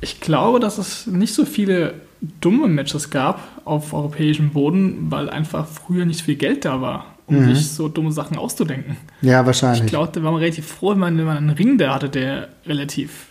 [0.00, 1.94] ich glaube, dass es nicht so viele
[2.40, 7.36] dumme Matches gab auf europäischem Boden, weil einfach früher nicht viel Geld da war, um
[7.36, 7.54] mhm.
[7.54, 8.96] sich so dumme Sachen auszudenken.
[9.20, 9.84] Ja, wahrscheinlich.
[9.84, 12.08] Ich glaube, da war man relativ froh, wenn man, wenn man einen Ring da hatte,
[12.08, 13.26] der relativ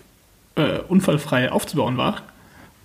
[0.56, 2.22] äh, unfallfrei aufzubauen war.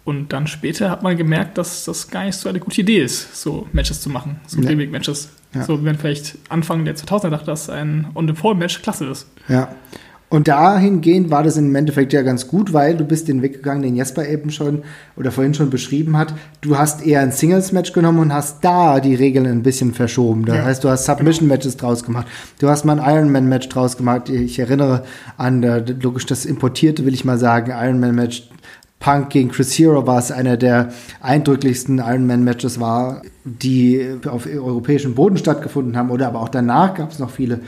[0.06, 3.42] Und dann später hat man gemerkt, dass das gar nicht so eine gute Idee ist,
[3.42, 4.68] so Matches zu machen, so ja.
[4.68, 5.30] Gimmick-Matches.
[5.52, 5.64] Ja.
[5.64, 9.26] So, wenn vielleicht Anfang der 2000er dachte, dass ein On-the-Fall-Match klasse ist.
[9.48, 9.68] Ja.
[10.28, 13.82] Und dahingehend war das im Endeffekt ja ganz gut, weil du bist den Weg gegangen,
[13.82, 14.84] den Jesper eben schon
[15.16, 16.34] oder vorhin schon beschrieben hat.
[16.60, 20.44] Du hast eher ein Singles-Match genommen und hast da die Regeln ein bisschen verschoben.
[20.44, 20.64] Das ja.
[20.64, 22.28] heißt, du hast Submission-Matches draus gemacht.
[22.60, 24.28] Du hast mal ein Ironman-Match draus gemacht.
[24.28, 25.02] Ich erinnere
[25.36, 28.50] an, äh, logisch, das importierte, will ich mal sagen, Ironman-Match
[28.98, 30.88] Punk gegen Chris Hero war es einer der
[31.20, 36.10] eindrücklichsten Ironman-Matches war, die auf europäischem Boden stattgefunden haben.
[36.10, 37.60] Oder aber auch danach gab es noch viele.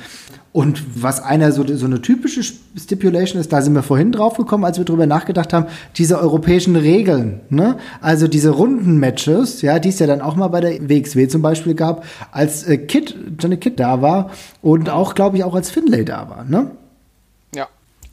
[0.52, 4.64] Und was einer so, so eine typische Stipulation ist, da sind wir vorhin drauf gekommen,
[4.64, 5.66] als wir drüber nachgedacht haben,
[5.96, 7.76] diese europäischen Regeln, ne?
[8.00, 11.74] Also diese Runden-Matches, ja, die es ja dann auch mal bei der WXW zum Beispiel
[11.74, 14.30] gab, als äh, Kid, Johnny Kid da war
[14.62, 16.70] und auch, glaube ich, auch als Finlay da war, ne?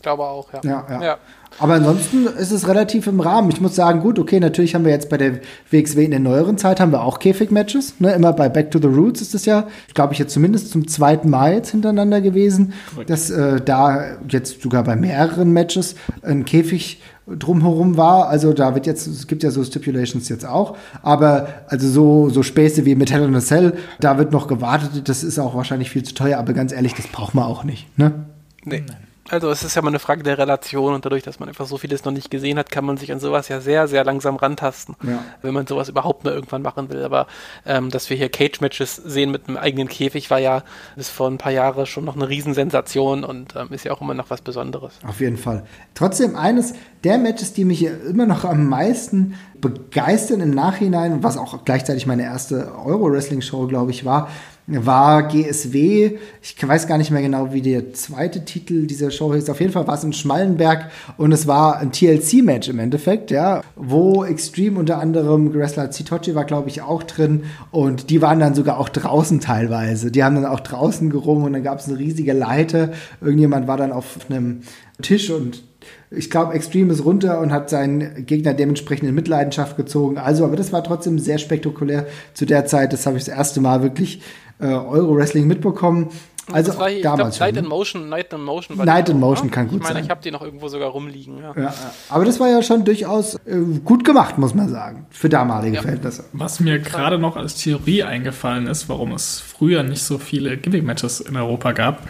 [0.06, 0.60] Glaube auch, ja.
[0.64, 1.03] ja, ja.
[1.03, 1.18] ja.
[1.58, 3.49] Aber ansonsten ist es relativ im Rahmen.
[3.49, 5.39] Ich muss sagen, gut, okay, natürlich haben wir jetzt bei der
[5.72, 7.95] WXW in der neueren Zeit haben wir auch Käfig-Matches.
[7.97, 8.14] Ne?
[8.14, 11.32] Immer bei Back to the Roots ist es ja, glaube ich, jetzt zumindest zum zweiten
[11.32, 12.74] Mal jetzt hintereinander gewesen,
[13.08, 18.30] dass äh, da jetzt sogar bei mehreren Matches ein Käfig drumherum war.
[18.30, 22.43] Also da wird jetzt, es gibt ja so Stipulations jetzt auch, aber also so, so
[22.43, 25.89] Späße wie mit Hell in a Cell, da wird noch gewartet, das ist auch wahrscheinlich
[25.89, 27.88] viel zu teuer, aber ganz ehrlich, das braucht man auch nicht.
[27.97, 28.26] Ne?
[28.66, 28.84] Nee.
[29.30, 31.78] Also es ist ja mal eine Frage der Relation und dadurch, dass man einfach so
[31.78, 34.95] vieles noch nicht gesehen hat, kann man sich an sowas ja sehr, sehr langsam rantasten,
[35.01, 35.23] ja.
[35.41, 37.03] wenn man sowas überhaupt nur irgendwann machen will.
[37.03, 37.26] Aber
[37.65, 40.63] ähm, dass wir hier Cage-Matches sehen mit einem eigenen Käfig, war ja
[40.95, 44.13] bis vor ein paar Jahren schon noch eine Riesensensation und ähm, ist ja auch immer
[44.13, 44.93] noch was Besonderes.
[45.07, 45.63] Auf jeden Fall.
[45.95, 51.65] Trotzdem eines der Matches, die mich immer noch am meisten begeistern im Nachhinein, was auch
[51.65, 54.30] gleichzeitig meine erste Euro-Wrestling-Show, glaube ich, war,
[54.68, 59.49] war GSW, ich weiß gar nicht mehr genau, wie der zweite Titel dieser Show ist.
[59.49, 63.61] Auf jeden Fall war es in Schmallenberg und es war ein TLC-Match im Endeffekt, ja,
[63.76, 68.55] wo Extreme unter anderem Wrestler Zitochi war, glaube ich, auch drin und die waren dann
[68.55, 70.11] sogar auch draußen teilweise.
[70.11, 72.91] Die haben dann auch draußen gerungen und dann gab es eine riesige Leiter.
[73.22, 74.61] Irgendjemand war dann auf einem
[75.01, 75.63] Tisch und
[76.11, 80.18] ich glaube, Extreme ist runter und hat seinen Gegner dementsprechend in Mitleidenschaft gezogen.
[80.18, 82.93] Also, aber das war trotzdem sehr spektakulär zu der Zeit.
[82.93, 84.22] Das habe ich das erste Mal wirklich
[84.60, 86.10] äh, Euro-Wrestling mitbekommen.
[86.51, 87.36] Also das war hier, damals.
[87.36, 88.78] Ich glaub, Night in Motion, Night in Motion.
[88.78, 90.03] War Night in Motion kann gut ich meine, sein.
[90.03, 91.39] Ich habe die noch irgendwo sogar rumliegen.
[91.39, 91.53] Ja.
[91.60, 91.74] Ja,
[92.10, 95.82] aber das war ja schon durchaus äh, gut gemacht, muss man sagen, für damalige ja.
[95.82, 96.26] Verhältnisse.
[96.34, 101.22] Was mir gerade noch als Theorie eingefallen ist, warum es früher nicht so viele Gimmick-Matches
[101.22, 102.07] in Europa gab,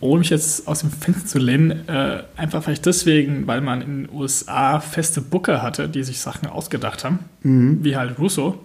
[0.00, 4.04] ohne mich jetzt aus dem Fenster zu lehnen, äh, einfach vielleicht deswegen, weil man in
[4.04, 7.82] den USA feste Booker hatte, die sich Sachen ausgedacht haben, mhm.
[7.82, 8.60] wie halt Russo,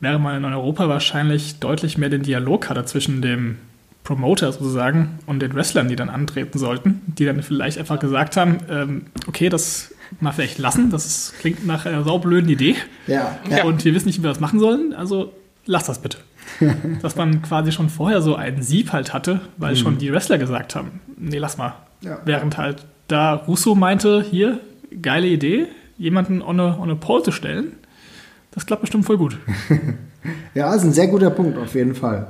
[0.00, 3.56] während man in Europa wahrscheinlich deutlich mehr den Dialog hatte zwischen dem
[4.04, 8.58] Promoter sozusagen und den Wrestlern, die dann antreten sollten, die dann vielleicht einfach gesagt haben,
[8.70, 12.76] ähm, okay, das mal vielleicht lassen, das klingt nach einer saublöden Idee.
[13.08, 13.36] Ja.
[13.64, 15.32] Und wir wissen nicht, wie wir das machen sollen, also
[15.64, 16.18] lass das bitte.
[17.02, 19.78] Dass man quasi schon vorher so einen Sieb halt hatte, weil Mhm.
[19.78, 21.74] schon die Wrestler gesagt haben, nee, lass mal.
[22.02, 22.20] Ja.
[22.24, 24.60] Während halt da Russo meinte, hier,
[25.02, 25.66] geile Idee,
[25.98, 27.72] jemanden on a, on a pole zu stellen,
[28.56, 29.38] das klappt bestimmt voll gut.
[30.54, 32.26] Ja, ist ein sehr guter Punkt, auf jeden Fall.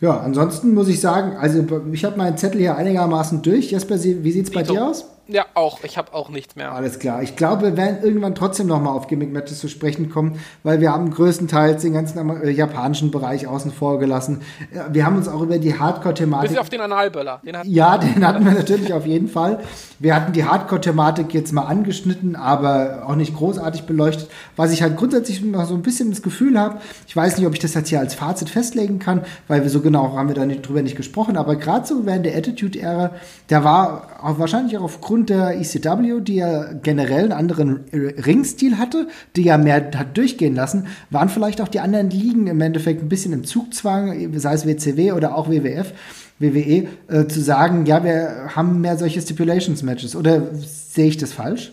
[0.00, 3.72] Ja, ansonsten muss ich sagen, also ich habe meinen Zettel hier einigermaßen durch.
[3.72, 5.06] Jesper, sie- wie sieht es bei dir aus?
[5.32, 5.82] Ja, auch.
[5.82, 6.72] Ich habe auch nichts mehr.
[6.72, 7.22] Alles klar.
[7.22, 11.10] Ich glaube, wir werden irgendwann trotzdem nochmal auf Gimmick-Matches zu sprechen kommen, weil wir haben
[11.10, 14.42] größtenteils den ganzen äh, japanischen Bereich außen vor gelassen.
[14.90, 17.40] Wir haben uns auch über die Hardcore-Thematik Bis auf den Analböller.
[17.44, 19.60] Den Ja, den hatten wir natürlich auf jeden Fall.
[19.98, 24.28] Wir hatten die Hardcore-Thematik jetzt mal angeschnitten, aber auch nicht großartig beleuchtet.
[24.56, 27.54] Was ich halt grundsätzlich noch so ein bisschen das Gefühl habe, ich weiß nicht, ob
[27.54, 30.44] ich das jetzt hier als Fazit festlegen kann, weil wir so genau haben wir da
[30.44, 33.12] nicht, drüber nicht gesprochen, aber gerade so während der Attitude-Ära,
[33.48, 39.08] da war auch wahrscheinlich auch aufgrund der ECW, die ja generell einen anderen Ringstil hatte,
[39.36, 43.08] die ja mehr hat durchgehen lassen, waren vielleicht auch die anderen Ligen im Endeffekt ein
[43.08, 45.92] bisschen im Zugzwang, sei es WCW oder auch WWF.
[46.38, 50.16] WWE äh, zu sagen, ja, wir haben mehr solche Stipulations-Matches.
[50.16, 51.72] Oder sehe ich das falsch?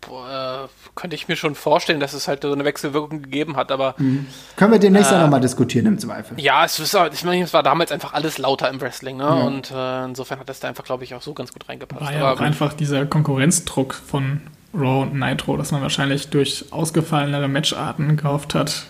[0.00, 0.49] Boah, äh,
[1.00, 3.94] könnte ich mir schon vorstellen, dass es halt so eine Wechselwirkung gegeben hat, aber
[4.56, 6.38] Können wir demnächst auch nochmal diskutieren im Zweifel.
[6.38, 9.28] ja, es, ist, ich meine, es war damals einfach alles lauter im Wrestling, ne?
[9.28, 12.02] Und äh, insofern hat das da einfach, glaube ich, auch so ganz gut reingepasst.
[12.02, 14.42] War ja aber auch einfach dieser Konkurrenzdruck von
[14.74, 18.84] Raw und Nitro, dass man wahrscheinlich durch ausgefallenere Matcharten gehofft hat,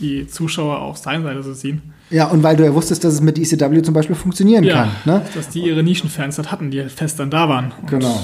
[0.00, 1.94] die Zuschauer auf seine Seite zu ziehen.
[2.10, 4.90] Ja, und weil du ja wusstest, dass es mit ECW zum Beispiel funktionieren kann.
[5.04, 5.22] Ne?
[5.34, 7.72] dass die ihre Nischenfans halt hatten, die fest dann da waren.
[7.80, 8.20] Und Genau.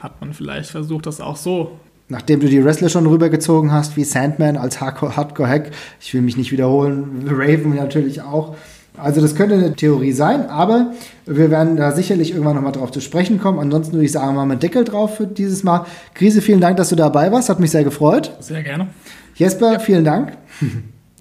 [0.00, 1.78] Hat man vielleicht versucht, das auch so.
[2.08, 5.70] Nachdem du die Wrestler schon rübergezogen hast, wie Sandman als Hardcore- Hardcore-Hack,
[6.00, 8.56] ich will mich nicht wiederholen, Raven natürlich auch.
[8.96, 10.92] Also das könnte eine Theorie sein, aber
[11.24, 13.60] wir werden da sicherlich irgendwann nochmal drauf zu sprechen kommen.
[13.60, 15.86] Ansonsten würde ich sagen, machen wir einen Deckel drauf für dieses Mal.
[16.14, 18.32] Krise, vielen Dank, dass du dabei warst, hat mich sehr gefreut.
[18.40, 18.88] Sehr gerne.
[19.36, 20.36] Jesper, vielen Dank.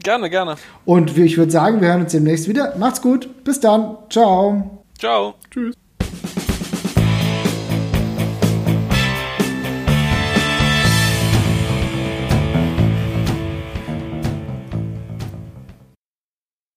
[0.04, 0.56] gerne, gerne.
[0.86, 2.74] Und ich würde sagen, wir hören uns demnächst wieder.
[2.80, 3.30] Macht's gut.
[3.44, 3.98] Bis dann.
[4.10, 4.84] Ciao.
[4.98, 5.36] Ciao.
[5.52, 5.76] Tschüss.